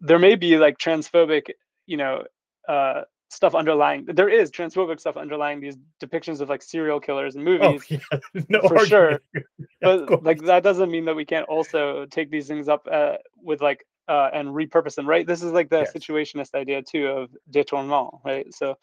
there 0.01 0.19
may 0.19 0.35
be 0.35 0.59
like 0.59 0.79
transphobic 0.79 1.51
you 1.87 1.97
know 1.97 2.25
uh 2.69 3.03
stuff 3.31 3.55
underlying 3.55 4.05
there 4.07 4.29
is 4.29 4.51
transphobic 4.51 4.99
stuff 4.99 5.17
underlying 5.17 5.61
these 5.61 5.77
depictions 6.03 6.41
of 6.41 6.49
like 6.49 6.63
serial 6.63 6.99
killers 6.99 7.37
in 7.37 7.43
oh, 7.43 7.59
movies 7.59 8.01
oh, 8.13 8.19
yeah. 8.35 8.43
no 8.49 8.61
for 8.61 8.79
argument. 8.79 8.89
sure 9.33 9.47
but 9.81 10.25
like 10.25 10.43
that 10.43 10.63
doesn't 10.63 10.91
mean 10.91 11.05
that 11.05 11.15
we 11.15 11.25
can't 11.25 11.47
also 11.49 12.07
take 12.07 12.31
these 12.31 12.49
things 12.49 12.69
up 12.69 12.87
uh, 12.91 13.17
with 13.37 13.61
like 13.61 13.87
uh, 14.09 14.31
and 14.33 14.49
repurpose 14.49 14.95
them 14.95 15.07
right 15.07 15.27
this 15.27 15.43
is 15.43 15.53
like 15.53 15.69
the 15.69 15.81
yes. 15.81 15.93
situationist 15.93 16.55
idea 16.55 16.83
too 16.83 17.07
of 17.07 17.31
détournement 17.53 18.19
right 18.25 18.55
so 18.55 18.77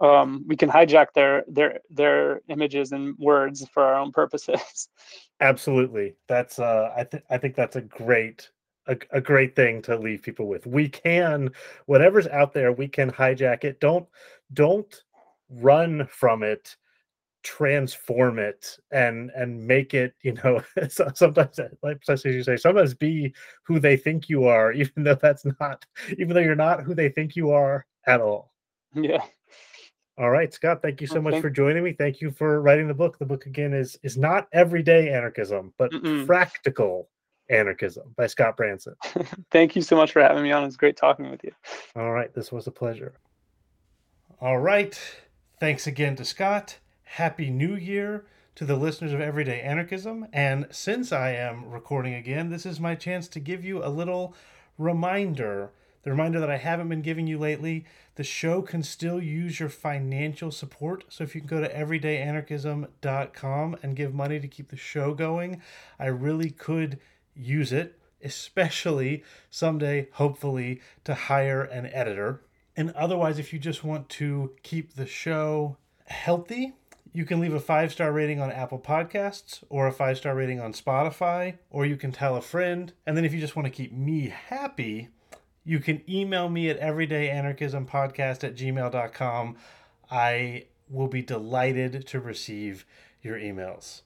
um, 0.00 0.44
we 0.46 0.56
can 0.56 0.68
hijack 0.68 1.08
their 1.14 1.44
their 1.46 1.80
their 1.90 2.40
images 2.48 2.92
and 2.92 3.16
words 3.18 3.66
for 3.72 3.82
our 3.84 3.94
own 3.94 4.12
purposes. 4.12 4.88
Absolutely, 5.40 6.14
that's 6.26 6.58
uh, 6.58 6.92
I 6.96 7.04
think 7.04 7.22
I 7.30 7.38
think 7.38 7.54
that's 7.54 7.76
a 7.76 7.80
great 7.80 8.50
a, 8.86 8.96
a 9.10 9.20
great 9.20 9.56
thing 9.56 9.82
to 9.82 9.96
leave 9.96 10.22
people 10.22 10.46
with. 10.46 10.66
We 10.66 10.88
can 10.88 11.50
whatever's 11.86 12.26
out 12.28 12.52
there, 12.52 12.72
we 12.72 12.88
can 12.88 13.10
hijack 13.10 13.64
it. 13.64 13.80
Don't 13.80 14.06
don't 14.52 15.02
run 15.48 16.06
from 16.06 16.42
it 16.42 16.76
transform 17.44 18.38
it 18.38 18.78
and 18.90 19.30
and 19.36 19.66
make 19.66 19.92
it 19.92 20.14
you 20.22 20.32
know 20.32 20.62
sometimes 20.88 21.60
like 21.82 22.00
as 22.08 22.24
you 22.24 22.42
say 22.42 22.56
sometimes 22.56 22.94
be 22.94 23.34
who 23.64 23.78
they 23.78 23.98
think 23.98 24.30
you 24.30 24.44
are 24.44 24.72
even 24.80 25.04
though 25.04 25.14
that's 25.14 25.44
not 25.60 25.84
even 26.18 26.30
though 26.30 26.40
you're 26.40 26.54
not 26.54 26.82
who 26.82 26.94
they 26.94 27.10
think 27.10 27.36
you 27.36 27.50
are 27.50 27.86
at 28.06 28.22
all 28.22 28.50
yeah 28.94 29.22
all 30.16 30.30
right, 30.30 30.54
Scott, 30.54 30.80
thank 30.80 31.00
you 31.00 31.08
so 31.08 31.16
oh, 31.16 31.22
much 31.22 31.40
for 31.40 31.50
joining 31.50 31.82
me. 31.82 31.92
Thank 31.92 32.20
you 32.20 32.30
for 32.30 32.60
writing 32.60 32.86
the 32.86 32.94
book. 32.94 33.18
The 33.18 33.26
book 33.26 33.46
again 33.46 33.74
is 33.74 33.98
is 34.04 34.16
not 34.16 34.46
everyday 34.52 35.12
anarchism, 35.12 35.74
but 35.76 35.90
Mm-mm. 35.90 36.24
practical 36.24 37.08
anarchism 37.50 38.14
by 38.16 38.26
Scott 38.26 38.56
Branson. 38.56 38.94
thank 39.50 39.76
you 39.76 39.82
so 39.82 39.96
much 39.96 40.12
for 40.12 40.22
having 40.22 40.42
me 40.42 40.52
on. 40.52 40.64
It's 40.64 40.76
great 40.76 40.96
talking 40.96 41.30
with 41.30 41.44
you. 41.44 41.52
All 41.96 42.12
right, 42.12 42.32
this 42.34 42.50
was 42.50 42.66
a 42.66 42.70
pleasure. 42.70 43.14
All 44.40 44.58
right. 44.58 44.98
Thanks 45.60 45.86
again 45.86 46.16
to 46.16 46.24
Scott. 46.24 46.78
Happy 47.04 47.50
New 47.50 47.74
Year 47.74 48.26
to 48.56 48.64
the 48.64 48.76
listeners 48.76 49.12
of 49.12 49.20
Everyday 49.20 49.60
Anarchism. 49.60 50.26
And 50.32 50.66
since 50.70 51.12
I 51.12 51.32
am 51.32 51.70
recording 51.70 52.14
again, 52.14 52.50
this 52.50 52.66
is 52.66 52.80
my 52.80 52.94
chance 52.94 53.28
to 53.28 53.40
give 53.40 53.64
you 53.64 53.84
a 53.84 53.88
little 53.88 54.34
reminder 54.76 55.70
the 56.04 56.10
reminder 56.10 56.38
that 56.38 56.50
I 56.50 56.58
haven't 56.58 56.90
been 56.90 57.00
giving 57.00 57.26
you 57.26 57.38
lately 57.38 57.86
the 58.16 58.24
show 58.24 58.62
can 58.62 58.82
still 58.82 59.20
use 59.20 59.58
your 59.58 59.70
financial 59.70 60.50
support. 60.50 61.04
So 61.08 61.24
if 61.24 61.34
you 61.34 61.40
can 61.40 61.48
go 61.48 61.60
to 61.60 61.74
everydayanarchism.com 61.74 63.76
and 63.82 63.96
give 63.96 64.14
money 64.14 64.38
to 64.38 64.46
keep 64.46 64.68
the 64.68 64.76
show 64.76 65.14
going, 65.14 65.62
I 65.98 66.06
really 66.06 66.50
could 66.50 67.00
use 67.34 67.72
it, 67.72 67.98
especially 68.22 69.22
someday, 69.50 70.08
hopefully, 70.12 70.80
to 71.04 71.14
hire 71.14 71.62
an 71.62 71.86
editor. 71.86 72.42
And 72.76 72.90
otherwise, 72.92 73.38
if 73.38 73.52
you 73.52 73.58
just 73.58 73.84
want 73.84 74.08
to 74.10 74.52
keep 74.62 74.94
the 74.94 75.06
show 75.06 75.76
healthy, 76.06 76.74
you 77.12 77.24
can 77.24 77.38
leave 77.38 77.54
a 77.54 77.60
five 77.60 77.92
star 77.92 78.12
rating 78.12 78.40
on 78.40 78.50
Apple 78.50 78.80
Podcasts 78.80 79.62
or 79.68 79.86
a 79.86 79.92
five 79.92 80.18
star 80.18 80.34
rating 80.34 80.60
on 80.60 80.72
Spotify, 80.72 81.58
or 81.70 81.86
you 81.86 81.96
can 81.96 82.10
tell 82.10 82.36
a 82.36 82.42
friend. 82.42 82.92
And 83.06 83.16
then 83.16 83.24
if 83.24 83.32
you 83.32 83.40
just 83.40 83.54
want 83.54 83.66
to 83.66 83.70
keep 83.70 83.92
me 83.92 84.32
happy, 84.48 85.08
you 85.64 85.78
can 85.78 86.02
email 86.10 86.48
me 86.48 86.68
at 86.68 86.80
everydayanarchismpodcast 86.80 88.44
at 88.44 88.56
gmail.com. 88.56 89.56
I 90.10 90.64
will 90.90 91.08
be 91.08 91.22
delighted 91.22 92.06
to 92.08 92.20
receive 92.20 92.84
your 93.22 93.38
emails. 93.38 94.02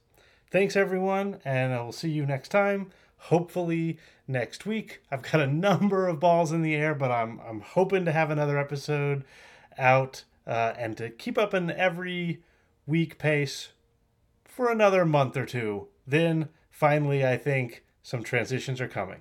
Thanks, 0.51 0.77
everyone, 0.77 1.41
and 1.45 1.75
I 1.75 1.83
will 1.83 1.93
see 1.93 2.11
you 2.11 2.25
next 2.25 2.51
time. 2.51 2.91
Hopefully, 3.19 3.99
next 4.27 4.67
week. 4.67 5.03
I've 5.11 5.23
got 5.23 5.41
a 5.41 5.47
number 5.69 6.09
of 6.09 6.21
balls 6.21 6.53
in 6.53 6.63
the 6.63 6.75
air, 6.75 6.95
but 6.95 7.11
I'm, 7.11 7.41
I'm 7.41 7.61
hoping 7.61 8.05
to 8.05 8.13
have 8.13 8.31
another 8.31 8.59
episode 8.59 9.25
out 9.77 10.25
uh, 10.47 10.75
and 10.77 10.97
to 10.97 11.11
keep 11.11 11.37
up 11.39 11.53
an 11.55 11.71
every 11.71 12.43
week 12.87 13.19
pace 13.19 13.69
for 14.45 14.71
another 14.71 15.05
month 15.05 15.37
or 15.37 15.47
two. 15.47 15.89
Then, 16.07 16.49
finally, 16.71 17.25
I 17.25 17.37
think 17.37 17.85
some 18.03 18.23
transitions 18.23 18.81
are 18.81 18.89
coming. 18.89 19.21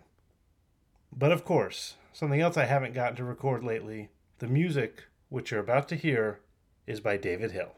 But 1.11 1.31
of 1.31 1.43
course, 1.43 1.95
Something 2.17 2.41
else 2.41 2.57
I 2.57 2.65
haven't 2.65 2.95
gotten 2.95 3.15
to 3.17 3.23
record 3.23 3.63
lately 3.63 4.09
the 4.39 4.47
music, 4.47 5.03
which 5.29 5.51
you're 5.51 5.59
about 5.59 5.87
to 5.89 5.95
hear, 5.95 6.39
is 6.87 6.99
by 6.99 7.15
David 7.15 7.51
Hill. 7.51 7.76